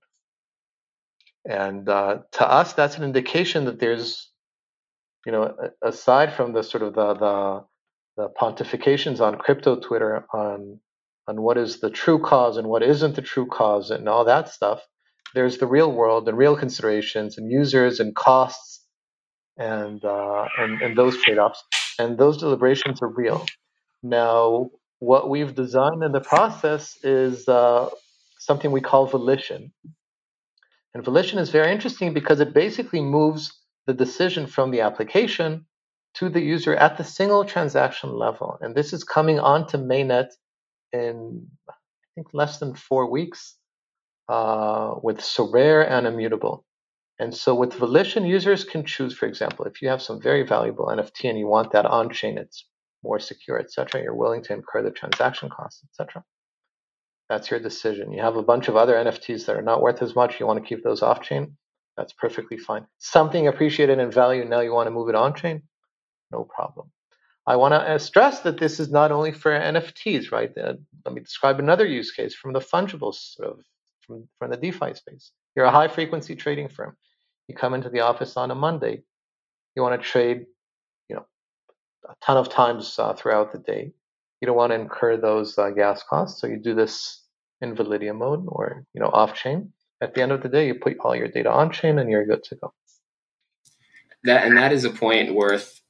And 1.46 1.88
uh, 1.88 2.20
to 2.34 2.48
us, 2.48 2.74
that's 2.74 2.98
an 2.98 3.04
indication 3.04 3.66
that 3.66 3.80
there's, 3.80 4.29
you 5.26 5.32
know, 5.32 5.56
aside 5.84 6.34
from 6.34 6.54
the 6.54 6.64
sort 6.64 6.84
of 6.84 6.94
the, 6.94 7.14
the, 7.14 7.66
the 8.18 8.30
pontifications 8.30 9.20
on 9.20 9.38
crypto 9.38 9.80
Twitter 9.80 10.26
on 10.34 10.80
on 11.28 11.42
what 11.44 11.60
is 11.60 11.80
the 11.80 11.92
true 11.92 12.18
cause 12.18 12.58
and 12.58 12.68
what 12.68 12.82
isn't 12.82 13.16
the 13.16 13.22
true 13.22 13.46
cause 13.46 13.92
and 13.92 14.10
all 14.10 14.26
that 14.26 14.50
stuff, 14.50 14.82
there's 15.36 15.60
the 15.60 15.68
real 15.68 15.92
world 15.92 16.28
and 16.28 16.36
real 16.36 16.56
considerations 16.58 17.38
and 17.38 17.52
users 17.52 18.00
and 18.00 18.16
costs 18.16 18.84
and 19.58 20.04
uh, 20.04 20.46
and, 20.58 20.82
and 20.82 20.98
those 20.98 21.22
trade-offs. 21.22 21.64
And 22.00 22.18
those 22.18 22.38
deliberations 22.38 23.02
are 23.02 23.10
real. 23.10 23.46
Now, 24.02 24.72
what 25.00 25.30
we've 25.30 25.54
designed 25.54 26.02
in 26.04 26.14
the 26.14 26.22
process 26.22 26.98
is 27.04 27.48
uh, 27.48 27.90
something 28.40 28.72
we 28.72 28.82
call 28.82 29.06
volition. 29.06 29.72
And 30.96 31.04
volition 31.04 31.38
is 31.38 31.50
very 31.52 31.72
interesting 31.72 32.14
because 32.14 32.40
it 32.40 32.54
basically 32.54 33.02
moves 33.02 33.54
the 33.90 34.06
decision 34.06 34.46
from 34.46 34.70
the 34.70 34.82
application 34.82 35.66
to 36.14 36.30
the 36.30 36.40
user 36.40 36.76
at 36.76 36.96
the 37.00 37.04
single 37.04 37.44
transaction 37.44 38.12
level. 38.14 38.56
And 38.62 38.76
this 38.76 38.94
is 38.94 39.04
coming 39.04 39.40
onto 39.40 39.80
mainnet 39.80 40.30
in, 40.94 41.48
I 41.68 41.74
think, 42.14 42.28
less 42.32 42.60
than 42.60 42.76
four 42.76 43.10
weeks 43.10 43.56
uh, 44.28 44.94
with 45.02 45.18
Sorare 45.18 45.90
and 45.90 46.06
Immutable. 46.06 46.64
And 47.18 47.36
so 47.36 47.56
with 47.56 47.74
Volition, 47.74 48.26
users 48.26 48.64
can 48.64 48.86
choose, 48.86 49.18
for 49.18 49.26
example, 49.26 49.66
if 49.66 49.82
you 49.82 49.90
have 49.90 50.04
some 50.04 50.22
very 50.22 50.44
valuable 50.44 50.86
NFT 50.86 51.28
and 51.28 51.40
you 51.40 51.48
want 51.48 51.72
that 51.72 51.88
on 51.88 52.12
chain, 52.12 52.38
it's 52.38 52.66
more 53.04 53.20
secure, 53.20 53.58
etc. 53.58 54.04
You're 54.04 54.22
willing 54.24 54.44
to 54.44 54.54
incur 54.54 54.84
the 54.84 54.92
transaction 54.92 55.50
costs, 55.50 55.84
etc. 55.86 56.24
That's 57.28 57.50
your 57.50 57.60
decision. 57.60 58.14
You 58.14 58.22
have 58.22 58.36
a 58.36 58.44
bunch 58.44 58.68
of 58.68 58.76
other 58.76 58.94
NFTs 58.94 59.48
that 59.48 59.56
are 59.56 59.64
not 59.64 59.82
worth 59.82 60.04
as 60.04 60.14
much. 60.16 60.40
You 60.40 60.46
want 60.46 60.62
to 60.62 60.70
keep 60.70 60.84
those 60.84 61.02
off 61.02 61.22
chain. 61.24 61.58
That's 62.00 62.14
perfectly 62.14 62.58
fine. 62.58 62.88
Something 63.00 63.50
appreciated 63.50 64.00
in 64.00 64.10
value, 64.10 64.46
now 64.46 64.62
you 64.62 64.74
want 64.74 64.88
to 64.88 64.92
move 64.92 65.10
it 65.10 65.16
on 65.16 65.36
chain. 65.36 65.64
No 66.32 66.46
problem. 66.46 66.92
I 67.46 67.58
want 67.58 67.74
to 67.74 67.82
uh, 67.82 67.98
stress 67.98 68.40
that 68.42 68.58
this 68.58 68.80
is 68.80 68.90
not 68.90 69.12
only 69.12 69.34
for 69.34 69.52
NFTs, 69.52 70.32
right? 70.32 70.50
Uh, 70.58 70.76
let 71.04 71.14
me 71.14 71.20
describe 71.20 71.60
another 71.60 71.86
use 71.86 72.12
case 72.12 72.34
from 72.34 72.54
the 72.54 72.62
fungible 72.62 73.14
sort 73.14 73.50
of 73.50 73.60
from, 74.00 74.30
from 74.38 74.50
the 74.50 74.56
DeFi 74.56 74.94
space. 74.94 75.32
You're 75.58 75.66
a 75.66 75.72
high 75.72 75.90
frequency 75.90 76.38
trading 76.38 76.70
firm. 76.70 76.96
You 77.50 77.56
come 77.56 77.74
into 77.74 77.90
the 77.90 78.00
office 78.00 78.38
on 78.38 78.50
a 78.50 78.56
Monday. 78.56 79.04
You 79.76 79.82
want 79.82 80.02
to 80.02 80.08
trade, 80.08 80.46
you 81.10 81.18
know, 81.18 81.26
a 82.08 82.16
ton 82.24 82.38
of 82.38 82.48
times 82.48 82.98
uh, 82.98 83.14
throughout 83.14 83.52
the 83.52 83.60
day. 83.60 83.92
You 84.40 84.46
don't 84.46 84.56
want 84.56 84.72
to 84.72 84.80
incur 84.80 85.18
those 85.18 85.58
uh, 85.58 85.72
gas 85.72 86.02
costs, 86.10 86.40
so 86.40 86.48
you 86.48 86.56
do 86.56 86.76
this 86.76 87.24
in 87.60 87.76
Validium 87.76 88.20
mode 88.20 88.46
or 88.48 88.86
you 88.94 89.02
know 89.02 89.10
off 89.10 89.34
chain. 89.34 89.74
At 90.02 90.14
the 90.14 90.22
end 90.22 90.32
of 90.32 90.42
the 90.42 90.50
day, 90.50 90.68
you 90.68 90.76
put 90.76 90.98
all 91.00 91.16
your 91.16 91.28
data 91.28 91.52
on 91.52 91.72
chain 91.72 92.00
and 92.00 92.10
you're 92.10 92.26
good 92.26 92.44
to 92.46 92.56
go. 92.56 92.74
That 94.24 94.46
and 94.46 94.58
that 94.58 94.72
is 94.72 94.86
a 94.86 94.90
point 94.90 95.34
worth 95.34 95.82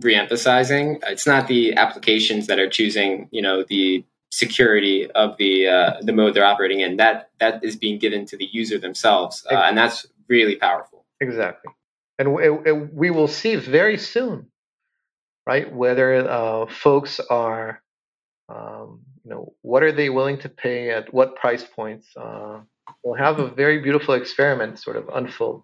reemphasizing. 0.00 1.00
It's 1.06 1.26
not 1.26 1.48
the 1.48 1.74
applications 1.74 2.46
that 2.46 2.58
are 2.58 2.68
choosing, 2.68 3.28
you 3.30 3.42
know, 3.42 3.64
the 3.68 4.04
security 4.30 5.10
of 5.10 5.36
the 5.38 5.68
uh, 5.68 5.92
the 6.00 6.12
mode 6.12 6.34
they're 6.34 6.44
operating 6.44 6.80
in. 6.80 6.96
That 6.96 7.30
that 7.40 7.64
is 7.64 7.76
being 7.76 7.98
given 7.98 8.26
to 8.26 8.36
the 8.36 8.48
user 8.52 8.78
themselves, 8.78 9.46
uh, 9.50 9.54
and 9.54 9.76
that's 9.76 10.06
really 10.28 10.56
powerful. 10.56 11.04
Exactly. 11.20 11.72
And 12.18 12.32
we, 12.32 12.72
we 12.72 13.10
will 13.10 13.28
see 13.28 13.56
very 13.56 13.98
soon, 13.98 14.46
right, 15.46 15.72
whether 15.72 16.28
uh, 16.28 16.66
folks 16.66 17.18
are, 17.18 17.82
um, 18.48 19.00
you 19.24 19.30
know, 19.30 19.52
what 19.62 19.82
are 19.82 19.90
they 19.90 20.10
willing 20.10 20.38
to 20.38 20.48
pay 20.48 20.90
at 20.90 21.12
what 21.12 21.34
price 21.34 21.64
points. 21.64 22.08
We'll 23.02 23.14
have 23.14 23.38
a 23.38 23.48
very 23.48 23.80
beautiful 23.80 24.14
experiment 24.14 24.78
sort 24.78 24.96
of 24.96 25.08
unfold. 25.08 25.62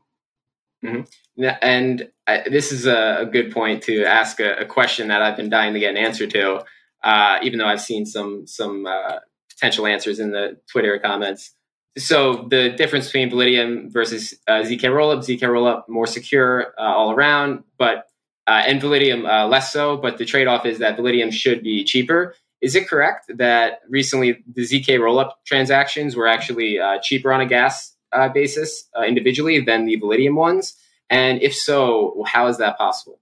Mm-hmm. 0.85 1.45
And 1.61 2.11
I, 2.27 2.49
this 2.49 2.73
is 2.73 2.87
a, 2.87 3.29
good 3.31 3.53
point 3.53 3.83
to 3.85 4.05
ask 4.05 4.41
a, 4.41 4.61
a, 4.61 4.65
question 4.65 5.09
that 5.09 5.21
I've 5.21 5.37
been 5.37 5.51
dying 5.51 5.75
to 5.75 5.81
get 5.81 5.91
an 5.91 5.99
answer 5.99 6.27
to, 6.27 6.65
uh, 7.05 7.39
even 7.43 7.59
though 7.59 7.67
I've 7.67 7.83
seen 7.83 8.07
some 8.07 8.47
some 8.47 8.87
uh, 8.87 9.19
potential 9.51 9.87
answers 9.87 10.19
in 10.19 10.31
the 10.31 10.59
Twitter 10.71 10.99
comments 10.99 11.53
so 11.99 12.47
the 12.49 12.71
difference 12.71 13.07
between 13.07 13.31
Validium 13.31 13.93
versus 13.93 14.35
uh, 14.47 14.63
zk 14.63 14.81
rollup, 14.83 15.19
zk 15.19 15.41
rollup 15.41 15.89
more 15.89 16.07
secure 16.07 16.73
uh, 16.79 16.83
all 16.83 17.13
around, 17.13 17.65
but 17.79 18.07
uh, 18.47 18.63
and 18.67 18.81
Validium 18.81 19.29
uh, 19.29 19.47
less 19.47 19.73
so. 19.73 19.97
But 19.97 20.19
the 20.19 20.25
trade-off 20.25 20.67
is 20.67 20.79
that 20.79 20.97
Validium 20.97 21.33
should 21.33 21.63
be 21.63 21.85
cheaper. 21.85 22.35
Is 22.61 22.75
it 22.75 22.89
correct 22.89 23.31
that 23.39 23.81
recently 23.89 24.45
the 24.55 24.63
zk 24.63 24.99
rollup 24.99 25.33
transactions 25.47 26.15
were 26.15 26.27
actually 26.27 26.79
uh, 26.79 26.99
cheaper 27.03 27.33
on 27.33 27.41
a 27.41 27.47
gas 27.47 27.97
uh, 28.13 28.29
basis 28.29 28.89
individually 29.07 29.61
than 29.61 29.87
the 29.87 29.99
Validium 30.01 30.35
ones? 30.35 30.77
And 31.09 31.43
if 31.43 31.55
so, 31.55 32.23
how 32.27 32.47
is 32.49 32.59
that 32.59 32.77
possible? 32.79 33.19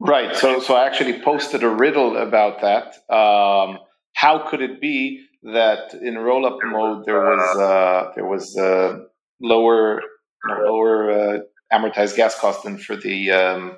Right. 0.00 0.34
So, 0.34 0.60
so 0.60 0.74
I 0.74 0.86
actually 0.86 1.20
posted 1.20 1.62
a 1.62 1.68
riddle 1.68 2.16
about 2.16 2.60
that. 2.62 2.96
Um, 3.14 3.78
how 4.14 4.48
could 4.48 4.60
it 4.62 4.80
be 4.80 5.26
that 5.42 5.94
in 5.94 6.14
rollup 6.14 6.58
mode 6.64 7.04
there 7.06 7.20
was 7.20 7.58
uh, 7.58 8.12
there 8.16 8.26
was 8.26 8.56
uh, 8.56 8.98
lower 9.40 10.02
lower 10.48 11.10
uh, 11.10 11.38
amortized 11.72 12.16
gas 12.16 12.38
cost 12.38 12.64
than 12.64 12.78
for 12.78 12.96
the 12.96 13.30
um, 13.30 13.76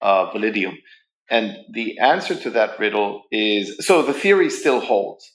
uh, 0.00 0.30
Validium. 0.30 0.76
And 1.30 1.58
the 1.72 1.98
answer 1.98 2.34
to 2.34 2.50
that 2.50 2.78
riddle 2.78 3.22
is 3.30 3.76
so 3.80 4.02
the 4.02 4.14
theory 4.14 4.50
still 4.50 4.80
holds. 4.80 5.30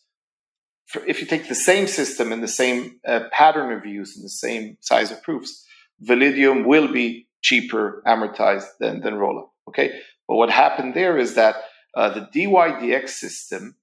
For, 0.87 1.05
if 1.05 1.21
you 1.21 1.27
take 1.27 1.47
the 1.47 1.55
same 1.55 1.87
system 1.87 2.31
and 2.31 2.43
the 2.43 2.47
same 2.47 2.99
uh, 3.07 3.21
pattern 3.31 3.71
of 3.71 3.85
use 3.85 4.15
and 4.15 4.25
the 4.25 4.29
same 4.29 4.77
size 4.81 5.11
of 5.11 5.21
proofs, 5.23 5.65
Validium 6.03 6.65
will 6.65 6.91
be 6.91 7.27
cheaper 7.41 8.01
amortized 8.07 8.67
than, 8.79 9.01
than 9.01 9.15
rollup. 9.15 9.49
Okay, 9.69 9.91
but 10.27 10.35
what 10.35 10.49
happened 10.49 10.93
there 10.93 11.17
is 11.17 11.35
that 11.35 11.55
uh, 11.95 12.09
the 12.09 12.27
DYDX 12.33 13.09
system 13.09 13.75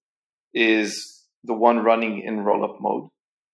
is 0.52 1.22
the 1.44 1.54
one 1.54 1.78
running 1.78 2.22
in 2.22 2.44
rollup 2.44 2.80
mode. 2.80 3.08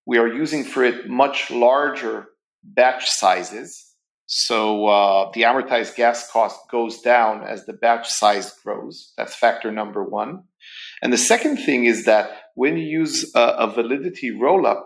We 0.06 0.18
are 0.18 0.28
using 0.28 0.64
for 0.64 0.84
it 0.84 1.08
much 1.08 1.50
larger 1.50 2.28
batch 2.62 3.08
sizes. 3.08 3.85
So 4.26 4.86
uh, 4.86 5.30
the 5.34 5.42
amortized 5.42 5.94
gas 5.94 6.28
cost 6.30 6.58
goes 6.68 7.00
down 7.00 7.44
as 7.44 7.64
the 7.64 7.72
batch 7.72 8.08
size 8.08 8.52
grows. 8.64 9.12
That's 9.16 9.36
factor 9.36 9.70
number 9.70 10.02
one. 10.02 10.42
And 11.00 11.12
the 11.12 11.18
second 11.18 11.58
thing 11.58 11.84
is 11.84 12.06
that 12.06 12.30
when 12.54 12.76
you 12.76 12.84
use 12.84 13.32
a, 13.36 13.40
a 13.40 13.66
validity 13.72 14.32
rollup, 14.32 14.82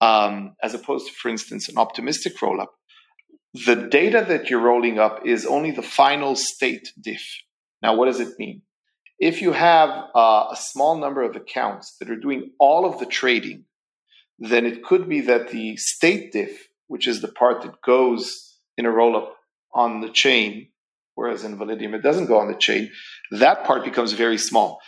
um, 0.00 0.56
as 0.62 0.74
opposed 0.74 1.06
to, 1.06 1.12
for 1.12 1.28
instance, 1.28 1.68
an 1.68 1.78
optimistic 1.78 2.36
rollup, 2.38 2.68
the 3.54 3.76
data 3.76 4.24
that 4.28 4.50
you're 4.50 4.60
rolling 4.60 4.98
up 4.98 5.24
is 5.24 5.46
only 5.46 5.70
the 5.70 5.82
final 5.82 6.34
state 6.34 6.92
diff. 7.00 7.24
Now, 7.82 7.94
what 7.94 8.06
does 8.06 8.20
it 8.20 8.38
mean? 8.38 8.62
If 9.20 9.40
you 9.40 9.52
have 9.52 9.90
uh, 10.14 10.46
a 10.50 10.56
small 10.56 10.96
number 10.96 11.22
of 11.22 11.36
accounts 11.36 11.96
that 12.00 12.10
are 12.10 12.16
doing 12.16 12.52
all 12.58 12.86
of 12.86 12.98
the 12.98 13.06
trading, 13.06 13.66
then 14.38 14.66
it 14.66 14.82
could 14.82 15.08
be 15.08 15.20
that 15.22 15.50
the 15.50 15.76
state 15.76 16.32
diff, 16.32 16.68
which 16.88 17.06
is 17.06 17.20
the 17.20 17.28
part 17.28 17.62
that 17.62 17.82
goes 17.82 18.49
in 18.80 18.86
a 18.86 18.90
rollup 18.90 19.28
on 19.72 20.00
the 20.00 20.08
chain, 20.08 20.68
whereas 21.14 21.44
in 21.44 21.56
Validium 21.56 21.94
it 21.94 22.02
doesn't 22.02 22.26
go 22.26 22.40
on 22.40 22.48
the 22.48 22.58
chain, 22.58 22.90
that 23.30 23.64
part 23.64 23.84
becomes 23.84 24.12
very 24.12 24.38
small. 24.38 24.80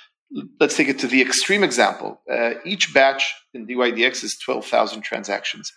Let's 0.58 0.76
take 0.76 0.88
it 0.88 0.98
to 1.00 1.06
the 1.06 1.20
extreme 1.20 1.62
example. 1.62 2.20
Uh, 2.30 2.54
each 2.64 2.94
batch 2.94 3.34
in 3.52 3.66
DYDX 3.66 4.24
is 4.24 4.38
12,000 4.42 5.02
transactions. 5.02 5.70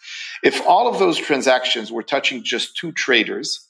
If 0.44 0.66
all 0.66 0.88
of 0.88 0.98
those 0.98 1.18
transactions 1.18 1.92
were 1.92 2.04
touching 2.04 2.42
just 2.42 2.78
two 2.78 2.94
traders, 2.94 3.70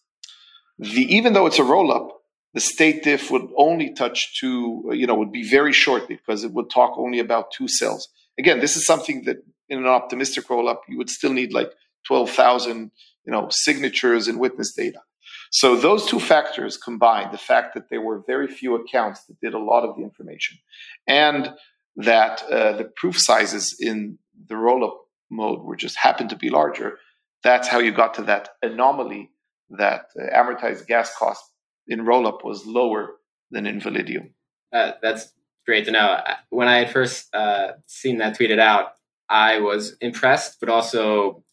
the, 0.78 1.02
even 1.16 1.34
though 1.34 1.48
it's 1.48 1.58
a 1.58 1.64
rollup, 1.64 2.10
the 2.54 2.62
state 2.62 3.04
diff 3.04 3.32
would 3.32 3.50
only 3.58 3.94
touch 3.94 4.40
two, 4.40 4.92
you 4.94 5.08
know, 5.08 5.16
would 5.16 5.32
be 5.32 5.44
very 5.44 5.74
short 5.74 6.08
because 6.08 6.44
it 6.44 6.54
would 6.54 6.70
talk 6.70 6.98
only 6.98 7.20
about 7.20 7.52
two 7.52 7.68
cells. 7.68 8.08
Again, 8.38 8.60
this 8.60 8.78
is 8.78 8.86
something 8.86 9.24
that 9.24 9.38
in 9.70 9.80
an 9.80 9.88
optimistic 9.88 10.48
rollup 10.48 10.78
you 10.88 10.98
would 10.98 11.10
still 11.10 11.34
need 11.34 11.52
like 11.52 11.72
12,000, 12.06 12.92
you 13.26 13.32
know, 13.32 13.48
signatures 13.50 14.28
and 14.28 14.40
witness 14.40 14.74
data. 14.74 15.00
So 15.52 15.76
those 15.76 16.06
two 16.06 16.20
factors 16.20 16.78
combined, 16.78 17.32
the 17.32 17.38
fact 17.38 17.76
that 17.76 17.90
there 17.90 18.02
were 18.02 18.24
very 18.28 18.48
few 18.48 18.76
accounts 18.76 19.26
that 19.26 19.40
did 19.40 19.54
a 19.54 19.60
lot 19.60 19.84
of 19.84 19.96
the 19.96 20.04
information, 20.04 20.58
and 21.08 21.54
that 21.98 22.44
uh, 22.44 22.74
the 22.74 22.92
proof 22.96 23.20
sizes 23.20 23.76
in 23.80 24.18
the 24.48 24.56
rollup 24.56 24.98
mode 25.30 25.62
were 25.62 25.76
just 25.76 25.98
happened 25.98 26.30
to 26.30 26.36
be 26.36 26.50
larger, 26.50 26.98
that's 27.44 27.68
how 27.68 27.80
you 27.80 27.92
got 27.92 28.16
to 28.16 28.24
that 28.24 28.50
anomaly 28.62 29.30
that 29.70 30.08
uh, 30.20 30.36
amortized 30.36 30.88
gas 30.88 31.16
cost 31.16 31.44
in 31.88 32.02
rollup 32.02 32.44
was 32.44 32.66
lower 32.66 33.16
than 33.52 33.66
in 33.66 33.80
Validium. 33.80 34.32
Uh, 34.74 34.92
that's 35.02 35.32
great 35.66 35.86
to 35.86 35.92
know. 35.92 36.20
When 36.50 36.68
I 36.68 36.80
had 36.80 36.92
first 36.92 37.34
uh, 37.34 37.74
seen 37.88 38.18
that 38.18 38.38
tweeted 38.38 38.60
out, 38.60 38.90
I 39.30 39.60
was 39.60 39.96
impressed, 40.02 40.58
but 40.60 40.70
also 40.70 41.44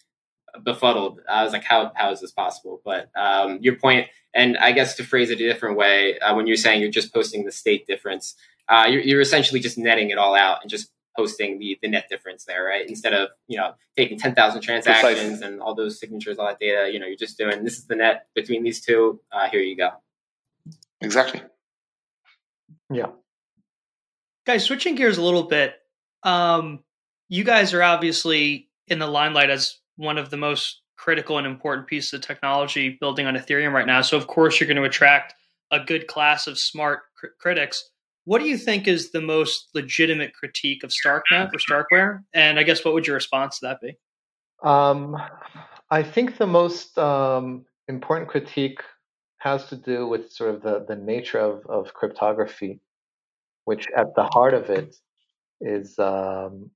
befuddled. 0.65 1.21
I 1.29 1.45
was 1.45 1.53
like, 1.53 1.65
"How 1.65 1.93
how 1.95 2.11
is 2.11 2.21
this 2.21 2.33
possible?" 2.33 2.81
But 2.85 3.11
um, 3.17 3.59
your 3.61 3.77
point, 3.77 4.09
and 4.35 4.57
I 4.59 4.73
guess 4.73 4.97
to 4.97 5.05
phrase 5.05 5.31
it 5.31 5.41
a 5.41 5.49
different 5.49 5.77
way, 5.77 6.19
uh, 6.19 6.35
when 6.35 6.47
you're 6.47 6.57
saying 6.57 6.81
you're 6.81 6.91
just 6.91 7.13
posting 7.13 7.45
the 7.45 7.53
state 7.53 7.87
difference, 7.87 8.35
uh, 8.69 8.87
you're, 8.89 9.03
you're, 9.03 9.21
essentially 9.21 9.61
just 9.61 9.77
netting 9.77 10.11
it 10.11 10.19
all 10.19 10.35
out 10.35 10.59
and 10.63 10.71
just 10.71 10.91
posting 11.17 11.59
the, 11.59 11.79
the 11.83 11.89
net 11.89 12.07
difference 12.09 12.45
there, 12.45 12.65
right? 12.65 12.89
Instead 12.89 13.13
of, 13.13 13.29
you 13.49 13.59
know, 13.59 13.75
taking 13.97 14.19
10,000 14.19 14.61
transactions 14.63 15.15
Precisely. 15.15 15.47
and 15.47 15.61
all 15.61 15.75
those 15.75 16.01
signatures, 16.01 16.39
all 16.39 16.47
that 16.47 16.59
data, 16.59 16.91
you 16.91 16.99
know, 16.99 17.07
you're 17.07 17.17
just 17.17 17.37
doing, 17.37 17.65
this 17.65 17.77
is 17.79 17.87
the 17.87 17.97
net 17.97 18.27
between 18.35 18.63
these 18.63 18.81
two. 18.81 19.21
Uh, 19.31 19.49
here 19.49 19.61
you 19.61 19.77
go. 19.77 19.91
Exactly. 21.01 21.43
Yeah. 22.91 23.07
Guys, 24.47 24.65
switching 24.65 24.95
gears 24.95 25.19
a 25.19 25.23
little 25.23 25.45
bit. 25.45 25.75
Um, 26.23 26.81
you 27.29 27.45
guys 27.45 27.75
are 27.75 27.83
obviously 27.83 28.69
in 28.89 28.99
the 28.99 29.07
limelight 29.07 29.51
as 29.51 29.79
one 29.97 30.19
of 30.19 30.31
the 30.31 30.37
most 30.37 30.83
critical 30.97 31.39
and 31.39 31.47
important 31.47 31.87
pieces 31.87 32.13
of 32.13 32.21
technology 32.21 32.97
building 33.01 33.27
on 33.27 33.35
Ethereum 33.35 33.73
right 33.73 33.87
now. 33.87 34.03
So, 34.03 34.17
of 34.17 34.27
course, 34.27 34.61
you're 34.61 34.69
going 34.69 34.77
to 34.77 34.85
attract 34.85 35.35
a 35.71 35.81
good 35.81 36.07
class 36.07 36.47
of 36.47 36.59
smart 36.59 37.01
cr- 37.19 37.29
critics. 37.41 37.91
What 38.25 38.41
do 38.41 38.49
you 38.49 38.57
think 38.57 38.87
is 38.87 39.11
the 39.11 39.21
most 39.21 39.69
legitimate 39.75 40.33
critique 40.35 40.85
of 40.85 40.91
Starknet 40.91 41.51
or 41.53 41.59
Starkware? 41.59 42.21
And 42.33 42.59
I 42.59 42.63
guess 42.63 42.85
what 42.85 42.95
would 42.95 43.07
your 43.07 43.15
response 43.15 43.59
to 43.59 43.67
that 43.67 43.81
be? 43.81 43.97
Um, 44.63 45.17
I 45.91 46.03
think 46.03 46.39
the 46.39 46.47
most 46.47 46.97
um, 46.99 47.65
important 47.89 48.31
critique 48.31 48.81
has 49.39 49.67
to 49.67 49.77
do 49.77 50.07
with 50.07 50.31
sort 50.31 50.55
of 50.55 50.63
the, 50.63 50.85
the 50.87 50.95
nature 50.95 51.41
of, 51.41 51.67
of 51.67 51.93
cryptography, 51.95 52.81
which 53.65 53.89
at 53.97 54.15
the 54.15 54.23
heart 54.23 54.55
of 54.55 54.71
it 54.71 54.95
is 55.61 55.99
um, 55.99 56.71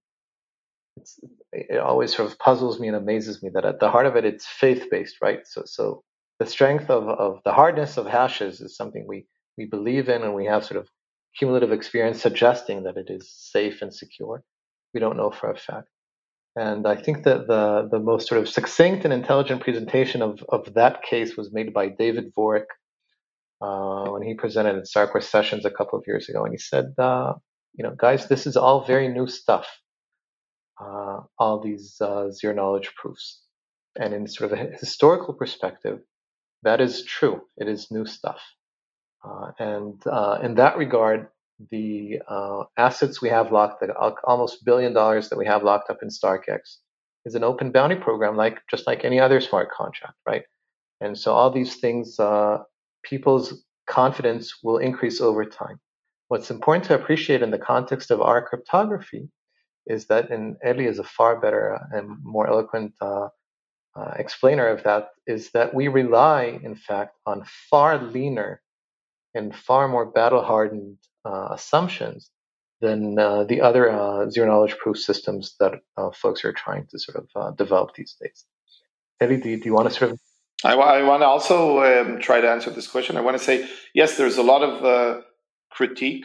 it 1.52 1.78
always 1.78 2.14
sort 2.14 2.30
of 2.30 2.38
puzzles 2.38 2.80
me 2.80 2.88
and 2.88 2.96
amazes 2.96 3.42
me 3.42 3.50
that 3.54 3.64
at 3.64 3.80
the 3.80 3.90
heart 3.90 4.06
of 4.06 4.16
it 4.16 4.24
it's 4.24 4.46
faith 4.46 4.86
based, 4.90 5.16
right? 5.22 5.40
So 5.46 5.62
so 5.64 6.02
the 6.38 6.46
strength 6.46 6.90
of, 6.90 7.08
of 7.08 7.40
the 7.44 7.52
hardness 7.52 7.96
of 7.96 8.06
hashes 8.06 8.60
is 8.60 8.76
something 8.76 9.06
we 9.06 9.26
we 9.56 9.66
believe 9.66 10.08
in 10.08 10.22
and 10.22 10.34
we 10.34 10.46
have 10.46 10.64
sort 10.64 10.80
of 10.80 10.88
cumulative 11.38 11.72
experience 11.72 12.20
suggesting 12.20 12.84
that 12.84 12.96
it 12.96 13.08
is 13.10 13.30
safe 13.30 13.82
and 13.82 13.94
secure. 13.94 14.42
We 14.94 15.00
don't 15.00 15.16
know 15.16 15.30
for 15.30 15.50
a 15.50 15.56
fact. 15.56 15.88
And 16.56 16.86
I 16.86 16.96
think 16.96 17.24
that 17.24 17.46
the, 17.46 17.86
the 17.90 17.98
most 17.98 18.28
sort 18.28 18.40
of 18.40 18.48
succinct 18.48 19.04
and 19.04 19.12
intelligent 19.12 19.60
presentation 19.60 20.22
of, 20.22 20.42
of 20.48 20.72
that 20.74 21.02
case 21.02 21.36
was 21.36 21.52
made 21.52 21.74
by 21.74 21.88
David 21.88 22.32
Dvorak 22.34 22.64
uh, 23.60 24.10
when 24.10 24.22
he 24.22 24.34
presented 24.34 24.76
at 24.76 24.84
Starkware 24.84 25.22
Sessions 25.22 25.66
a 25.66 25.70
couple 25.70 25.98
of 25.98 26.06
years 26.06 26.30
ago. 26.30 26.44
And 26.44 26.54
he 26.54 26.58
said, 26.58 26.94
uh, 26.98 27.34
you 27.74 27.84
know, 27.84 27.94
guys, 27.94 28.28
this 28.28 28.46
is 28.46 28.56
all 28.56 28.86
very 28.86 29.08
new 29.08 29.26
stuff, 29.26 29.66
uh, 30.80 31.20
all 31.38 31.60
these 31.60 31.96
uh, 32.00 32.30
zero 32.30 32.54
knowledge 32.54 32.94
proofs. 32.96 33.42
And 33.98 34.12
in 34.12 34.26
sort 34.26 34.52
of 34.52 34.58
a 34.58 34.62
historical 34.76 35.34
perspective, 35.34 36.00
that 36.62 36.80
is 36.80 37.04
true. 37.04 37.42
It 37.56 37.68
is 37.68 37.90
new 37.90 38.06
stuff. 38.06 38.40
Uh, 39.24 39.52
and 39.58 40.06
uh, 40.06 40.38
in 40.42 40.54
that 40.56 40.76
regard, 40.76 41.28
the 41.70 42.20
uh, 42.28 42.64
assets 42.76 43.22
we 43.22 43.30
have 43.30 43.50
locked, 43.52 43.80
the 43.80 43.92
almost 44.24 44.64
billion 44.64 44.92
dollars 44.92 45.30
that 45.30 45.38
we 45.38 45.46
have 45.46 45.62
locked 45.62 45.90
up 45.90 45.98
in 46.02 46.08
StarkEx, 46.08 46.78
is 47.24 47.34
an 47.34 47.42
open 47.42 47.72
bounty 47.72 47.96
program, 47.96 48.36
like 48.36 48.60
just 48.70 48.86
like 48.86 49.04
any 49.04 49.18
other 49.18 49.40
smart 49.40 49.70
contract, 49.70 50.14
right? 50.26 50.42
And 51.00 51.18
so 51.18 51.32
all 51.32 51.50
these 51.50 51.76
things, 51.76 52.18
uh, 52.20 52.58
people's 53.02 53.64
confidence 53.88 54.54
will 54.62 54.78
increase 54.78 55.20
over 55.20 55.44
time. 55.44 55.80
What's 56.28 56.50
important 56.50 56.84
to 56.86 56.94
appreciate 56.94 57.42
in 57.42 57.50
the 57.50 57.58
context 57.58 58.10
of 58.10 58.20
our 58.20 58.46
cryptography 58.46 59.28
is 59.86 60.06
that, 60.06 60.30
and 60.30 60.56
Eli 60.66 60.84
is 60.84 60.98
a 60.98 61.04
far 61.04 61.40
better 61.40 61.78
and 61.92 62.18
more 62.22 62.48
eloquent 62.48 62.94
uh, 63.00 63.28
uh, 63.94 64.12
explainer 64.18 64.66
of 64.68 64.82
that, 64.84 65.10
is 65.26 65.50
that 65.52 65.74
we 65.74 65.88
rely, 65.88 66.58
in 66.62 66.74
fact, 66.74 67.16
on 67.24 67.44
far 67.70 68.02
leaner 68.02 68.60
and 69.34 69.54
far 69.54 69.88
more 69.88 70.06
battle 70.06 70.42
hardened 70.42 70.98
uh, 71.24 71.48
assumptions 71.52 72.30
than 72.80 73.18
uh, 73.18 73.44
the 73.44 73.60
other 73.60 73.90
uh, 73.90 74.28
zero 74.28 74.46
knowledge 74.48 74.76
proof 74.78 74.98
systems 74.98 75.54
that 75.60 75.80
uh, 75.96 76.10
folks 76.10 76.44
are 76.44 76.52
trying 76.52 76.86
to 76.90 76.98
sort 76.98 77.16
of 77.16 77.28
uh, 77.34 77.50
develop 77.52 77.94
these 77.94 78.16
days. 78.20 78.44
Eddie, 79.20 79.38
do 79.38 79.48
you, 79.50 79.56
do 79.56 79.64
you 79.64 79.72
want 79.72 79.88
to 79.88 79.94
sort 79.94 80.10
of? 80.12 80.20
I, 80.64 80.74
I 80.74 81.02
want 81.02 81.22
to 81.22 81.26
also 81.26 81.82
um, 81.82 82.20
try 82.20 82.40
to 82.40 82.50
answer 82.50 82.70
this 82.70 82.86
question. 82.86 83.16
I 83.16 83.20
want 83.20 83.38
to 83.38 83.42
say 83.42 83.68
yes, 83.94 84.16
there's 84.16 84.36
a 84.36 84.42
lot 84.42 84.62
of 84.62 84.84
uh, 84.84 85.20
critique 85.70 86.24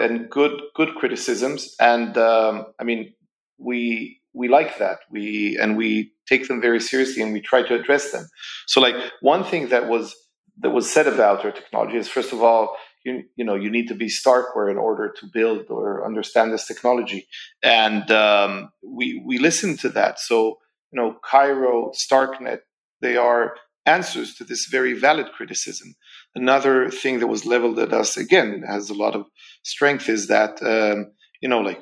and 0.00 0.30
good 0.30 0.60
good 0.74 0.94
criticisms, 0.96 1.74
and 1.80 2.16
um, 2.16 2.66
I 2.78 2.84
mean 2.84 3.14
we 3.58 4.20
we 4.32 4.48
like 4.48 4.78
that. 4.78 5.00
We 5.10 5.58
and 5.60 5.76
we 5.76 6.12
take 6.28 6.48
them 6.48 6.60
very 6.60 6.80
seriously 6.80 7.22
and 7.22 7.32
we 7.32 7.40
try 7.40 7.62
to 7.62 7.74
address 7.74 8.12
them. 8.12 8.26
So 8.66 8.80
like 8.80 8.94
one 9.20 9.44
thing 9.44 9.68
that 9.68 9.88
was 9.88 10.14
that 10.58 10.70
was 10.70 10.90
said 10.90 11.06
about 11.06 11.44
our 11.44 11.52
technology 11.52 11.96
is 11.96 12.08
first 12.08 12.32
of 12.32 12.42
all 12.42 12.76
you, 13.04 13.24
you 13.36 13.44
know 13.44 13.54
you 13.54 13.70
need 13.70 13.88
to 13.88 13.94
be 13.94 14.06
starkware 14.06 14.70
in 14.70 14.76
order 14.76 15.12
to 15.20 15.26
build 15.32 15.66
or 15.68 16.04
understand 16.04 16.52
this 16.52 16.66
technology. 16.66 17.26
And 17.62 18.10
um, 18.10 18.70
we 18.84 19.22
we 19.24 19.38
listen 19.38 19.76
to 19.78 19.88
that. 19.90 20.20
So 20.20 20.58
you 20.92 21.00
know 21.00 21.16
cairo 21.24 21.92
starknet 21.94 22.60
they 23.00 23.16
are 23.16 23.54
answers 23.86 24.34
to 24.34 24.44
this 24.44 24.66
very 24.66 24.92
valid 24.92 25.26
criticism 25.32 25.94
another 26.34 26.90
thing 26.90 27.20
that 27.20 27.26
was 27.26 27.46
leveled 27.46 27.78
at 27.78 27.92
us 27.92 28.16
again 28.16 28.62
has 28.66 28.90
a 28.90 28.94
lot 28.94 29.14
of 29.14 29.26
strength 29.62 30.08
is 30.08 30.28
that 30.28 30.62
um, 30.62 31.12
you 31.40 31.48
know 31.48 31.60
like 31.60 31.80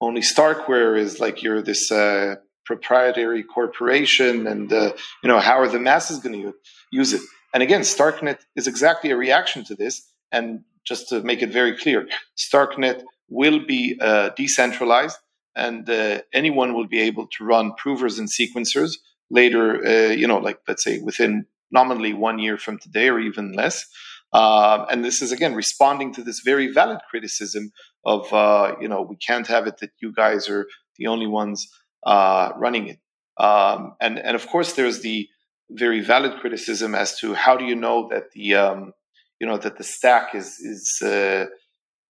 only 0.00 0.20
starkware 0.20 0.98
is 0.98 1.20
like 1.20 1.42
you're 1.42 1.62
this 1.62 1.90
uh, 1.90 2.34
proprietary 2.64 3.42
corporation 3.42 4.46
and 4.46 4.72
uh, 4.72 4.92
you 5.22 5.28
know 5.28 5.38
how 5.38 5.58
are 5.58 5.68
the 5.68 5.78
masses 5.78 6.18
going 6.18 6.40
to 6.42 6.54
use 6.90 7.12
it 7.12 7.22
and 7.56 7.62
again, 7.62 7.80
Starknet 7.80 8.40
is 8.54 8.66
exactly 8.66 9.10
a 9.10 9.16
reaction 9.16 9.64
to 9.64 9.74
this. 9.74 10.06
And 10.30 10.60
just 10.84 11.08
to 11.08 11.22
make 11.22 11.40
it 11.40 11.48
very 11.48 11.74
clear, 11.74 12.06
Starknet 12.36 13.02
will 13.30 13.64
be 13.64 13.98
uh, 13.98 14.28
decentralized 14.36 15.16
and 15.56 15.88
uh, 15.88 16.20
anyone 16.34 16.74
will 16.74 16.86
be 16.86 17.00
able 17.00 17.26
to 17.28 17.44
run 17.44 17.72
provers 17.78 18.18
and 18.18 18.28
sequencers 18.28 18.96
later, 19.30 19.82
uh, 19.86 20.12
you 20.12 20.26
know, 20.28 20.36
like 20.36 20.58
let's 20.68 20.84
say 20.84 20.98
within 20.98 21.46
nominally 21.70 22.12
one 22.12 22.38
year 22.38 22.56
from 22.58 22.78
today 22.78 23.08
or 23.08 23.18
even 23.18 23.52
less. 23.52 23.84
Uh, 24.32 24.84
and 24.90 25.04
this 25.04 25.22
is 25.22 25.32
again 25.32 25.54
responding 25.54 26.12
to 26.12 26.22
this 26.22 26.40
very 26.44 26.72
valid 26.72 26.98
criticism 27.08 27.70
of, 28.04 28.32
uh, 28.32 28.74
you 28.80 28.88
know, 28.88 29.02
we 29.02 29.16
can't 29.16 29.46
have 29.46 29.66
it 29.66 29.78
that 29.78 29.90
you 30.00 30.12
guys 30.12 30.48
are 30.48 30.66
the 30.98 31.06
only 31.06 31.26
ones 31.26 31.68
uh, 32.04 32.50
running 32.56 32.88
it. 32.88 32.98
Um, 33.38 33.94
and, 34.00 34.18
and 34.18 34.34
of 34.34 34.46
course, 34.46 34.72
there's 34.74 35.00
the 35.00 35.28
very 35.70 36.00
valid 36.00 36.40
criticism 36.40 36.94
as 36.94 37.18
to 37.20 37.34
how 37.34 37.56
do 37.56 37.64
you 37.64 37.74
know 37.74 38.08
that 38.10 38.30
the 38.32 38.54
um, 38.54 38.92
you 39.40 39.46
know 39.46 39.58
that 39.58 39.76
the 39.76 39.84
stack 39.84 40.34
is 40.34 40.58
is 40.60 41.02
uh, 41.02 41.46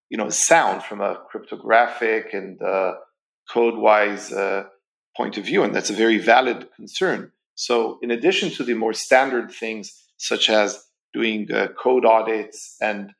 you 0.08 0.18
know 0.18 0.28
sound 0.28 0.82
from 0.82 1.00
a 1.00 1.16
cryptographic 1.30 2.32
and 2.32 2.60
uh, 2.62 2.94
code 3.50 3.76
wise 3.76 4.32
uh, 4.32 4.64
point 5.16 5.38
of 5.38 5.44
view, 5.44 5.62
and 5.62 5.74
that's 5.74 5.90
a 5.90 5.94
very 5.94 6.18
valid 6.18 6.68
concern. 6.76 7.32
So, 7.56 7.98
in 8.02 8.10
addition 8.10 8.50
to 8.52 8.64
the 8.64 8.74
more 8.74 8.92
standard 8.92 9.50
things 9.50 9.92
such 10.18 10.48
as 10.48 10.82
doing 11.12 11.50
uh, 11.52 11.68
code 11.78 12.04
audits 12.04 12.76
and 12.80 13.10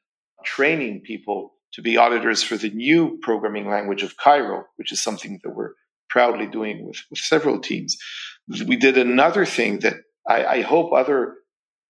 training 0.44 1.00
people 1.00 1.54
to 1.72 1.82
be 1.82 1.96
auditors 1.96 2.42
for 2.42 2.56
the 2.56 2.70
new 2.70 3.18
programming 3.22 3.68
language 3.68 4.02
of 4.02 4.16
Cairo, 4.16 4.64
which 4.76 4.92
is 4.92 5.02
something 5.02 5.40
that 5.42 5.50
we're 5.50 5.72
proudly 6.08 6.46
doing 6.46 6.86
with, 6.86 7.02
with 7.10 7.18
several 7.18 7.58
teams. 7.58 7.96
We 8.66 8.76
did 8.76 8.96
another 8.96 9.44
thing 9.44 9.80
that 9.80 9.94
I, 10.28 10.44
I 10.44 10.60
hope 10.60 10.92
other 10.92 11.34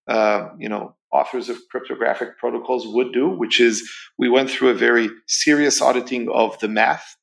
uh, 0.09 0.51
you 0.59 0.69
know 0.69 0.95
authors 1.13 1.49
of 1.49 1.59
cryptographic 1.71 2.39
protocols 2.39 2.87
would 2.87 3.13
do, 3.13 3.29
which 3.29 3.61
is 3.61 3.91
we 4.19 4.29
went 4.29 4.51
through 4.51 4.71
a 4.71 4.75
very 4.75 5.09
serious 5.27 5.83
auditing 5.83 6.29
of 6.33 6.59
the 6.61 6.69
math. 6.69 7.17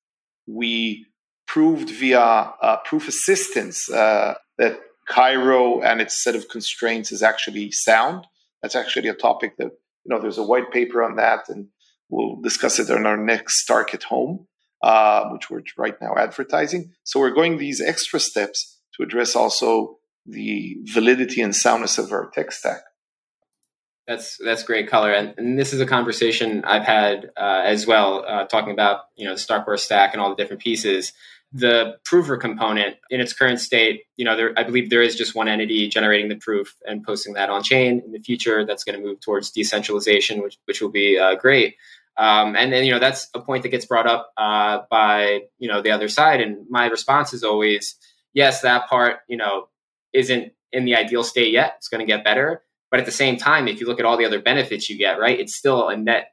We 0.48 1.06
proved 1.48 1.90
via 1.90 2.20
uh, 2.20 2.78
proof 2.86 3.08
assistance 3.08 3.90
uh, 3.90 4.36
that 4.58 4.80
Cairo 5.08 5.82
and 5.82 6.02
its 6.02 6.24
set 6.24 6.36
of 6.36 6.50
constraints 6.50 7.12
is 7.12 7.24
actually 7.24 7.72
sound. 7.72 8.26
That's 8.62 8.76
actually 8.76 9.10
a 9.10 9.14
topic 9.14 9.58
that 9.58 9.72
you 10.06 10.10
know 10.10 10.20
there's 10.20 10.38
a 10.38 10.44
white 10.44 10.72
paper 10.72 11.04
on 11.04 11.16
that, 11.18 11.50
and 11.50 11.68
we'll 12.10 12.42
discuss 12.42 12.80
it 12.80 12.90
on 12.90 13.06
our 13.06 13.18
next 13.18 13.62
Stark 13.62 13.94
at 13.94 14.04
Home, 14.04 14.48
uh, 14.82 15.30
which 15.30 15.50
we're 15.50 15.64
right 15.78 15.96
now 16.02 16.16
advertising. 16.18 16.94
So 17.04 17.20
we're 17.20 17.32
going 17.32 17.58
these 17.58 17.82
extra 17.82 18.20
steps 18.20 18.80
to 18.96 19.04
address 19.04 19.36
also 19.36 19.98
the 20.26 20.78
validity 20.84 21.42
and 21.42 21.56
soundness 21.56 21.98
of 21.98 22.12
our 22.12 22.30
tech 22.34 22.52
stack. 22.52 22.82
That's 24.08 24.38
that's 24.38 24.64
great 24.64 24.90
color, 24.90 25.14
and, 25.14 25.34
and 25.38 25.58
this 25.58 25.72
is 25.72 25.80
a 25.80 25.86
conversation 25.86 26.66
I've 26.66 26.84
had 26.84 27.32
uh, 27.38 27.62
as 27.64 27.88
well, 27.88 28.26
uh, 28.28 28.46
talking 28.46 28.74
about 28.74 29.02
you 29.16 29.26
know 29.26 29.34
the 29.34 29.40
Starkware 29.40 29.80
stack 29.80 30.14
and 30.14 30.22
all 30.22 30.30
the 30.30 30.36
different 30.36 30.62
pieces. 30.62 31.14
The 31.54 31.98
prover 32.04 32.38
component 32.38 32.98
in 33.12 33.22
its 33.22 33.32
current 33.32 33.60
state, 33.60 34.04
you 34.18 34.26
know, 34.26 34.36
there, 34.36 34.54
I 34.58 34.64
believe 34.64 34.90
there 34.90 35.04
is 35.04 35.16
just 35.16 35.36
one 35.36 35.48
entity 35.48 35.88
generating 35.88 36.30
the 36.30 36.36
proof 36.36 36.76
and 36.86 37.04
posting 37.04 37.34
that 37.36 37.50
on 37.50 37.62
chain. 37.64 38.02
In 38.06 38.12
the 38.12 38.20
future, 38.20 38.66
that's 38.66 38.84
going 38.84 39.00
to 39.00 39.06
move 39.06 39.20
towards 39.22 39.52
decentralization, 39.52 40.42
which 40.42 40.58
which 40.66 40.82
will 40.82 40.92
be 40.92 41.20
uh, 41.20 41.36
great. 41.36 41.76
Um, 42.18 42.56
and 42.56 42.74
then 42.74 42.84
you 42.86 42.92
know 42.92 43.00
that's 43.00 43.30
a 43.34 43.40
point 43.40 43.64
that 43.64 43.70
gets 43.70 43.86
brought 43.86 44.08
up 44.08 44.32
uh, 44.38 44.80
by 44.90 45.42
you 45.60 45.68
know 45.68 45.82
the 45.82 45.92
other 45.92 46.08
side, 46.08 46.42
and 46.42 46.66
my 46.70 46.88
response 46.88 47.34
is 47.34 47.44
always 47.44 47.96
yes, 48.34 48.62
that 48.62 48.90
part 48.90 49.20
you 49.28 49.38
know 49.38 49.68
isn't 50.14 50.54
in 50.72 50.86
the 50.86 50.96
ideal 50.96 51.24
state 51.24 51.52
yet. 51.54 51.76
It's 51.78 51.88
going 51.88 52.06
to 52.06 52.12
get 52.12 52.24
better. 52.24 52.64
But 52.92 53.00
at 53.00 53.06
the 53.06 53.12
same 53.12 53.38
time, 53.38 53.68
if 53.68 53.80
you 53.80 53.88
look 53.88 54.00
at 54.00 54.06
all 54.06 54.18
the 54.18 54.26
other 54.26 54.42
benefits 54.42 54.90
you 54.90 54.98
get, 54.98 55.20
right, 55.20 55.40
it's 55.40 55.56
still 55.56 55.90
a 55.90 55.98
net 55.98 56.28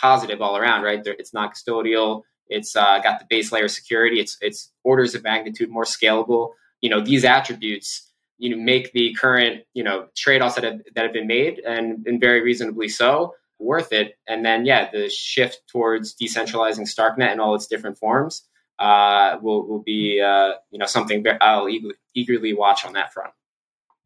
positive 0.00 0.42
all 0.42 0.56
around, 0.56 0.82
right? 0.82 1.00
It's 1.04 1.34
not 1.34 1.54
custodial. 1.54 2.22
It's 2.48 2.76
uh, 2.76 2.98
got 3.00 3.18
the 3.18 3.26
base 3.28 3.52
layer 3.52 3.68
security. 3.68 4.20
It's 4.20 4.36
it's 4.40 4.70
orders 4.84 5.14
of 5.14 5.22
magnitude 5.22 5.70
more 5.70 5.84
scalable. 5.84 6.50
You 6.80 6.90
know 6.90 7.00
these 7.00 7.24
attributes 7.24 8.10
you 8.38 8.50
know 8.50 8.62
make 8.62 8.92
the 8.92 9.14
current 9.14 9.64
you 9.74 9.84
know 9.84 10.08
trade 10.16 10.42
offs 10.42 10.56
that 10.56 10.64
have 10.64 10.80
that 10.94 11.04
have 11.04 11.12
been 11.12 11.26
made 11.26 11.60
and 11.60 12.06
and 12.06 12.20
very 12.20 12.42
reasonably 12.42 12.88
so 12.88 13.34
worth 13.58 13.92
it. 13.92 14.18
And 14.26 14.44
then 14.44 14.66
yeah, 14.66 14.90
the 14.90 15.08
shift 15.08 15.62
towards 15.70 16.14
decentralizing 16.14 16.86
Starknet 16.92 17.32
in 17.32 17.40
all 17.40 17.54
its 17.54 17.66
different 17.66 17.98
forms 17.98 18.42
uh, 18.78 19.38
will 19.40 19.66
will 19.66 19.82
be 19.82 20.20
uh, 20.20 20.54
you 20.70 20.78
know 20.78 20.86
something 20.86 21.24
I'll 21.40 21.68
eagerly, 21.68 21.94
eagerly 22.14 22.52
watch 22.52 22.84
on 22.84 22.94
that 22.94 23.12
front. 23.12 23.30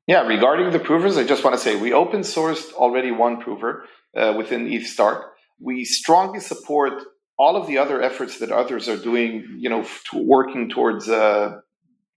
Yeah, 0.06 0.20
regarding 0.20 0.70
the 0.70 0.78
provers, 0.78 1.16
I 1.16 1.24
just 1.24 1.42
want 1.42 1.56
to 1.56 1.60
say 1.60 1.74
we 1.74 1.92
open 1.92 2.20
sourced 2.20 2.72
already 2.74 3.10
one 3.10 3.40
prover 3.40 3.86
uh, 4.16 4.34
within 4.36 4.68
ethSTARK. 4.68 5.24
We 5.60 5.84
strongly 5.84 6.40
support 6.40 7.02
all 7.38 7.56
of 7.56 7.66
the 7.66 7.78
other 7.78 8.02
efforts 8.02 8.38
that 8.38 8.50
others 8.50 8.88
are 8.88 8.96
doing, 8.96 9.56
you 9.58 9.68
know, 9.68 9.86
to 10.10 10.18
working 10.18 10.68
towards 10.68 11.08
uh, 11.08 11.60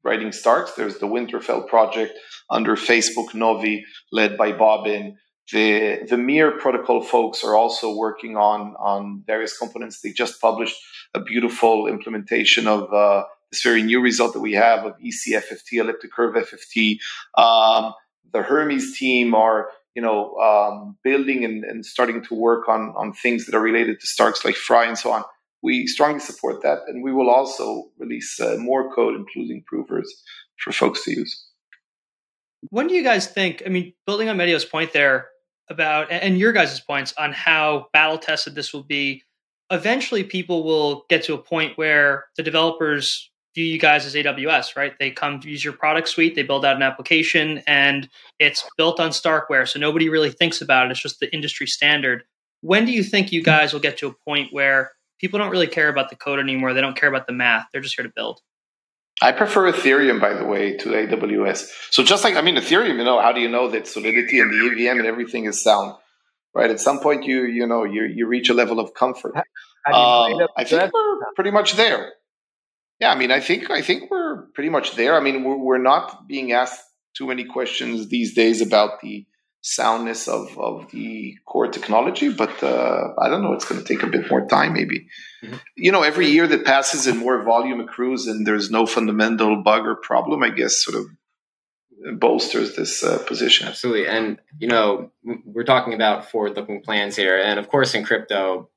writing 0.04 0.32
Starks. 0.32 0.74
There's 0.74 0.98
the 1.00 1.08
Winterfell 1.08 1.68
project 1.68 2.18
under 2.50 2.76
Facebook 2.76 3.34
Novi, 3.34 3.86
led 4.12 4.38
by 4.38 4.52
Bobbin. 4.52 5.18
The 5.52 6.06
the 6.08 6.18
Mir 6.18 6.52
protocol 6.52 7.02
folks 7.02 7.44
are 7.44 7.56
also 7.56 7.96
working 7.96 8.38
on 8.38 8.76
on 8.80 9.24
various 9.26 9.58
components. 9.58 10.02
They 10.02 10.12
just 10.12 10.40
published 10.40 10.78
a 11.14 11.22
beautiful 11.22 11.88
implementation 11.88 12.68
of 12.68 12.94
uh, 12.94 13.24
this 13.52 13.64
very 13.64 13.82
new 13.82 14.00
result 14.00 14.34
that 14.34 14.42
we 14.42 14.54
have 14.54 14.86
of 14.86 14.94
ECFFT, 15.00 15.80
elliptic 15.80 16.12
curve 16.12 16.36
FFT. 16.36 17.00
Um, 17.36 17.94
the 18.32 18.44
Hermes 18.44 18.96
team 18.98 19.34
are 19.34 19.70
you 19.96 20.02
know 20.02 20.36
um, 20.36 20.98
building 21.04 21.44
and, 21.44 21.64
and, 21.64 21.86
starting 21.86 22.24
to 22.26 22.36
work 22.36 22.68
on 22.70 22.94
on 22.98 23.14
things 23.14 23.46
that 23.46 23.56
are 23.56 23.62
related 23.62 24.00
to 24.00 24.08
Starks 24.08 24.46
like 24.46 24.56
FRI 24.56 24.86
and 24.86 24.98
so 24.98 25.12
on. 25.12 25.24
We 25.62 25.88
strongly 25.88 26.20
support 26.20 26.62
that, 26.64 26.80
and 26.88 27.04
we 27.04 27.12
will 27.12 27.30
also 27.30 27.90
release 27.98 28.40
uh, 28.40 28.56
more 28.60 28.94
code, 28.94 29.16
including 29.16 29.64
provers, 29.68 30.10
for 30.64 30.72
folks 30.72 31.04
to 31.04 31.12
use. 31.12 31.46
When 32.70 32.88
do 32.88 32.94
you 32.94 33.04
guys 33.04 33.28
think? 33.28 33.64
I 33.66 33.70
mean, 33.70 33.94
building 34.06 34.30
on 34.30 34.38
Medio's 34.38 34.66
point 34.66 34.94
there 34.94 35.28
about, 35.70 36.12
and 36.12 36.38
your 36.38 36.52
guys' 36.52 36.80
points 36.80 37.14
on 37.18 37.32
how 37.32 37.88
battle 37.94 38.18
tested 38.18 38.56
this 38.56 38.74
will 38.74 38.84
be. 38.84 39.24
Eventually, 39.72 40.24
people 40.24 40.64
will 40.64 41.06
get 41.10 41.24
to 41.24 41.34
a 41.36 41.38
point 41.38 41.78
where 41.78 42.26
the 42.38 42.44
developers 42.44 43.30
view 43.60 43.74
you 43.74 43.80
guys 43.80 44.06
as 44.06 44.16
AWS, 44.16 44.78
right? 44.78 44.94
They 45.00 45.12
come 45.12 45.40
to 45.42 45.50
use 45.50 45.64
your 45.64 45.74
product 45.74 46.08
suite, 46.08 46.36
they 46.36 46.44
build 46.44 46.64
out 46.64 46.78
an 46.78 46.82
application, 46.82 47.62
and 47.68 48.08
it's 48.40 48.64
built 48.78 49.00
on 49.00 49.10
Starkware. 49.10 49.68
So 49.68 49.80
nobody 49.80 50.08
really 50.08 50.32
thinks 50.32 50.62
about 50.62 50.88
it. 50.88 50.92
It's 50.92 51.02
just 51.02 51.20
the 51.20 51.34
industry 51.34 51.68
standard. 51.68 52.24
When 52.62 52.86
do 52.86 52.92
you 52.92 53.04
think 53.04 53.32
you 53.32 53.44
guys 53.44 53.74
will 53.74 53.82
get 53.82 53.98
to 53.98 54.08
a 54.08 54.14
point 54.26 54.54
where 54.54 54.92
people 55.20 55.40
don't 55.40 55.52
really 55.52 55.68
care 55.68 55.90
about 55.90 56.10
the 56.10 56.16
code 56.16 56.40
anymore? 56.40 56.74
They 56.74 56.82
don't 56.82 56.96
care 56.96 57.10
about 57.10 57.28
the 57.28 57.34
math. 57.34 57.68
They're 57.72 57.82
just 57.82 57.96
here 57.96 58.06
to 58.06 58.14
build. 58.16 58.40
I 59.22 59.34
prefer 59.34 59.70
Ethereum, 59.70 60.22
by 60.22 60.34
the 60.34 60.46
way, 60.46 60.78
to 60.78 60.90
AWS. 60.90 61.68
So 61.92 62.04
just 62.04 62.24
like 62.24 62.36
I 62.36 62.42
mean, 62.42 62.56
Ethereum, 62.56 62.98
you 62.98 63.04
know, 63.04 63.20
how 63.20 63.34
do 63.34 63.42
you 63.42 63.50
know 63.50 63.70
that 63.70 63.88
Solidity 63.88 64.40
and 64.40 64.54
the 64.54 64.68
EVM 64.68 65.00
and 65.00 65.06
everything 65.06 65.46
is 65.46 65.62
sound, 65.62 65.96
right? 66.56 66.72
At 66.72 66.80
some 66.80 67.00
point, 67.02 67.26
you 67.26 67.44
you 67.44 67.68
know 67.68 67.84
you 67.84 68.04
you 68.04 68.28
reach 68.28 68.50
a 68.50 68.54
level 68.54 68.80
of 68.80 68.94
comfort. 68.94 69.36
Um, 69.92 70.48
I 70.56 70.64
think 70.64 70.94
we're 70.94 71.34
pretty 71.36 71.52
much 71.52 71.74
there. 71.74 72.14
Yeah, 73.00 73.12
I 73.12 73.16
mean, 73.16 73.32
I 73.32 73.40
think 73.40 73.70
I 73.72 73.82
think 73.82 74.12
we're 74.12 74.48
pretty 74.54 74.70
much 74.70 74.96
there. 74.96 75.16
I 75.16 75.22
mean, 75.22 75.44
we're, 75.44 75.58
we're 75.58 75.78
not 75.78 76.28
being 76.28 76.52
asked 76.52 76.82
too 77.16 77.28
many 77.28 77.46
questions 77.46 78.10
these 78.10 78.34
days 78.34 78.62
about 78.62 79.02
the 79.02 79.26
soundness 79.62 80.28
of, 80.28 80.58
of 80.58 80.90
the 80.92 81.36
core 81.46 81.68
technology, 81.68 82.30
but 82.32 82.64
uh, 82.64 83.10
I 83.18 83.30
don't 83.30 83.44
know. 83.44 83.54
It's 83.54 83.66
going 83.66 83.82
to 83.82 83.88
take 83.88 84.04
a 84.04 84.08
bit 84.08 84.30
more 84.30 84.46
time, 84.48 84.74
maybe. 84.74 85.08
Mm-hmm. 85.44 85.56
You 85.76 85.92
know, 85.92 86.04
every 86.04 86.28
year 86.28 86.48
that 86.48 86.66
passes 86.66 87.08
and 87.08 87.20
more 87.20 87.44
volume 87.44 87.80
accrues, 87.80 88.28
and 88.28 88.46
there's 88.46 88.70
no 88.70 88.86
fundamental 88.86 89.62
bug 89.64 89.86
or 89.86 89.96
problem, 89.96 90.44
I 90.44 90.50
guess, 90.50 90.82
sort 90.84 90.98
of 90.98 92.20
bolsters 92.20 92.76
this 92.76 93.04
uh, 93.04 93.18
position. 93.28 93.68
Absolutely, 93.68 94.08
and 94.08 94.40
you 94.58 94.68
know, 94.68 95.12
we're 95.46 95.66
talking 95.66 95.94
about 95.94 96.30
forward-looking 96.32 96.82
plans 96.82 97.16
here, 97.16 97.38
and 97.38 97.60
of 97.60 97.68
course, 97.70 97.94
in 97.94 98.04
crypto, 98.06 98.70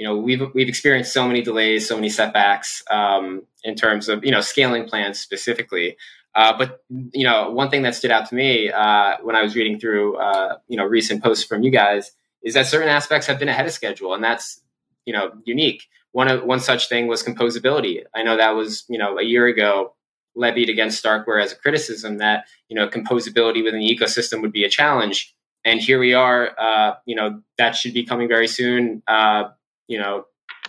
you 0.00 0.06
know 0.06 0.16
we've 0.16 0.40
we've 0.54 0.70
experienced 0.70 1.12
so 1.12 1.28
many 1.28 1.42
delays, 1.42 1.86
so 1.86 1.94
many 1.94 2.08
setbacks 2.08 2.82
um, 2.90 3.42
in 3.64 3.74
terms 3.74 4.08
of 4.08 4.24
you 4.24 4.30
know 4.30 4.40
scaling 4.40 4.88
plans 4.88 5.20
specifically. 5.20 5.98
Uh, 6.34 6.56
but 6.56 6.82
you 6.88 7.24
know, 7.24 7.50
one 7.50 7.68
thing 7.68 7.82
that 7.82 7.94
stood 7.94 8.10
out 8.10 8.26
to 8.30 8.34
me 8.34 8.70
uh, 8.70 9.16
when 9.22 9.36
I 9.36 9.42
was 9.42 9.54
reading 9.54 9.78
through 9.78 10.16
uh, 10.16 10.56
you 10.68 10.78
know 10.78 10.86
recent 10.86 11.22
posts 11.22 11.44
from 11.44 11.62
you 11.62 11.70
guys 11.70 12.12
is 12.42 12.54
that 12.54 12.66
certain 12.66 12.88
aspects 12.88 13.26
have 13.26 13.38
been 13.38 13.50
ahead 13.50 13.66
of 13.66 13.72
schedule, 13.72 14.14
and 14.14 14.24
that's 14.24 14.62
you 15.04 15.12
know 15.12 15.32
unique. 15.44 15.82
One 16.12 16.46
one 16.46 16.60
such 16.60 16.88
thing 16.88 17.06
was 17.06 17.22
composability. 17.22 18.02
I 18.14 18.22
know 18.22 18.38
that 18.38 18.52
was 18.52 18.86
you 18.88 18.96
know 18.96 19.18
a 19.18 19.22
year 19.22 19.48
ago 19.48 19.94
levied 20.34 20.70
against 20.70 21.04
Starkware 21.04 21.44
as 21.44 21.52
a 21.52 21.56
criticism 21.56 22.16
that 22.18 22.46
you 22.70 22.74
know 22.74 22.88
composability 22.88 23.62
within 23.62 23.80
the 23.80 23.94
ecosystem 23.94 24.40
would 24.40 24.52
be 24.52 24.64
a 24.64 24.70
challenge, 24.70 25.34
and 25.62 25.78
here 25.78 25.98
we 25.98 26.14
are. 26.14 26.58
Uh, 26.58 26.94
you 27.04 27.16
know 27.16 27.42
that 27.58 27.76
should 27.76 27.92
be 27.92 28.06
coming 28.06 28.28
very 28.28 28.48
soon. 28.48 29.02
Uh, 29.06 29.50
you 29.90 29.98
know, 29.98 30.24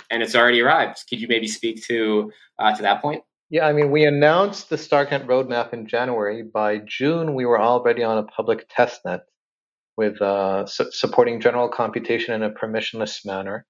and 0.09 0.23
it's 0.23 0.35
already 0.35 0.61
arrived. 0.61 1.03
Could 1.07 1.21
you 1.21 1.27
maybe 1.27 1.47
speak 1.47 1.85
to 1.85 2.31
uh, 2.59 2.75
to 2.75 2.81
that 2.81 3.01
point? 3.01 3.23
Yeah, 3.51 3.67
I 3.67 3.73
mean, 3.73 3.91
we 3.91 4.05
announced 4.05 4.69
the 4.69 4.77
Starknet 4.77 5.25
roadmap 5.25 5.73
in 5.73 5.87
January. 5.87 6.41
By 6.41 6.79
June, 6.79 7.35
we 7.35 7.45
were 7.45 7.61
already 7.61 8.03
on 8.03 8.17
a 8.17 8.23
public 8.23 8.67
testnet 8.69 9.21
with 9.97 10.21
uh, 10.21 10.65
su- 10.65 10.91
supporting 10.91 11.39
general 11.39 11.69
computation 11.69 12.33
in 12.33 12.43
a 12.43 12.49
permissionless 12.49 13.25
manner. 13.25 13.65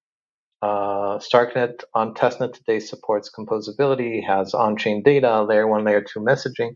Uh, 0.61 1.17
Starknet 1.17 1.83
on 1.95 2.13
testnet 2.13 2.53
today 2.53 2.79
supports 2.79 3.29
composability, 3.29 4.25
has 4.25 4.53
on-chain 4.53 5.01
data, 5.03 5.43
layer 5.43 5.67
one, 5.67 5.83
layer 5.83 6.01
two 6.01 6.19
messaging. 6.19 6.73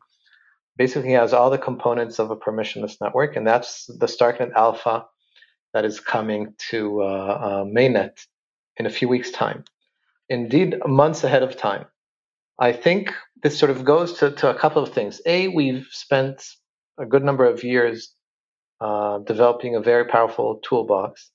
Basically, 0.78 1.11
has 1.11 1.32
all 1.32 1.49
the 1.49 1.59
components 1.59 2.19
of 2.19 2.32
a 2.32 2.36
permissionless 2.36 2.97
network, 2.99 3.38
and 3.38 3.47
that's 3.47 3.86
the 3.86 4.07
Starknet 4.07 4.51
Alpha 4.53 5.05
that 5.73 5.86
is 5.86 5.99
coming 5.99 6.55
to 6.71 7.01
uh, 7.01 7.05
uh 7.05 7.63
mainnet 7.65 8.17
in 8.78 8.86
a 8.86 8.89
few 8.89 9.07
weeks' 9.07 9.32
time. 9.32 9.63
Indeed, 10.30 10.78
months 10.86 11.23
ahead 11.23 11.43
of 11.43 11.55
time. 11.57 11.86
I 12.59 12.71
think 12.71 13.13
this 13.43 13.57
sort 13.57 13.69
of 13.69 13.84
goes 13.84 14.13
to, 14.19 14.32
to 14.32 14.49
a 14.49 14.57
couple 14.57 14.82
of 14.82 14.93
things. 14.93 15.21
A, 15.26 15.49
we've 15.49 15.88
spent 15.91 16.43
a 16.97 17.05
good 17.05 17.23
number 17.23 17.45
of 17.45 17.63
years 17.63 18.13
uh, 18.82 19.19
developing 19.19 19.76
a 19.76 19.82
very 19.82 20.05
powerful 20.05 20.59
toolbox, 20.63 21.32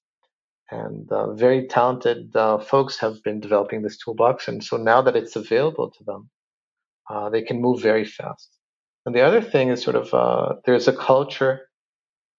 and 0.71 1.11
uh, 1.11 1.33
very 1.35 1.67
talented 1.67 2.35
uh, 2.37 2.59
folks 2.59 2.99
have 2.99 3.23
been 3.23 3.41
developing 3.41 3.83
this 3.83 3.99
toolbox. 3.99 4.49
And 4.49 4.63
so 4.63 4.77
now 4.77 5.03
that 5.03 5.17
it's 5.17 5.37
available 5.37 5.91
to 5.91 6.05
them, 6.05 6.31
uh, 7.09 7.29
they 7.29 7.43
can 7.43 7.61
move 7.61 7.83
very 7.83 8.05
fast. 8.05 8.51
And 9.05 9.15
the 9.15 9.23
other 9.23 9.41
thing 9.41 9.71
is 9.71 9.83
sort 9.83 9.97
of 9.97 10.15
uh, 10.15 10.57
there's 10.65 10.89
a 10.89 10.93
culture 10.97 11.69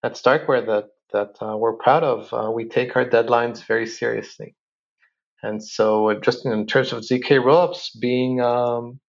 at 0.02 0.14
Starkware 0.14 0.66
that 0.66 0.88
that 1.12 1.36
uh, 1.44 1.56
we're 1.56 1.74
proud 1.74 2.02
of. 2.02 2.54
we 2.54 2.66
take 2.66 2.96
our 2.96 3.04
deadlines 3.04 3.66
very 3.66 3.86
seriously. 3.86 4.54
And 5.42 5.62
so, 5.62 6.10
uh, 6.10 6.20
just 6.20 6.46
in 6.46 6.66
terms 6.66 6.92
of 6.92 7.00
ZK 7.00 7.42
rollups, 7.42 7.88
being 8.00 8.40
um, 8.40 9.00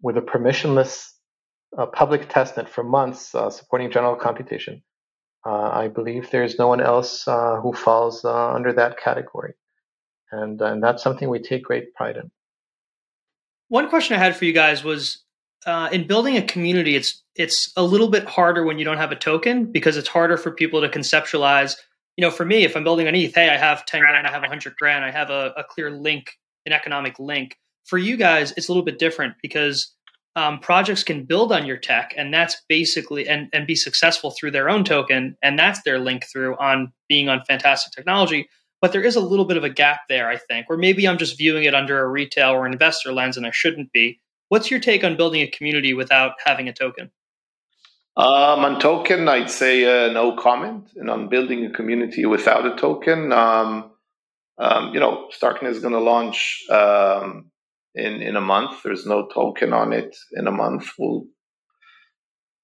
with 0.00 0.16
a 0.16 0.20
permissionless 0.20 1.08
uh, 1.76 1.86
public 1.86 2.28
testnet 2.28 2.68
for 2.68 2.84
months 2.84 3.34
uh, 3.34 3.50
supporting 3.50 3.90
general 3.90 4.14
computation, 4.14 4.82
uh, 5.44 5.70
I 5.72 5.88
believe 5.88 6.30
there's 6.30 6.58
no 6.58 6.68
one 6.68 6.80
else 6.80 7.26
uh, 7.26 7.56
who 7.60 7.72
falls 7.72 8.24
uh, 8.24 8.52
under 8.52 8.72
that 8.74 8.98
category. 8.98 9.54
And, 10.30 10.60
and 10.60 10.82
that's 10.82 11.02
something 11.02 11.28
we 11.28 11.40
take 11.40 11.64
great 11.64 11.94
pride 11.94 12.16
in. 12.16 12.30
One 13.68 13.88
question 13.88 14.14
I 14.14 14.20
had 14.20 14.36
for 14.36 14.44
you 14.44 14.52
guys 14.52 14.84
was 14.84 15.24
in 15.92 16.06
building 16.06 16.36
a 16.36 16.42
community, 16.42 16.94
it's 16.94 17.22
it's 17.34 17.72
a 17.76 17.82
little 17.82 18.08
bit 18.08 18.28
harder 18.28 18.64
when 18.64 18.78
you 18.78 18.84
don't 18.84 18.98
have 18.98 19.12
a 19.12 19.16
token 19.16 19.72
because 19.72 19.96
it's 19.96 20.08
harder 20.08 20.36
for 20.36 20.50
people 20.50 20.80
to 20.80 20.88
conceptualize 20.88 21.76
you 22.20 22.26
know, 22.26 22.30
for 22.30 22.44
me, 22.44 22.64
if 22.64 22.76
I'm 22.76 22.84
building 22.84 23.08
on 23.08 23.14
ETH, 23.14 23.34
hey, 23.34 23.48
I 23.48 23.56
have 23.56 23.86
10 23.86 24.02
grand, 24.02 24.26
I 24.26 24.30
have 24.30 24.42
100 24.42 24.76
grand, 24.76 25.06
I 25.06 25.10
have 25.10 25.30
a, 25.30 25.54
a 25.56 25.64
clear 25.64 25.90
link, 25.90 26.36
an 26.66 26.72
economic 26.74 27.18
link. 27.18 27.56
For 27.86 27.96
you 27.96 28.18
guys, 28.18 28.52
it's 28.58 28.68
a 28.68 28.72
little 28.72 28.84
bit 28.84 28.98
different 28.98 29.36
because 29.40 29.94
um, 30.36 30.58
projects 30.58 31.02
can 31.02 31.24
build 31.24 31.50
on 31.50 31.64
your 31.64 31.78
tech, 31.78 32.12
and 32.18 32.32
that's 32.32 32.60
basically 32.68 33.26
and 33.26 33.48
and 33.54 33.66
be 33.66 33.74
successful 33.74 34.32
through 34.32 34.50
their 34.50 34.68
own 34.68 34.84
token, 34.84 35.34
and 35.42 35.58
that's 35.58 35.80
their 35.82 35.98
link 35.98 36.26
through 36.30 36.58
on 36.58 36.92
being 37.08 37.30
on 37.30 37.42
fantastic 37.48 37.94
technology. 37.94 38.50
But 38.82 38.92
there 38.92 39.02
is 39.02 39.16
a 39.16 39.20
little 39.20 39.46
bit 39.46 39.56
of 39.56 39.64
a 39.64 39.70
gap 39.70 40.00
there, 40.10 40.28
I 40.28 40.36
think, 40.36 40.66
or 40.68 40.76
maybe 40.76 41.08
I'm 41.08 41.16
just 41.16 41.38
viewing 41.38 41.64
it 41.64 41.74
under 41.74 42.04
a 42.04 42.06
retail 42.06 42.50
or 42.50 42.66
investor 42.66 43.14
lens, 43.14 43.38
and 43.38 43.46
I 43.46 43.50
shouldn't 43.50 43.92
be. 43.92 44.20
What's 44.50 44.70
your 44.70 44.80
take 44.80 45.04
on 45.04 45.16
building 45.16 45.40
a 45.40 45.50
community 45.50 45.94
without 45.94 46.32
having 46.44 46.68
a 46.68 46.72
token? 46.74 47.10
Um, 48.16 48.64
on 48.64 48.80
token, 48.80 49.28
I'd 49.28 49.50
say 49.50 49.84
uh, 49.84 50.12
no 50.12 50.36
comment. 50.36 50.90
And 50.96 51.08
on 51.08 51.28
building 51.28 51.64
a 51.64 51.70
community 51.70 52.26
without 52.26 52.66
a 52.66 52.76
token, 52.76 53.32
um, 53.32 53.92
um, 54.58 54.92
you 54.92 55.00
know, 55.00 55.28
Starknet 55.30 55.70
is 55.70 55.78
going 55.78 55.94
to 55.94 56.00
launch 56.00 56.64
um, 56.70 57.50
in 57.94 58.20
in 58.20 58.36
a 58.36 58.40
month. 58.40 58.82
There's 58.82 59.06
no 59.06 59.28
token 59.32 59.72
on 59.72 59.92
it 59.92 60.16
in 60.32 60.46
a 60.46 60.50
month. 60.50 60.90
We'll, 60.98 61.24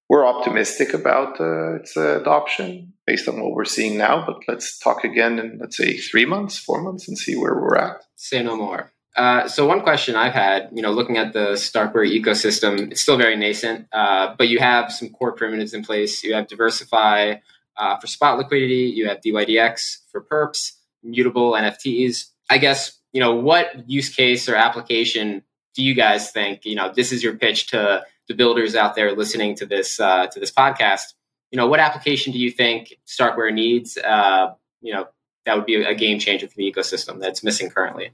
we're 0.09 0.27
optimistic 0.27 0.93
about 0.93 1.39
uh, 1.39 1.75
its 1.75 1.97
uh, 1.97 2.21
adoption 2.21 2.93
based 3.05 3.27
on 3.27 3.41
what 3.41 3.53
we're 3.53 3.65
seeing 3.65 3.97
now. 3.97 4.25
But 4.25 4.43
let's 4.47 4.77
talk 4.77 5.03
again 5.03 5.39
in 5.39 5.57
let's 5.59 5.77
say 5.77 5.97
three 5.97 6.25
months, 6.25 6.59
four 6.59 6.83
months, 6.83 7.07
and 7.07 7.17
see 7.17 7.35
where 7.35 7.55
we're 7.55 7.77
at. 7.77 8.03
Say 8.15 8.43
no 8.43 8.57
more. 8.57 8.91
Uh, 9.17 9.47
so 9.47 9.65
one 9.65 9.81
question 9.81 10.15
I've 10.15 10.33
had, 10.33 10.69
you 10.71 10.83
know, 10.83 10.91
looking 10.91 11.17
at 11.17 11.33
the 11.33 11.53
Starkware 11.53 12.07
ecosystem, 12.07 12.91
it's 12.91 13.01
still 13.01 13.17
very 13.17 13.35
nascent, 13.35 13.87
uh, 13.91 14.35
but 14.37 14.47
you 14.47 14.59
have 14.59 14.91
some 14.93 15.09
core 15.09 15.31
primitives 15.31 15.73
in 15.73 15.83
place. 15.83 16.23
You 16.23 16.35
have 16.35 16.45
DeversiFi 16.45 17.41
uh, 17.75 17.97
for 17.97 18.05
spot 18.05 18.37
liquidity. 18.37 18.93
You 18.95 19.07
have 19.07 19.21
DYDX 19.21 19.97
for 20.11 20.21
perps, 20.21 20.73
mutable 21.03 21.53
NFTs. 21.53 22.25
I 22.49 22.59
guess 22.59 22.99
you 23.11 23.19
know 23.19 23.35
what 23.35 23.89
use 23.89 24.13
case 24.13 24.47
or 24.47 24.55
application 24.55 25.41
do 25.73 25.83
you 25.83 25.95
guys 25.95 26.31
think? 26.31 26.63
You 26.65 26.75
know, 26.75 26.93
this 26.93 27.11
is 27.11 27.23
your 27.23 27.35
pitch 27.35 27.67
to 27.67 28.03
the 28.27 28.35
builders 28.35 28.75
out 28.75 28.95
there 28.95 29.15
listening 29.15 29.55
to 29.55 29.65
this 29.65 29.99
uh, 29.99 30.27
to 30.27 30.39
this 30.39 30.51
podcast. 30.51 31.13
You 31.51 31.57
know, 31.57 31.67
what 31.67 31.79
application 31.79 32.33
do 32.33 32.39
you 32.39 32.51
think 32.51 32.93
Starkware 33.07 33.53
needs? 33.53 33.97
Uh, 33.97 34.53
you 34.81 34.93
know, 34.93 35.07
that 35.47 35.55
would 35.55 35.65
be 35.65 35.75
a 35.75 35.95
game 35.95 36.19
changer 36.19 36.47
for 36.47 36.55
the 36.55 36.71
ecosystem 36.71 37.19
that's 37.19 37.43
missing 37.43 37.71
currently. 37.71 38.11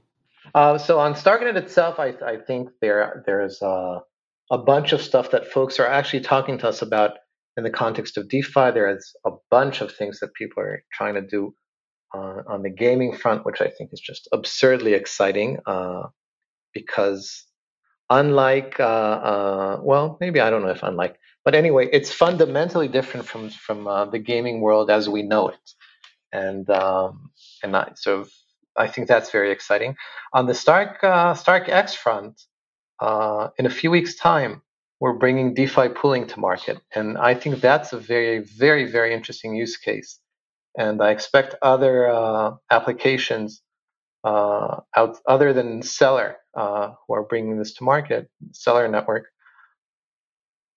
Uh, 0.54 0.78
so 0.78 1.00
on 1.00 1.14
Starknet 1.14 1.56
itself, 1.56 1.98
I, 1.98 2.14
I 2.24 2.36
think 2.36 2.68
there 2.80 3.24
there's 3.26 3.60
a, 3.60 4.00
a 4.50 4.58
bunch 4.58 4.92
of 4.92 5.02
stuff 5.02 5.32
that 5.32 5.48
folks 5.48 5.80
are 5.80 5.86
actually 5.86 6.20
talking 6.20 6.58
to 6.58 6.68
us 6.68 6.80
about 6.80 7.12
in 7.56 7.64
the 7.64 7.70
context 7.70 8.16
of 8.16 8.28
DeFi. 8.28 8.70
There's 8.70 9.12
a 9.26 9.30
bunch 9.50 9.80
of 9.80 9.92
things 9.92 10.20
that 10.20 10.32
people 10.34 10.62
are 10.62 10.84
trying 10.92 11.14
to 11.14 11.22
do 11.22 11.54
uh, 12.14 12.42
on 12.48 12.62
the 12.62 12.70
gaming 12.70 13.16
front, 13.16 13.44
which 13.44 13.60
I 13.60 13.68
think 13.68 13.90
is 13.92 14.00
just 14.00 14.28
absurdly 14.32 14.94
exciting 14.94 15.58
uh, 15.66 16.04
because 16.72 17.44
unlike, 18.10 18.78
uh, 18.78 18.82
uh, 18.82 19.80
well, 19.82 20.18
maybe 20.20 20.40
I 20.40 20.50
don't 20.50 20.62
know 20.62 20.68
if 20.68 20.82
unlike, 20.84 21.16
but 21.44 21.56
anyway, 21.56 21.88
it's 21.92 22.12
fundamentally 22.12 22.88
different 22.88 23.26
from 23.26 23.50
from 23.50 23.88
uh, 23.88 24.04
the 24.04 24.20
gaming 24.20 24.60
world 24.60 24.90
as 24.90 25.08
we 25.08 25.22
know 25.22 25.48
it, 25.48 25.70
and 26.32 26.68
um, 26.70 27.30
and 27.62 27.76
I, 27.76 27.92
so 27.96 28.26
I 28.76 28.88
think 28.88 29.08
that's 29.08 29.30
very 29.30 29.50
exciting. 29.50 29.96
On 30.32 30.46
the 30.46 30.54
Stark 30.54 31.00
StarkEx 31.02 31.94
front, 31.94 32.42
in 33.58 33.66
a 33.66 33.70
few 33.70 33.90
weeks' 33.90 34.16
time, 34.16 34.62
we're 35.00 35.18
bringing 35.18 35.54
DeFi 35.54 35.88
pooling 35.88 36.26
to 36.28 36.40
market, 36.40 36.78
and 36.94 37.18
I 37.18 37.34
think 37.34 37.60
that's 37.60 37.92
a 37.92 37.98
very 37.98 38.38
very 38.38 38.90
very 38.90 39.12
interesting 39.12 39.54
use 39.54 39.76
case 39.76 40.20
and 40.76 41.02
I 41.02 41.10
expect 41.10 41.54
other 41.62 42.08
uh, 42.08 42.54
applications 42.70 43.62
uh, 44.24 44.80
out 44.96 45.18
other 45.26 45.52
than 45.52 45.82
Stellar 45.82 46.36
uh, 46.54 46.92
who 47.06 47.14
are 47.14 47.22
bringing 47.22 47.58
this 47.58 47.74
to 47.74 47.84
market, 47.84 48.28
Stellar 48.52 48.88
Network. 48.88 49.26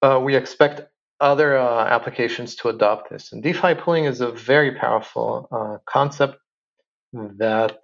Uh, 0.02 0.22
we 0.24 0.36
expect 0.36 0.82
other 1.20 1.58
uh, 1.58 1.86
applications 1.86 2.56
to 2.56 2.70
adopt 2.70 3.10
this. 3.10 3.32
And 3.32 3.42
DeFi 3.42 3.74
pooling 3.74 4.06
is 4.06 4.22
a 4.22 4.32
very 4.32 4.76
powerful 4.76 5.48
uh, 5.52 5.78
concept 5.92 6.38
that 7.14 7.78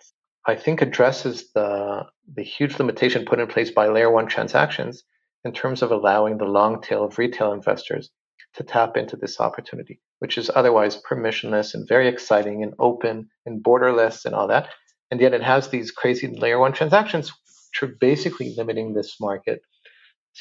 I 0.46 0.56
think 0.56 0.82
addresses 0.82 1.52
the 1.54 2.06
the 2.36 2.44
huge 2.44 2.78
limitation 2.80 3.26
put 3.26 3.40
in 3.40 3.48
place 3.48 3.72
by 3.72 3.88
layer 3.88 4.12
one 4.12 4.28
transactions 4.28 5.04
in 5.44 5.54
terms 5.54 5.82
of 5.82 5.92
allowing 5.92 6.38
the 6.38 6.46
long 6.46 6.82
tail 6.82 7.04
of 7.04 7.18
retail 7.18 7.54
investors 7.54 8.10
to 8.56 8.64
tap 8.64 8.98
into 8.98 9.16
this 9.16 9.40
opportunity, 9.40 10.00
which 10.20 10.38
is 10.38 10.52
otherwise 10.54 11.02
permissionless 11.10 11.74
and 11.74 11.88
very 11.88 12.08
exciting 12.08 12.64
and 12.64 12.74
open 12.80 13.30
and 13.46 13.64
borderless 13.64 14.26
and 14.26 14.36
all 14.36 14.48
that. 14.48 14.70
And 15.12 15.20
yet 15.20 15.34
it 15.34 15.44
has 15.44 15.68
these 15.68 15.92
crazy 15.92 16.28
layer 16.28 16.60
one 16.60 16.74
transactions, 16.74 17.32
which 17.32 17.90
are 17.90 17.96
basically 18.00 18.54
limiting 18.56 18.94
this 18.94 19.20
market 19.20 19.62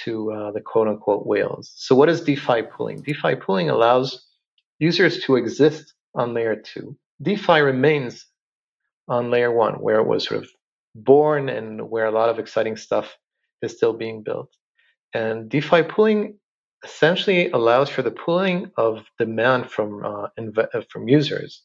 to 0.05 0.33
uh, 0.33 0.53
the 0.53 0.61
quote 0.61 0.89
unquote 0.89 1.27
whales. 1.27 1.73
So, 1.77 1.95
what 1.95 2.09
is 2.09 2.23
DeFi 2.23 2.63
pooling? 2.63 3.03
DeFi 3.03 3.37
pooling 3.37 3.71
allows 3.71 4.27
users 4.79 5.23
to 5.25 5.37
exist 5.37 5.95
on 6.15 6.35
layer 6.35 6.57
two. 6.57 6.97
DeFi 7.21 7.61
remains 7.61 8.27
on 9.13 9.31
layer 9.31 9.53
one, 9.53 9.75
where 9.75 10.01
it 10.01 10.07
was 10.07 10.25
sort 10.25 10.43
of 10.43 10.49
born 10.95 11.49
and 11.51 11.91
where 11.91 12.07
a 12.07 12.11
lot 12.11 12.31
of 12.31 12.39
exciting 12.39 12.77
stuff 12.77 13.17
is 13.61 13.77
still 13.77 13.93
being 13.93 14.23
built. 14.23 14.51
And 15.15 15.51
DeFi 15.51 15.83
pooling 15.83 16.39
essentially 16.85 17.51
allows 17.51 17.91
for 17.91 18.03
the 18.03 18.11
pooling 18.11 18.71
of 18.77 19.05
demand 19.19 19.71
from 19.71 20.05
uh, 20.05 20.29
inv- 20.41 20.69
uh, 20.75 20.81
from 20.91 21.09
users 21.09 21.63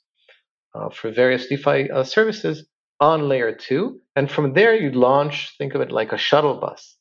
uh, 0.76 0.90
for 0.90 1.10
various 1.12 1.48
DeFi 1.48 1.90
uh, 1.90 2.04
services 2.04 2.66
on 3.00 3.30
layer 3.30 3.54
two, 3.54 4.02
and 4.16 4.30
from 4.30 4.54
there 4.54 4.76
you 4.76 4.92
launch. 4.92 5.56
Think 5.58 5.74
of 5.74 5.82
it 5.82 5.92
like 5.92 6.12
a 6.12 6.18
shuttle 6.18 6.60
bus 6.60 6.98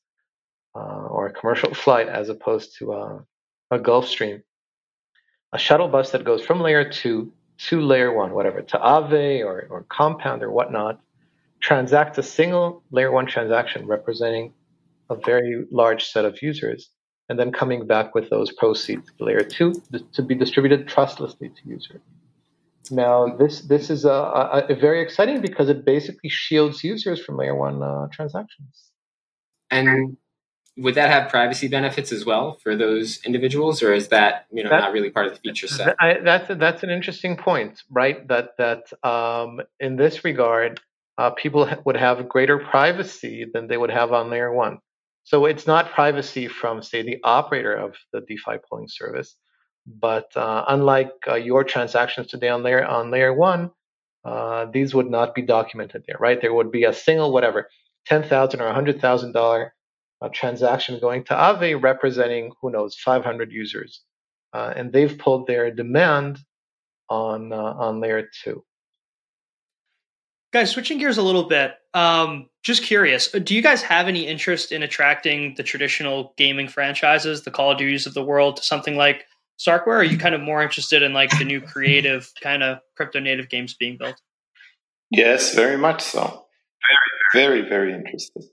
uh, 0.76 1.06
or 1.16 1.26
a 1.26 1.32
commercial 1.32 1.74
flight, 1.84 2.08
as 2.08 2.28
opposed 2.28 2.76
to 2.78 2.92
uh, 2.92 3.18
a 3.72 3.78
Gulfstream. 3.78 4.42
A 5.52 5.58
shuttle 5.58 5.88
bus 5.88 6.12
that 6.12 6.24
goes 6.24 6.42
from 6.44 6.60
layer 6.60 6.88
two 6.88 7.32
to 7.58 7.80
layer 7.80 8.12
one, 8.12 8.32
whatever, 8.32 8.62
to 8.62 8.78
Aave 8.78 9.44
or, 9.44 9.66
or 9.70 9.86
Compound 9.88 10.42
or 10.42 10.50
whatnot, 10.50 11.00
transacts 11.60 12.18
a 12.18 12.22
single 12.22 12.82
layer 12.90 13.10
one 13.10 13.26
transaction 13.26 13.86
representing 13.86 14.52
a 15.10 15.16
very 15.16 15.64
large 15.70 16.04
set 16.04 16.24
of 16.24 16.40
users 16.42 16.90
and 17.28 17.38
then 17.38 17.50
coming 17.50 17.86
back 17.86 18.14
with 18.14 18.30
those 18.30 18.52
proceeds 18.52 19.10
to 19.18 19.24
layer 19.24 19.42
two 19.42 19.74
to 20.12 20.22
be 20.22 20.34
distributed 20.34 20.86
trustlessly 20.86 21.48
to 21.48 21.68
users. 21.68 22.00
Now, 22.90 23.36
this 23.36 23.62
this 23.62 23.90
is 23.90 24.04
a, 24.04 24.10
a, 24.10 24.66
a, 24.68 24.74
very 24.76 25.00
exciting 25.02 25.40
because 25.40 25.68
it 25.68 25.84
basically 25.84 26.30
shields 26.30 26.84
users 26.84 27.20
from 27.20 27.36
layer 27.36 27.56
one 27.56 27.82
uh, 27.82 28.06
transactions. 28.12 28.90
And 29.72 30.16
would 30.78 30.94
that 30.94 31.10
have 31.10 31.30
privacy 31.30 31.68
benefits 31.68 32.12
as 32.12 32.24
well 32.26 32.58
for 32.62 32.76
those 32.76 33.18
individuals, 33.24 33.82
or 33.82 33.94
is 33.94 34.08
that 34.08 34.46
you 34.52 34.62
know 34.62 34.70
that, 34.70 34.80
not 34.80 34.92
really 34.92 35.10
part 35.10 35.26
of 35.26 35.32
the 35.32 35.38
feature 35.38 35.66
set? 35.66 35.96
I, 35.98 36.18
that's 36.22 36.48
that's 36.58 36.82
an 36.82 36.90
interesting 36.90 37.36
point, 37.36 37.82
right? 37.90 38.26
That 38.28 38.56
that 38.58 38.92
um, 39.08 39.60
in 39.80 39.96
this 39.96 40.24
regard, 40.24 40.80
uh, 41.16 41.30
people 41.30 41.68
would 41.84 41.96
have 41.96 42.28
greater 42.28 42.58
privacy 42.58 43.46
than 43.52 43.68
they 43.68 43.76
would 43.76 43.90
have 43.90 44.12
on 44.12 44.30
layer 44.30 44.52
one. 44.52 44.78
So 45.24 45.46
it's 45.46 45.66
not 45.66 45.90
privacy 45.90 46.46
from, 46.46 46.82
say, 46.82 47.02
the 47.02 47.18
operator 47.24 47.74
of 47.74 47.96
the 48.12 48.20
DeFi 48.20 48.58
pooling 48.70 48.86
service, 48.88 49.34
but 49.84 50.36
uh, 50.36 50.64
unlike 50.68 51.10
uh, 51.26 51.34
your 51.34 51.64
transactions 51.64 52.28
today 52.28 52.48
on 52.48 52.62
layer 52.62 52.84
on 52.84 53.10
layer 53.10 53.34
one, 53.34 53.72
uh, 54.24 54.66
these 54.66 54.94
would 54.94 55.10
not 55.10 55.34
be 55.34 55.42
documented 55.42 56.04
there, 56.06 56.16
right? 56.20 56.40
There 56.40 56.54
would 56.54 56.70
be 56.70 56.84
a 56.84 56.92
single 56.92 57.32
whatever, 57.32 57.68
ten 58.06 58.22
thousand 58.22 58.60
or 58.60 58.66
a 58.66 58.74
hundred 58.74 59.00
thousand 59.00 59.32
dollar 59.32 59.72
uh, 60.20 60.28
transaction 60.32 60.98
going 61.00 61.24
to 61.24 61.34
Aave 61.34 61.82
representing 61.82 62.52
who 62.60 62.70
knows 62.70 62.96
500 62.96 63.52
users, 63.52 64.02
uh, 64.52 64.72
and 64.74 64.92
they've 64.92 65.16
pulled 65.18 65.46
their 65.46 65.70
demand 65.70 66.38
on 67.08 67.52
uh, 67.52 67.56
on 67.56 68.00
layer 68.00 68.28
two. 68.42 68.64
Guys, 70.52 70.70
switching 70.70 70.98
gears 70.98 71.18
a 71.18 71.22
little 71.22 71.44
bit, 71.44 71.74
um, 71.92 72.48
just 72.62 72.82
curious, 72.82 73.28
do 73.30 73.54
you 73.54 73.62
guys 73.62 73.82
have 73.82 74.08
any 74.08 74.26
interest 74.26 74.72
in 74.72 74.82
attracting 74.82 75.54
the 75.56 75.62
traditional 75.62 76.32
gaming 76.36 76.68
franchises, 76.68 77.42
the 77.42 77.50
Call 77.50 77.72
of 77.72 77.78
Duties 77.78 78.06
of 78.06 78.14
the 78.14 78.24
world, 78.24 78.56
to 78.56 78.62
something 78.62 78.96
like 78.96 79.26
Starkware? 79.58 79.86
Or 79.86 79.96
are 79.96 80.04
you 80.04 80.16
kind 80.16 80.34
of 80.34 80.40
more 80.40 80.62
interested 80.62 81.02
in 81.02 81.12
like 81.12 81.36
the 81.38 81.44
new 81.44 81.60
creative 81.72 82.30
kind 82.40 82.62
of 82.62 82.78
crypto 82.96 83.20
native 83.20 83.48
games 83.48 83.74
being 83.74 83.98
built? 83.98 84.20
Yes, 85.10 85.54
very 85.54 85.76
much 85.76 86.02
so. 86.02 86.46
Very, 87.32 87.62
very, 87.62 87.68
very 87.68 87.94
interested. 87.94 88.44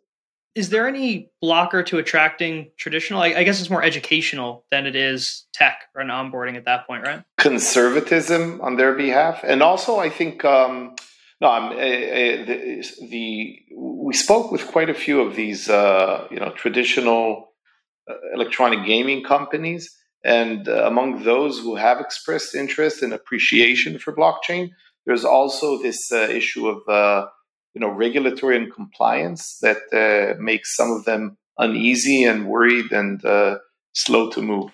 Is 0.55 0.69
there 0.69 0.87
any 0.87 1.31
blocker 1.41 1.81
to 1.83 1.97
attracting 1.97 2.71
traditional? 2.77 3.21
I, 3.21 3.27
I 3.27 3.43
guess 3.43 3.59
it's 3.59 3.69
more 3.69 3.83
educational 3.83 4.65
than 4.69 4.85
it 4.85 4.95
is 4.95 5.47
tech 5.53 5.85
or 5.95 6.01
an 6.01 6.09
onboarding 6.09 6.57
at 6.57 6.65
that 6.65 6.85
point, 6.85 7.03
right? 7.03 7.23
Conservatism 7.37 8.61
on 8.61 8.75
their 8.75 8.93
behalf, 8.93 9.41
and 9.43 9.63
also 9.63 9.97
I 9.97 10.09
think. 10.09 10.45
Um, 10.45 10.95
no, 11.41 11.49
uh, 11.49 11.71
uh, 11.71 12.45
the, 12.45 12.85
the, 13.09 13.59
we 13.75 14.13
spoke 14.13 14.49
with 14.49 14.65
quite 14.67 14.89
a 14.89 14.93
few 14.93 15.19
of 15.19 15.35
these, 15.35 15.67
uh, 15.67 16.25
you 16.31 16.39
know, 16.39 16.51
traditional 16.51 17.49
uh, 18.09 18.13
electronic 18.33 18.85
gaming 18.85 19.25
companies, 19.25 19.93
and 20.23 20.69
uh, 20.69 20.85
among 20.85 21.23
those 21.23 21.59
who 21.59 21.75
have 21.75 21.99
expressed 21.99 22.55
interest 22.55 23.03
and 23.03 23.11
appreciation 23.11 23.99
for 23.99 24.15
blockchain, 24.15 24.69
there's 25.05 25.25
also 25.25 25.81
this 25.81 26.13
uh, 26.13 26.27
issue 26.29 26.69
of, 26.69 27.27
you 27.73 27.81
know, 27.81 27.89
regulatory 27.89 28.57
and 28.57 28.73
compliance 28.73 29.57
that 29.61 30.35
makes 30.39 30.75
some 30.75 30.91
of 30.91 31.05
them 31.05 31.37
uneasy 31.57 32.23
and 32.23 32.47
worried 32.47 32.91
and 32.91 33.21
slow 33.93 34.29
to 34.31 34.41
move. 34.41 34.71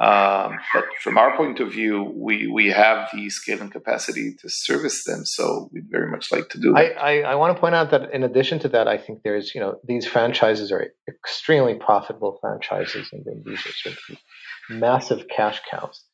Um, 0.00 0.58
but 0.72 0.84
from 1.00 1.18
our 1.18 1.36
point 1.36 1.58
of 1.58 1.72
view, 1.72 2.12
we, 2.14 2.46
we 2.46 2.68
have 2.68 3.08
the 3.12 3.28
scale 3.30 3.60
and 3.60 3.72
capacity 3.72 4.36
to 4.40 4.48
service 4.48 5.02
them. 5.02 5.24
So 5.24 5.68
we'd 5.72 5.90
very 5.90 6.08
much 6.08 6.30
like 6.30 6.50
to 6.50 6.60
do 6.60 6.72
that. 6.72 7.02
I, 7.02 7.22
I, 7.22 7.32
I 7.32 7.34
want 7.34 7.56
to 7.56 7.60
point 7.60 7.74
out 7.74 7.90
that 7.90 8.14
in 8.14 8.22
addition 8.22 8.60
to 8.60 8.68
that, 8.68 8.86
I 8.86 8.96
think 8.96 9.22
there's, 9.24 9.56
you 9.56 9.60
know, 9.60 9.80
these 9.84 10.06
franchises 10.06 10.70
are 10.70 10.92
extremely 11.08 11.74
profitable 11.74 12.38
franchises 12.40 13.08
and 13.12 13.24
these 13.44 13.58
are 13.66 13.72
sort 13.72 13.96
of 14.10 14.18
massive 14.70 15.26
cash 15.34 15.60
cows. 15.68 16.04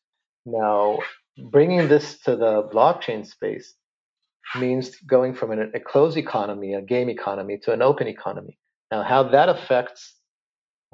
Now, 0.47 0.97
bringing 1.51 1.87
this 1.87 2.17
to 2.21 2.35
the 2.35 2.63
blockchain 2.73 3.27
space 3.27 3.75
means 4.55 4.95
going 5.07 5.33
from 5.33 5.51
an, 5.51 5.71
a 5.73 5.79
closed 5.79 6.17
economy, 6.17 6.73
a 6.73 6.81
game 6.81 7.09
economy, 7.09 7.59
to 7.63 7.71
an 7.71 7.81
open 7.81 8.07
economy. 8.07 8.57
Now, 8.91 9.03
how 9.03 9.23
that 9.23 9.49
affects 9.49 10.15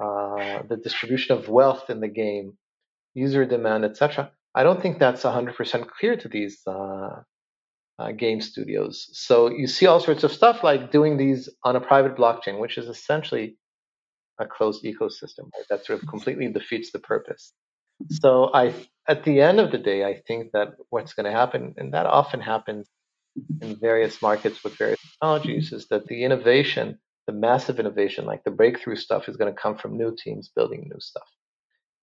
uh, 0.02 0.62
the 0.68 0.76
distribution 0.82 1.36
of 1.36 1.48
wealth 1.48 1.90
in 1.90 2.00
the 2.00 2.08
game 2.08 2.56
user 3.14 3.44
demand, 3.44 3.84
etc. 3.84 4.30
I 4.54 4.62
don't 4.62 4.80
think 4.80 4.98
that's 4.98 5.22
100% 5.22 5.88
clear 5.88 6.16
to 6.16 6.28
these 6.28 6.60
uh, 6.66 7.22
uh, 7.98 8.12
game 8.12 8.40
studios. 8.40 9.08
So 9.12 9.50
you 9.50 9.66
see 9.66 9.86
all 9.86 10.00
sorts 10.00 10.24
of 10.24 10.32
stuff 10.32 10.62
like 10.62 10.90
doing 10.90 11.16
these 11.16 11.48
on 11.62 11.76
a 11.76 11.80
private 11.80 12.16
blockchain, 12.16 12.58
which 12.58 12.78
is 12.78 12.88
essentially 12.88 13.56
a 14.38 14.46
closed 14.46 14.82
ecosystem 14.84 15.50
right? 15.54 15.66
that 15.70 15.84
sort 15.84 16.02
of 16.02 16.08
completely 16.08 16.48
defeats 16.48 16.90
the 16.90 16.98
purpose. 16.98 17.52
So 18.10 18.50
I, 18.52 18.74
at 19.06 19.24
the 19.24 19.40
end 19.40 19.60
of 19.60 19.70
the 19.70 19.78
day, 19.78 20.04
I 20.04 20.22
think 20.26 20.52
that 20.52 20.68
what's 20.90 21.14
going 21.14 21.26
to 21.26 21.38
happen, 21.38 21.74
and 21.76 21.92
that 21.94 22.06
often 22.06 22.40
happens 22.40 22.88
in 23.60 23.76
various 23.76 24.20
markets 24.20 24.62
with 24.62 24.76
various 24.76 25.00
technologies, 25.00 25.72
is 25.72 25.86
that 25.88 26.06
the 26.06 26.24
innovation, 26.24 26.98
the 27.26 27.32
massive 27.32 27.78
innovation, 27.80 28.24
like 28.24 28.44
the 28.44 28.50
breakthrough 28.50 28.96
stuff, 28.96 29.28
is 29.28 29.36
going 29.36 29.52
to 29.52 29.60
come 29.60 29.76
from 29.76 29.96
new 29.96 30.14
teams 30.16 30.50
building 30.54 30.88
new 30.92 31.00
stuff, 31.00 31.28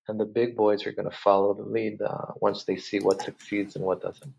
and 0.07 0.19
the 0.19 0.25
big 0.25 0.55
boys 0.55 0.85
are 0.85 0.91
going 0.91 1.09
to 1.09 1.15
follow 1.15 1.53
the 1.53 1.63
lead 1.63 2.01
uh, 2.01 2.33
once 2.37 2.63
they 2.65 2.77
see 2.77 2.99
what 2.99 3.21
succeeds 3.21 3.75
and 3.75 3.85
what 3.85 4.01
doesn't. 4.01 4.33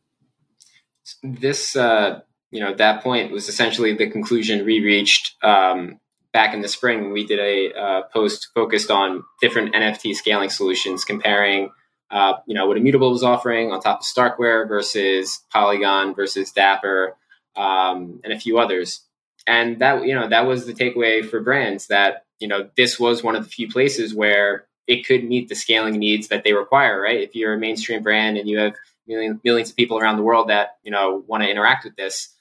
This, 1.23 1.77
uh, 1.77 2.21
you 2.51 2.61
know, 2.61 2.75
that 2.75 3.03
point 3.03 3.33
was 3.33 3.49
essentially 3.49 3.97
the 3.97 4.11
conclusion 4.11 4.65
we 4.65 4.81
reached 4.81 5.37
um, 5.43 5.99
back 6.33 6.55
in 6.55 6.63
the 6.63 6.69
spring, 6.69 7.13
we 7.13 7.27
did 7.27 7.39
a 7.39 7.73
uh, 7.73 8.03
post 8.13 8.49
focused 8.55 8.91
on 8.91 9.25
different 9.41 9.75
NFT 9.75 10.15
scaling 10.15 10.51
solutions, 10.51 11.05
comparing, 11.05 11.71
uh, 12.11 12.35
you 12.47 12.55
know, 12.55 12.67
what 12.67 12.77
Immutable 12.77 13.11
was 13.11 13.23
offering 13.23 13.73
on 13.73 13.81
top 13.81 14.01
of 14.01 14.05
Starkware 14.05 14.67
versus 14.69 15.41
Polygon 15.53 16.15
versus 16.15 16.53
Dapper, 16.53 17.17
um, 17.57 18.21
and 18.25 18.33
a 18.33 18.41
few 18.41 18.59
others. 18.59 19.03
And 19.47 19.81
that, 19.81 20.05
you 20.05 20.15
know, 20.15 20.29
that 20.29 20.47
was 20.47 20.67
the 20.67 20.73
takeaway 20.75 21.25
for 21.25 21.41
brands 21.41 21.87
that, 21.87 22.25
you 22.39 22.49
know, 22.49 22.69
this 22.77 23.01
was 23.01 23.23
one 23.23 23.37
of 23.37 23.45
the 23.45 23.51
few 23.51 23.69
places 23.69 24.15
where 24.15 24.67
it 24.87 25.07
could 25.07 25.25
meet 25.25 25.49
the 25.49 25.55
scaling 25.55 25.99
needs 25.99 26.29
that 26.29 26.45
they 26.45 26.53
require, 26.53 27.01
right? 27.01 27.21
If 27.21 27.35
you're 27.35 27.55
a 27.55 27.59
mainstream 27.59 28.03
brand 28.03 28.37
and 28.37 28.49
you 28.49 28.59
have 28.59 28.75
million, 29.07 29.41
millions 29.45 29.71
of 29.71 29.77
people 29.77 29.99
around 29.99 30.17
the 30.17 30.23
world 30.23 30.49
that, 30.49 30.77
you 30.83 30.91
know, 30.91 31.25
want 31.27 31.43
to 31.43 31.51
interact 31.51 31.85
with 31.85 31.97
this, 31.97 32.35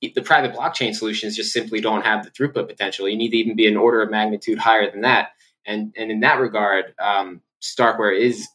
the 0.00 0.22
private 0.22 0.54
blockchain 0.54 0.94
solutions 0.94 1.36
just 1.36 1.52
simply 1.52 1.80
don't 1.80 2.04
have 2.04 2.24
the 2.24 2.30
throughput 2.30 2.68
potential. 2.68 3.08
You 3.08 3.16
need 3.16 3.30
to 3.30 3.36
even 3.36 3.56
be 3.56 3.66
an 3.66 3.76
order 3.76 4.00
of 4.02 4.10
magnitude 4.10 4.58
higher 4.58 4.90
than 4.90 5.02
that. 5.02 5.30
And 5.66 5.92
and 5.96 6.10
in 6.10 6.20
that 6.20 6.40
regard, 6.40 6.94
um, 7.00 7.42
Starkware 7.60 8.18
is 8.18 8.48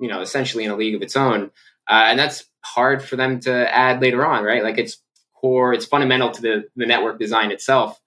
you 0.00 0.08
know 0.08 0.20
essentially 0.20 0.64
in 0.64 0.70
a 0.70 0.76
league 0.76 0.94
of 0.94 1.02
its 1.02 1.16
own, 1.16 1.50
uh, 1.88 2.04
and 2.08 2.18
that's 2.18 2.44
hard 2.64 3.02
for 3.02 3.16
them 3.16 3.40
to 3.40 3.74
add 3.74 4.00
later 4.00 4.24
on, 4.24 4.44
right? 4.44 4.62
Like 4.62 4.78
it's 4.78 4.98
core, 5.34 5.74
it's 5.74 5.86
fundamental 5.86 6.30
to 6.30 6.42
the 6.42 6.64
the 6.76 6.86
network 6.86 7.18
design 7.18 7.50
itself. 7.50 8.00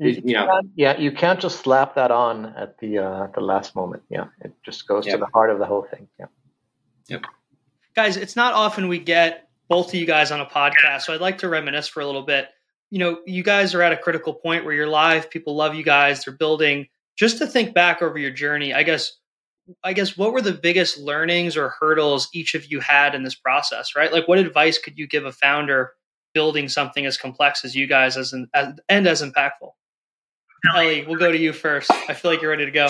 You, 0.00 0.22
you 0.24 0.34
know, 0.34 0.60
yeah, 0.76 0.96
you 0.96 1.10
can't 1.10 1.40
just 1.40 1.60
slap 1.60 1.96
that 1.96 2.12
on 2.12 2.46
at 2.56 2.78
the 2.78 2.98
uh, 2.98 3.26
the 3.34 3.40
last 3.40 3.74
moment. 3.74 4.04
Yeah, 4.08 4.26
it 4.40 4.52
just 4.64 4.86
goes 4.86 5.06
yep. 5.06 5.16
to 5.16 5.18
the 5.20 5.30
heart 5.34 5.50
of 5.50 5.58
the 5.58 5.66
whole 5.66 5.82
thing. 5.82 6.08
Yeah. 6.18 6.26
Yep. 7.08 7.22
Guys, 7.96 8.16
it's 8.16 8.36
not 8.36 8.54
often 8.54 8.86
we 8.86 9.00
get 9.00 9.48
both 9.68 9.88
of 9.88 9.94
you 9.94 10.06
guys 10.06 10.30
on 10.30 10.40
a 10.40 10.46
podcast. 10.46 11.02
So 11.02 11.12
I'd 11.12 11.20
like 11.20 11.38
to 11.38 11.48
reminisce 11.48 11.88
for 11.88 12.00
a 12.00 12.06
little 12.06 12.22
bit. 12.22 12.48
You 12.90 12.98
know, 13.00 13.18
you 13.26 13.42
guys 13.42 13.74
are 13.74 13.82
at 13.82 13.92
a 13.92 13.96
critical 13.96 14.34
point 14.34 14.64
where 14.64 14.72
you're 14.72 14.88
live, 14.88 15.30
people 15.30 15.56
love 15.56 15.74
you 15.74 15.84
guys, 15.84 16.24
they're 16.24 16.34
building. 16.34 16.86
Just 17.16 17.38
to 17.38 17.46
think 17.46 17.74
back 17.74 18.00
over 18.00 18.16
your 18.16 18.30
journey, 18.30 18.72
I 18.72 18.82
guess 18.82 19.12
I 19.84 19.92
guess 19.92 20.16
what 20.16 20.32
were 20.32 20.42
the 20.42 20.52
biggest 20.52 20.98
learnings 20.98 21.56
or 21.56 21.74
hurdles 21.80 22.28
each 22.32 22.54
of 22.54 22.70
you 22.70 22.80
had 22.80 23.14
in 23.14 23.22
this 23.22 23.34
process, 23.34 23.94
right? 23.96 24.12
Like 24.12 24.28
what 24.28 24.38
advice 24.38 24.78
could 24.78 24.98
you 24.98 25.06
give 25.06 25.24
a 25.24 25.32
founder 25.32 25.92
building 26.34 26.68
something 26.68 27.06
as 27.06 27.16
complex 27.16 27.64
as 27.64 27.74
you 27.74 27.86
guys 27.86 28.16
as, 28.16 28.32
an, 28.32 28.48
as 28.54 28.74
and 28.88 29.06
as 29.06 29.22
impactful? 29.22 29.72
Eli, 30.74 31.04
we'll 31.06 31.18
go 31.18 31.30
to 31.30 31.38
you 31.38 31.52
first. 31.52 31.90
I 31.90 32.14
feel 32.14 32.30
like 32.30 32.42
you're 32.42 32.50
ready 32.50 32.66
to 32.66 32.70
go. 32.70 32.88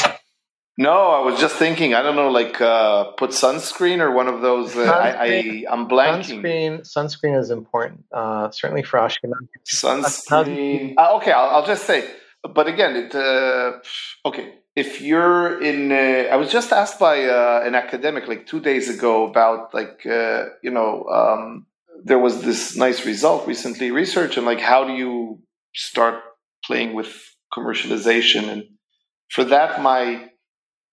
No, 0.81 1.09
I 1.09 1.21
was 1.25 1.41
just 1.41 1.57
thinking. 1.57 1.93
I 1.93 2.03
don't 2.03 2.15
know, 2.15 2.31
like 2.31 2.61
uh, 2.61 3.11
put 3.13 3.31
sunscreen 3.31 3.99
or 3.99 4.13
one 4.13 4.29
of 4.29 4.43
those. 4.43 4.77
Uh, 4.77 4.85
I, 4.85 5.09
I 5.11 5.27
am 5.69 5.89
blanking. 5.89 6.41
Sunscreen, 6.41 6.81
sunscreen 6.83 7.39
is 7.39 7.51
important. 7.51 8.05
Uh, 8.13 8.51
certainly 8.53 8.85
for 8.85 9.01
Ashkenaz. 9.01 9.35
Sunscreen. 9.67 10.95
Uh, 10.97 11.17
okay, 11.17 11.33
I'll, 11.33 11.51
I'll, 11.57 11.67
just 11.67 11.85
say. 11.85 12.09
But 12.43 12.69
again, 12.69 12.95
it. 12.95 13.13
Uh, 13.13 13.81
okay, 14.25 14.55
if 14.83 15.01
you're 15.01 15.61
in, 15.63 15.93
uh, 15.93 16.35
I 16.35 16.37
was 16.37 16.51
just 16.51 16.73
asked 16.73 16.99
by 16.99 17.17
an 17.69 17.75
academic 17.75 18.29
like 18.29 18.47
two 18.47 18.61
days 18.61 18.89
ago 18.89 19.27
about 19.31 19.75
like 19.75 19.97
you 20.05 20.73
know 20.77 21.05
um, 21.19 21.67
there 22.05 22.19
was 22.27 22.43
this 22.43 22.77
nice 22.77 23.05
result 23.05 23.47
recently 23.47 23.91
research 23.91 24.37
and 24.37 24.47
like 24.47 24.61
how 24.61 24.85
do 24.85 24.95
you 24.95 25.41
start 25.75 26.17
playing 26.65 26.95
with 26.95 27.11
commercialization? 27.57 28.49
And 28.49 28.63
for 29.31 29.45
that 29.45 29.83
my 29.83 30.29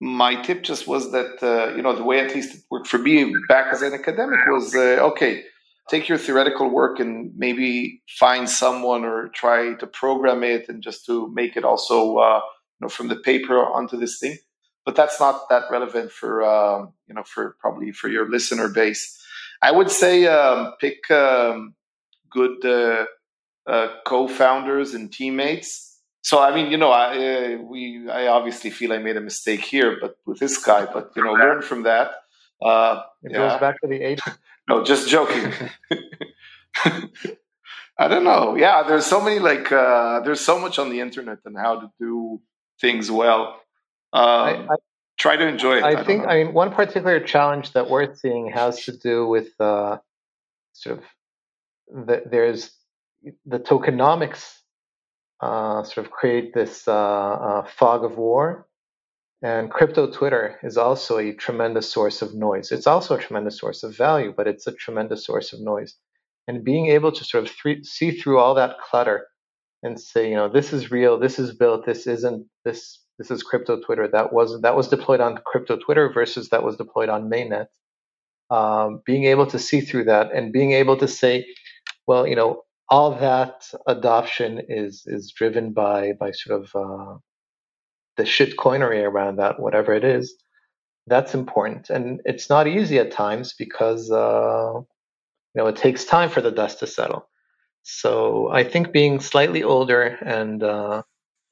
my 0.02 0.42
tip 0.42 0.64
just 0.64 0.88
was 0.88 1.12
that 1.12 1.42
uh, 1.42 1.76
you 1.76 1.82
know 1.82 1.96
the 1.96 2.04
way 2.04 2.20
at 2.20 2.34
least 2.36 2.56
it 2.56 2.62
worked 2.70 2.88
for 2.88 2.98
me 2.98 3.34
back 3.48 3.74
as 3.74 3.82
an 3.82 3.94
academic 3.94 4.40
was 4.48 4.76
uh, 4.76 5.10
okay 5.12 5.44
take 5.90 6.10
your 6.10 6.18
theoretical 6.18 6.70
work 6.70 7.00
and 7.00 7.32
maybe 7.38 8.02
find 8.20 8.50
someone 8.50 9.06
or 9.06 9.30
try 9.36 9.74
to 9.76 9.88
program 9.88 10.44
it 10.44 10.68
and 10.68 10.82
just 10.82 11.06
to 11.06 11.32
make 11.34 11.56
it 11.56 11.64
also 11.64 12.18
uh, 12.18 12.42
know 12.86 12.90
from 12.90 13.08
the 13.08 13.16
paper 13.16 13.58
onto 13.58 13.98
this 13.98 14.20
thing 14.20 14.38
but 14.86 14.96
that's 14.96 15.20
not 15.20 15.50
that 15.50 15.64
relevant 15.72 16.12
for 16.12 16.44
um, 16.44 16.94
you 17.08 17.16
know 17.16 17.24
for 17.24 17.56
probably 17.60 17.92
for 17.92 18.08
your 18.08 18.30
listener 18.30 18.70
base 18.70 19.04
i 19.62 19.72
would 19.72 19.92
say 19.92 20.28
um, 20.28 20.74
pick 20.80 21.10
um, 21.12 21.76
good 22.30 22.64
uh, 22.66 23.06
uh, 23.68 23.88
co-founders 24.06 24.94
and 24.94 25.12
teammates 25.12 25.86
so 26.26 26.42
I 26.42 26.56
mean, 26.56 26.72
you 26.72 26.78
know, 26.78 26.90
I 26.90 27.54
uh, 27.54 27.58
we 27.58 28.10
I 28.10 28.26
obviously 28.26 28.72
feel 28.72 28.92
I 28.92 28.98
made 28.98 29.16
a 29.16 29.22
mistake 29.22 29.62
here, 29.62 30.00
but 30.02 30.18
with 30.26 30.40
this 30.40 30.58
guy, 30.58 30.88
but 30.92 31.12
you 31.16 31.24
know, 31.24 31.34
learn 31.34 31.62
from 31.62 31.84
that. 31.84 32.08
Uh, 32.60 33.04
it 33.22 33.32
yeah. 33.32 33.38
goes 33.38 33.60
back 33.60 33.80
to 33.82 33.88
the 33.88 34.02
age. 34.02 34.20
no, 34.68 34.84
just 34.84 35.08
joking. 35.08 35.54
I 38.00 38.08
don't 38.08 38.24
know. 38.24 38.56
Yeah, 38.56 38.82
there's 38.88 39.06
so 39.06 39.22
many 39.22 39.38
like 39.38 39.72
uh, 39.72 40.22
there's 40.22 40.42
so 40.42 40.58
much 40.58 40.80
on 40.80 40.90
the 40.90 41.00
internet 41.00 41.40
and 41.46 41.56
how 41.56 41.80
to 41.82 41.92
do 42.00 42.42
things 42.80 43.12
well. 43.12 43.62
Um, 44.14 44.24
I, 44.24 44.68
I, 44.70 44.76
try 45.18 45.36
to 45.36 45.48
enjoy 45.48 45.78
it. 45.78 45.84
I, 45.84 46.02
I 46.02 46.04
think. 46.04 46.26
I 46.26 46.44
mean, 46.44 46.54
one 46.54 46.72
particular 46.72 47.20
challenge 47.20 47.74
that 47.74 47.90
we're 47.90 48.14
seeing 48.16 48.52
has 48.52 48.86
to 48.86 48.98
do 48.98 49.28
with 49.28 49.50
uh, 49.60 49.98
sort 50.74 51.00
of 51.00 51.04
the, 52.08 52.24
there's 52.30 52.72
the 53.46 53.60
tokenomics 53.60 54.52
uh, 55.42 55.84
sort 55.84 56.06
of 56.06 56.12
create 56.12 56.54
this 56.54 56.88
uh, 56.88 56.94
uh, 56.94 57.66
fog 57.66 58.04
of 58.04 58.18
war. 58.18 58.68
And 59.42 59.70
crypto 59.70 60.10
Twitter 60.10 60.58
is 60.64 60.78
also 60.78 61.18
a 61.18 61.34
tremendous 61.34 61.92
source 61.92 62.22
of 62.22 62.34
noise. 62.34 62.72
It's 62.72 62.88
also 62.88 63.16
a 63.16 63.22
tremendous 63.22 63.60
source 63.60 63.84
of 63.84 63.96
value, 63.96 64.34
but 64.36 64.48
it's 64.48 64.66
a 64.66 64.72
tremendous 64.72 65.26
source 65.26 65.54
of 65.54 65.60
noise. 65.60 65.96
And 66.48 66.64
being 66.64 66.88
able 66.88 67.12
to 67.12 67.24
sort 67.24 67.44
of 67.44 67.52
th- 67.62 67.86
see 67.86 68.12
through 68.12 68.40
all 68.40 68.56
that 68.56 68.80
clutter 68.80 69.28
and 69.86 70.00
say, 70.00 70.30
you 70.30 70.36
know, 70.36 70.50
this 70.50 70.74
is 70.74 70.92
real, 70.92 71.20
this 71.20 71.40
is 71.40 71.56
built, 71.56 71.86
this 71.86 72.08
isn't, 72.08 72.48
this 72.66 73.00
this 73.18 73.32
is 73.32 73.44
crypto 73.44 73.80
Twitter. 73.80 74.08
That 74.08 74.34
was 74.34 74.62
that 74.62 74.76
was 74.76 74.88
deployed 74.90 75.22
on 75.22 75.40
crypto 75.46 75.78
Twitter 75.78 76.12
versus 76.12 76.50
that 76.50 76.64
was 76.64 76.76
deployed 76.76 77.10
on 77.10 77.30
mainnet. 77.30 77.68
Um, 78.50 79.02
being 79.06 79.26
able 79.26 79.48
to 79.48 79.58
see 79.58 79.82
through 79.82 80.06
that 80.06 80.32
and 80.34 80.54
being 80.54 80.74
able 80.74 80.98
to 80.98 81.08
say, 81.08 81.46
well, 82.08 82.28
you 82.28 82.36
know, 82.36 82.64
all 82.90 83.12
that 83.18 83.68
adoption 83.88 84.62
is 84.68 85.04
is 85.06 85.32
driven 85.32 85.72
by 85.74 86.14
by 86.20 86.32
sort 86.32 86.62
of 86.62 86.76
uh, 86.76 87.18
the 88.18 88.26
shit 88.26 88.58
coinery 88.58 89.04
around 89.04 89.38
that, 89.38 89.60
whatever 89.60 89.94
it 89.94 90.04
is. 90.04 90.36
That's 91.08 91.34
important, 91.36 91.90
and 91.90 92.22
it's 92.26 92.50
not 92.50 92.68
easy 92.68 93.00
at 93.00 93.12
times 93.12 93.54
because 93.58 94.12
uh, 94.12 94.74
you 94.76 94.84
know 95.56 95.68
it 95.68 95.76
takes 95.76 96.06
time 96.06 96.30
for 96.30 96.42
the 96.42 96.52
dust 96.52 96.80
to 96.80 96.88
settle. 96.88 97.28
So 97.88 98.50
I 98.52 98.64
think 98.64 98.92
being 98.92 99.20
slightly 99.20 99.62
older 99.62 100.02
and 100.02 100.62
uh, 100.64 101.04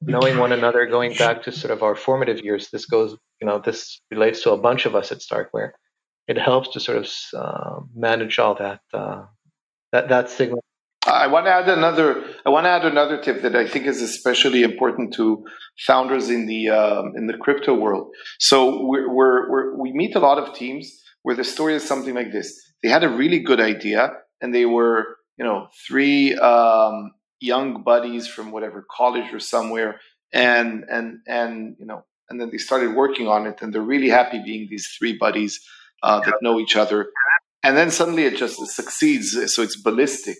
knowing 0.01 0.39
one 0.39 0.51
another, 0.51 0.87
going 0.87 1.13
back 1.13 1.43
to 1.43 1.51
sort 1.51 1.71
of 1.71 1.83
our 1.83 1.95
formative 1.95 2.43
years, 2.43 2.69
this 2.71 2.85
goes, 2.85 3.15
you 3.39 3.47
know, 3.47 3.59
this 3.59 4.01
relates 4.09 4.41
to 4.43 4.51
a 4.51 4.57
bunch 4.57 4.87
of 4.87 4.95
us 4.95 5.11
at 5.11 5.19
Starkware. 5.19 5.71
It 6.27 6.37
helps 6.37 6.69
to 6.69 6.79
sort 6.79 6.97
of 6.97 7.09
uh, 7.37 7.81
manage 7.95 8.39
all 8.39 8.55
that 8.55 8.81
uh, 8.93 9.25
that 9.91 10.09
that 10.09 10.29
signal 10.31 10.63
I 11.05 11.27
want 11.27 11.45
to 11.45 11.51
add 11.51 11.69
another. 11.69 12.23
I 12.45 12.49
want 12.49 12.65
to 12.65 12.69
add 12.69 12.85
another 12.85 13.21
tip 13.21 13.41
that 13.41 13.55
I 13.55 13.67
think 13.67 13.85
is 13.85 14.01
especially 14.01 14.63
important 14.63 15.13
to 15.15 15.43
founders 15.85 16.29
in 16.29 16.45
the 16.45 16.69
um, 16.69 17.13
in 17.15 17.27
the 17.27 17.37
crypto 17.37 17.73
world. 17.75 18.07
So 18.39 18.85
we're, 18.85 19.13
we're, 19.13 19.51
we're, 19.51 19.77
we 19.77 19.91
meet 19.93 20.15
a 20.15 20.19
lot 20.19 20.37
of 20.37 20.55
teams 20.55 20.91
where 21.23 21.35
the 21.35 21.43
story 21.43 21.75
is 21.75 21.83
something 21.83 22.15
like 22.15 22.31
this: 22.31 22.57
they 22.81 22.89
had 22.89 23.03
a 23.03 23.09
really 23.09 23.39
good 23.39 23.59
idea, 23.59 24.13
and 24.41 24.55
they 24.55 24.65
were 24.65 25.17
you 25.37 25.45
know 25.45 25.67
three 25.87 26.35
um, 26.35 27.11
young 27.39 27.83
buddies 27.83 28.27
from 28.27 28.51
whatever 28.51 28.85
college 28.89 29.33
or 29.33 29.39
somewhere, 29.39 29.99
and 30.31 30.85
and 30.89 31.19
and 31.27 31.75
you 31.79 31.85
know, 31.85 32.05
and 32.29 32.39
then 32.39 32.49
they 32.51 32.57
started 32.57 32.95
working 32.95 33.27
on 33.27 33.47
it, 33.47 33.61
and 33.61 33.73
they're 33.73 33.81
really 33.81 34.09
happy 34.09 34.41
being 34.43 34.67
these 34.69 34.87
three 34.97 35.17
buddies 35.17 35.59
uh, 36.01 36.19
that 36.21 36.35
know 36.41 36.59
each 36.59 36.75
other. 36.75 37.09
And 37.65 37.77
then 37.77 37.91
suddenly 37.91 38.25
it 38.25 38.35
just 38.35 38.57
succeeds, 38.75 39.53
so 39.53 39.61
it's 39.61 39.81
ballistic 39.81 40.37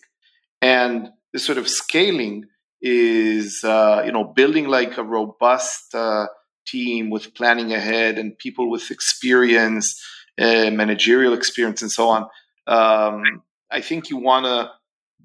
and 0.64 1.10
this 1.34 1.46
sort 1.46 1.58
of 1.58 1.68
scaling 1.68 2.46
is, 2.82 3.64
uh, 3.66 4.02
you 4.06 4.14
know, 4.14 4.24
building 4.24 4.68
like 4.68 4.98
a 4.98 5.04
robust 5.04 5.94
uh, 5.94 6.28
team 6.66 7.10
with 7.10 7.36
planning 7.36 7.74
ahead 7.74 8.18
and 8.18 8.38
people 8.38 8.72
with 8.72 8.90
experience, 8.90 10.02
uh, 10.40 10.72
managerial 10.72 11.34
experience, 11.34 11.82
and 11.82 11.92
so 11.92 12.08
on. 12.08 12.22
Um, 12.66 13.44
I 13.70 13.82
think 13.82 14.10
you 14.10 14.18
want 14.18 14.46
to 14.46 14.72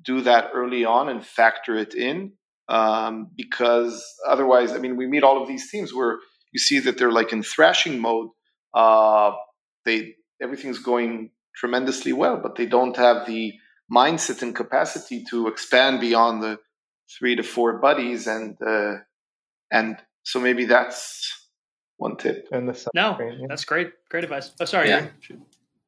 do 0.03 0.23
that 0.23 0.51
early 0.55 0.85
on 0.85 1.09
and 1.09 1.25
factor 1.25 1.77
it 1.77 1.95
in 1.95 2.33
um, 2.69 3.31
because 3.35 4.05
otherwise, 4.27 4.73
I 4.73 4.79
mean, 4.79 4.97
we 4.97 5.07
meet 5.07 5.23
all 5.23 5.41
of 5.41 5.49
these 5.49 5.71
teams 5.71 5.95
where 5.95 6.19
you 6.53 6.61
see 6.61 6.79
that 6.81 6.99
they're 6.99 7.13
like 7.13 7.33
in 7.33 7.43
thrashing 7.43 8.01
mode. 8.01 8.29
Uh, 8.75 9.33
they 9.85 10.15
everything's 10.43 10.79
going 10.79 11.31
tremendously 11.57 12.13
well, 12.13 12.39
but 12.43 12.57
they 12.57 12.67
don't 12.67 12.97
have 12.97 13.27
the 13.27 13.55
mindset 13.93 14.43
and 14.43 14.55
capacity 14.55 15.25
to 15.31 15.49
expand 15.49 16.01
beyond 16.01 16.43
the 16.43 16.59
three 17.19 17.37
to 17.37 17.43
four 17.43 17.79
buddies, 17.79 18.27
and 18.27 18.57
uh, 18.65 18.97
and 19.73 19.97
so 20.23 20.39
maybe 20.39 20.67
that's 20.67 21.49
one 21.97 22.17
tip. 22.17 22.49
And 22.53 22.69
the 22.69 22.91
no, 22.95 23.17
yeah. 23.19 23.47
that's 23.49 23.65
great, 23.65 23.93
great 24.11 24.25
advice. 24.25 24.51
Oh, 24.61 24.67
sorry, 24.67 24.89
yeah. 24.89 25.07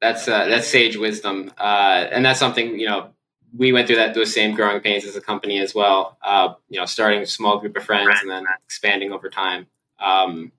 that's 0.00 0.26
uh, 0.26 0.46
that's 0.46 0.66
sage 0.66 0.96
wisdom, 0.96 1.52
uh, 1.58 2.06
and 2.10 2.24
that's 2.24 2.38
something 2.38 2.80
you 2.80 2.86
know 2.86 3.10
we 3.56 3.72
went 3.72 3.86
through 3.86 3.96
that 3.96 4.14
those 4.14 4.32
same 4.32 4.54
growing 4.54 4.80
pains 4.80 5.04
as 5.04 5.16
a 5.16 5.20
company 5.20 5.58
as 5.58 5.74
well. 5.74 6.18
Uh, 6.22 6.54
you 6.68 6.78
know, 6.78 6.86
starting 6.86 7.20
a 7.20 7.26
small 7.26 7.58
group 7.58 7.76
of 7.76 7.84
friends 7.84 8.20
and 8.20 8.30
then 8.30 8.44
expanding 8.64 9.12
over 9.12 9.28
time. 9.28 9.66
Um, 9.98 10.52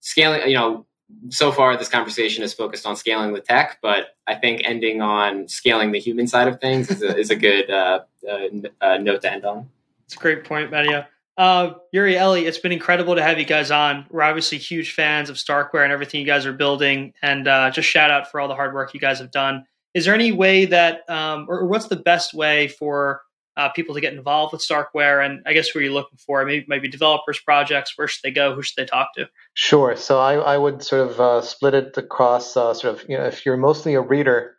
scaling, 0.00 0.48
you 0.48 0.54
know, 0.54 0.86
so 1.28 1.50
far 1.50 1.76
this 1.76 1.88
conversation 1.88 2.44
is 2.44 2.54
focused 2.54 2.86
on 2.86 2.96
scaling 2.96 3.32
the 3.32 3.40
tech, 3.40 3.78
but 3.82 4.16
I 4.26 4.36
think 4.36 4.62
ending 4.64 5.02
on 5.02 5.48
scaling 5.48 5.92
the 5.92 5.98
human 5.98 6.26
side 6.26 6.48
of 6.48 6.60
things 6.60 6.90
is 6.90 7.02
a, 7.02 7.16
is 7.16 7.30
a 7.30 7.36
good 7.36 7.70
uh, 7.70 8.00
uh, 8.28 8.48
uh 8.80 8.96
note 8.98 9.22
to 9.22 9.32
end 9.32 9.44
on. 9.44 9.68
It's 10.06 10.14
a 10.14 10.18
great 10.18 10.44
point, 10.44 10.70
Medio. 10.70 11.04
Uh, 11.36 11.74
Uri, 11.92 12.16
Eli, 12.16 12.40
it's 12.40 12.58
been 12.58 12.72
incredible 12.72 13.14
to 13.14 13.22
have 13.22 13.38
you 13.38 13.44
guys 13.44 13.70
on. 13.70 14.04
We're 14.10 14.22
obviously 14.22 14.58
huge 14.58 14.92
fans 14.92 15.30
of 15.30 15.36
Starkware 15.36 15.84
and 15.84 15.92
everything 15.92 16.20
you 16.20 16.26
guys 16.26 16.44
are 16.46 16.52
building, 16.52 17.14
and 17.22 17.48
uh, 17.48 17.70
just 17.70 17.88
shout 17.88 18.10
out 18.10 18.30
for 18.30 18.40
all 18.40 18.48
the 18.48 18.54
hard 18.54 18.74
work 18.74 18.94
you 18.94 19.00
guys 19.00 19.18
have 19.18 19.30
done 19.30 19.64
is 19.94 20.04
there 20.04 20.14
any 20.14 20.32
way 20.32 20.66
that, 20.66 21.08
um, 21.08 21.46
or, 21.48 21.66
what's 21.66 21.88
the 21.88 21.96
best 21.96 22.32
way 22.34 22.68
for 22.68 23.22
uh, 23.56 23.68
people 23.70 23.94
to 23.94 24.00
get 24.00 24.12
involved 24.14 24.52
with 24.52 24.64
Starkware? 24.66 25.24
And 25.24 25.42
I 25.46 25.52
guess 25.52 25.68
who 25.68 25.80
are 25.80 25.82
you 25.82 25.92
looking 25.92 26.18
for? 26.18 26.44
Maybe 26.44 26.64
maybe 26.68 26.88
developers, 26.88 27.40
projects. 27.40 27.92
Where 27.96 28.08
should 28.08 28.22
they 28.22 28.30
go? 28.30 28.54
Who 28.54 28.62
should 28.62 28.76
they 28.76 28.86
talk 28.86 29.08
to? 29.16 29.28
Sure. 29.54 29.96
So 29.96 30.18
I, 30.18 30.34
I 30.34 30.58
would 30.58 30.82
sort 30.82 31.10
of 31.10 31.20
uh, 31.20 31.42
split 31.42 31.74
it 31.74 31.96
across 31.96 32.56
uh, 32.56 32.74
sort 32.74 32.94
of 32.94 33.08
you 33.08 33.18
know 33.18 33.24
if 33.24 33.44
you're 33.44 33.56
mostly 33.56 33.94
a 33.94 34.00
reader, 34.00 34.56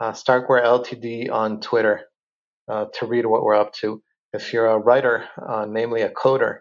uh, 0.00 0.12
Starkware 0.12 0.64
Ltd 0.64 1.30
on 1.30 1.60
Twitter 1.60 2.02
uh, 2.68 2.86
to 2.94 3.06
read 3.06 3.26
what 3.26 3.42
we're 3.42 3.54
up 3.54 3.74
to. 3.74 4.02
If 4.32 4.52
you're 4.52 4.66
a 4.66 4.78
writer, 4.78 5.26
uh, 5.46 5.66
namely 5.68 6.02
a 6.02 6.10
coder, 6.10 6.60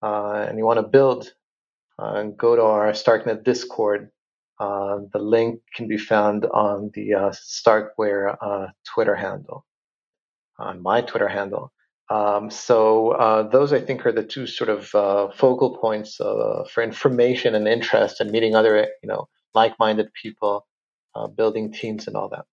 and 0.00 0.56
you 0.56 0.64
want 0.64 0.78
to 0.78 0.88
build, 0.88 1.30
go 1.98 2.56
to 2.56 2.62
our 2.62 2.92
Starknet 2.92 3.44
Discord 3.44 4.08
uh, 4.58 4.98
the 5.12 5.18
link 5.18 5.60
can 5.74 5.88
be 5.88 5.98
found 5.98 6.46
on 6.46 6.90
the 6.94 7.14
uh, 7.14 7.30
Starkware 7.30 8.36
uh, 8.40 8.66
Twitter 8.84 9.14
handle, 9.14 9.64
on 10.58 10.82
my 10.82 11.00
Twitter 11.00 11.28
handle. 11.28 11.72
Um, 12.10 12.50
so 12.50 13.12
uh, 13.12 13.48
those, 13.48 13.72
I 13.72 13.80
think, 13.80 14.04
are 14.06 14.12
the 14.12 14.22
two 14.22 14.46
sort 14.46 14.70
of 14.70 14.94
uh, 14.94 15.30
focal 15.32 15.78
points 15.78 16.16
for 16.16 16.82
information 16.82 17.54
and 17.54 17.66
interest 17.66 18.20
and 18.20 18.30
meeting 18.30 18.54
other, 18.54 18.88
you 19.02 19.08
know, 19.08 19.28
like-minded 19.54 20.08
people, 20.20 20.66
building 21.36 21.72
teams, 21.72 22.06
and 22.06 22.16
all 22.16 22.28
that. 22.28 22.44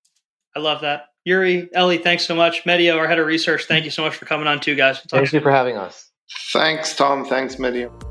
I 0.56 0.60
love 0.60 0.82
that. 0.82 1.08
Uri, 1.26 1.70
Eli, 1.78 1.98
thanks 1.98 2.26
so 2.26 2.34
much. 2.34 2.66
Medio, 2.66 2.98
our 2.98 3.08
head 3.08 3.20
of 3.20 3.28
research, 3.28 3.66
thank 3.66 3.86
you 3.86 3.92
so 3.92 4.04
much 4.04 4.16
for 4.16 4.26
coming 4.26 4.48
on 4.48 4.60
too, 4.60 4.76
guys. 4.76 5.02
We'll 5.12 5.22
thank 5.22 5.34
you 5.34 5.42
for 5.42 5.52
having 5.52 5.78
us. 5.78 6.10
Thanks, 6.52 6.96
Tom. 6.96 7.26
Thanks, 7.26 7.60
Medio. 7.60 8.11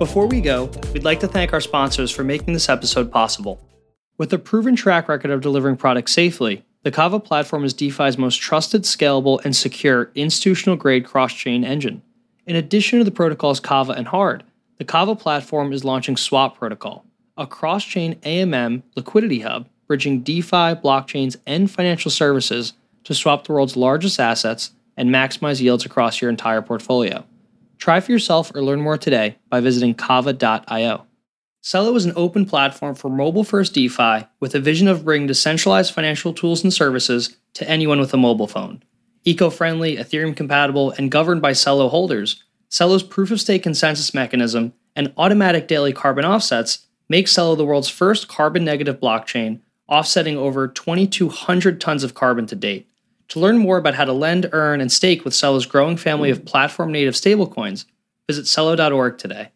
Before 0.00 0.26
we 0.26 0.40
go, 0.40 0.70
we'd 0.94 1.04
like 1.04 1.20
to 1.20 1.28
thank 1.28 1.52
our 1.52 1.60
sponsors 1.60 2.10
for 2.10 2.24
making 2.24 2.54
this 2.54 2.70
episode 2.70 3.12
possible. 3.12 3.60
With 4.16 4.32
a 4.32 4.38
proven 4.38 4.74
track 4.74 5.10
record 5.10 5.30
of 5.30 5.42
delivering 5.42 5.76
products 5.76 6.12
safely, 6.14 6.64
the 6.84 6.90
Kava 6.90 7.20
platform 7.20 7.64
is 7.64 7.74
DeFi's 7.74 8.16
most 8.16 8.36
trusted, 8.36 8.84
scalable, 8.84 9.44
and 9.44 9.54
secure 9.54 10.10
institutional 10.14 10.76
grade 10.78 11.04
cross 11.04 11.34
chain 11.34 11.64
engine. 11.64 12.00
In 12.46 12.56
addition 12.56 12.98
to 12.98 13.04
the 13.04 13.10
protocols 13.10 13.60
Kava 13.60 13.92
and 13.92 14.08
Hard, 14.08 14.42
the 14.78 14.86
Kava 14.86 15.14
platform 15.14 15.70
is 15.70 15.84
launching 15.84 16.16
Swap 16.16 16.56
Protocol, 16.56 17.04
a 17.36 17.46
cross 17.46 17.84
chain 17.84 18.14
AMM 18.22 18.82
liquidity 18.96 19.40
hub 19.40 19.68
bridging 19.86 20.22
DeFi, 20.22 20.76
blockchains, 20.80 21.36
and 21.46 21.70
financial 21.70 22.10
services 22.10 22.72
to 23.04 23.12
swap 23.12 23.46
the 23.46 23.52
world's 23.52 23.76
largest 23.76 24.18
assets 24.18 24.70
and 24.96 25.10
maximize 25.10 25.60
yields 25.60 25.84
across 25.84 26.22
your 26.22 26.30
entire 26.30 26.62
portfolio. 26.62 27.22
Try 27.80 28.00
for 28.00 28.12
yourself 28.12 28.54
or 28.54 28.62
learn 28.62 28.82
more 28.82 28.98
today 28.98 29.38
by 29.48 29.60
visiting 29.60 29.94
kava.io. 29.94 31.06
Celo 31.62 31.96
is 31.96 32.04
an 32.04 32.12
open 32.14 32.44
platform 32.44 32.94
for 32.94 33.08
mobile 33.08 33.42
first 33.42 33.72
DeFi 33.72 34.26
with 34.38 34.54
a 34.54 34.60
vision 34.60 34.86
of 34.86 35.04
bringing 35.04 35.26
decentralized 35.26 35.94
financial 35.94 36.34
tools 36.34 36.62
and 36.62 36.72
services 36.74 37.38
to 37.54 37.68
anyone 37.68 37.98
with 37.98 38.12
a 38.12 38.18
mobile 38.18 38.46
phone. 38.46 38.82
Eco 39.24 39.48
friendly, 39.48 39.96
Ethereum 39.96 40.36
compatible, 40.36 40.90
and 40.92 41.10
governed 41.10 41.40
by 41.40 41.52
Celo 41.52 41.88
holders, 41.88 42.44
Celo's 42.70 43.02
proof 43.02 43.30
of 43.30 43.40
stake 43.40 43.62
consensus 43.62 44.12
mechanism 44.12 44.74
and 44.94 45.12
automatic 45.16 45.66
daily 45.66 45.92
carbon 45.92 46.24
offsets 46.24 46.86
make 47.08 47.26
Celo 47.26 47.56
the 47.56 47.64
world's 47.64 47.88
first 47.88 48.28
carbon 48.28 48.62
negative 48.62 49.00
blockchain, 49.00 49.60
offsetting 49.88 50.36
over 50.36 50.68
2,200 50.68 51.80
tons 51.80 52.04
of 52.04 52.12
carbon 52.12 52.46
to 52.46 52.54
date. 52.54 52.89
To 53.30 53.38
learn 53.38 53.58
more 53.58 53.78
about 53.78 53.94
how 53.94 54.04
to 54.04 54.12
lend, 54.12 54.48
earn, 54.52 54.80
and 54.80 54.90
stake 54.90 55.24
with 55.24 55.34
Celo's 55.34 55.64
growing 55.64 55.96
family 55.96 56.30
of 56.30 56.44
platform 56.44 56.90
native 56.90 57.14
stablecoins, 57.14 57.84
visit 58.28 58.46
Celo.org 58.46 59.18
today. 59.18 59.50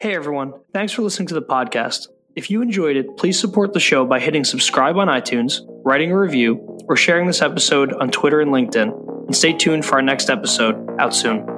Hey 0.00 0.14
everyone, 0.14 0.54
thanks 0.72 0.92
for 0.92 1.02
listening 1.02 1.28
to 1.28 1.34
the 1.34 1.42
podcast. 1.42 2.08
If 2.34 2.50
you 2.50 2.60
enjoyed 2.60 2.96
it, 2.96 3.16
please 3.16 3.38
support 3.38 3.72
the 3.72 3.80
show 3.80 4.04
by 4.04 4.20
hitting 4.20 4.44
subscribe 4.44 4.96
on 4.96 5.08
iTunes, 5.08 5.60
writing 5.84 6.10
a 6.12 6.18
review, 6.18 6.78
or 6.88 6.96
sharing 6.96 7.26
this 7.26 7.42
episode 7.42 7.92
on 7.92 8.10
Twitter 8.10 8.40
and 8.40 8.52
LinkedIn. 8.52 9.26
And 9.26 9.36
stay 9.36 9.52
tuned 9.52 9.84
for 9.84 9.94
our 9.94 10.02
next 10.02 10.28
episode 10.28 10.88
out 10.98 11.14
soon. 11.14 11.57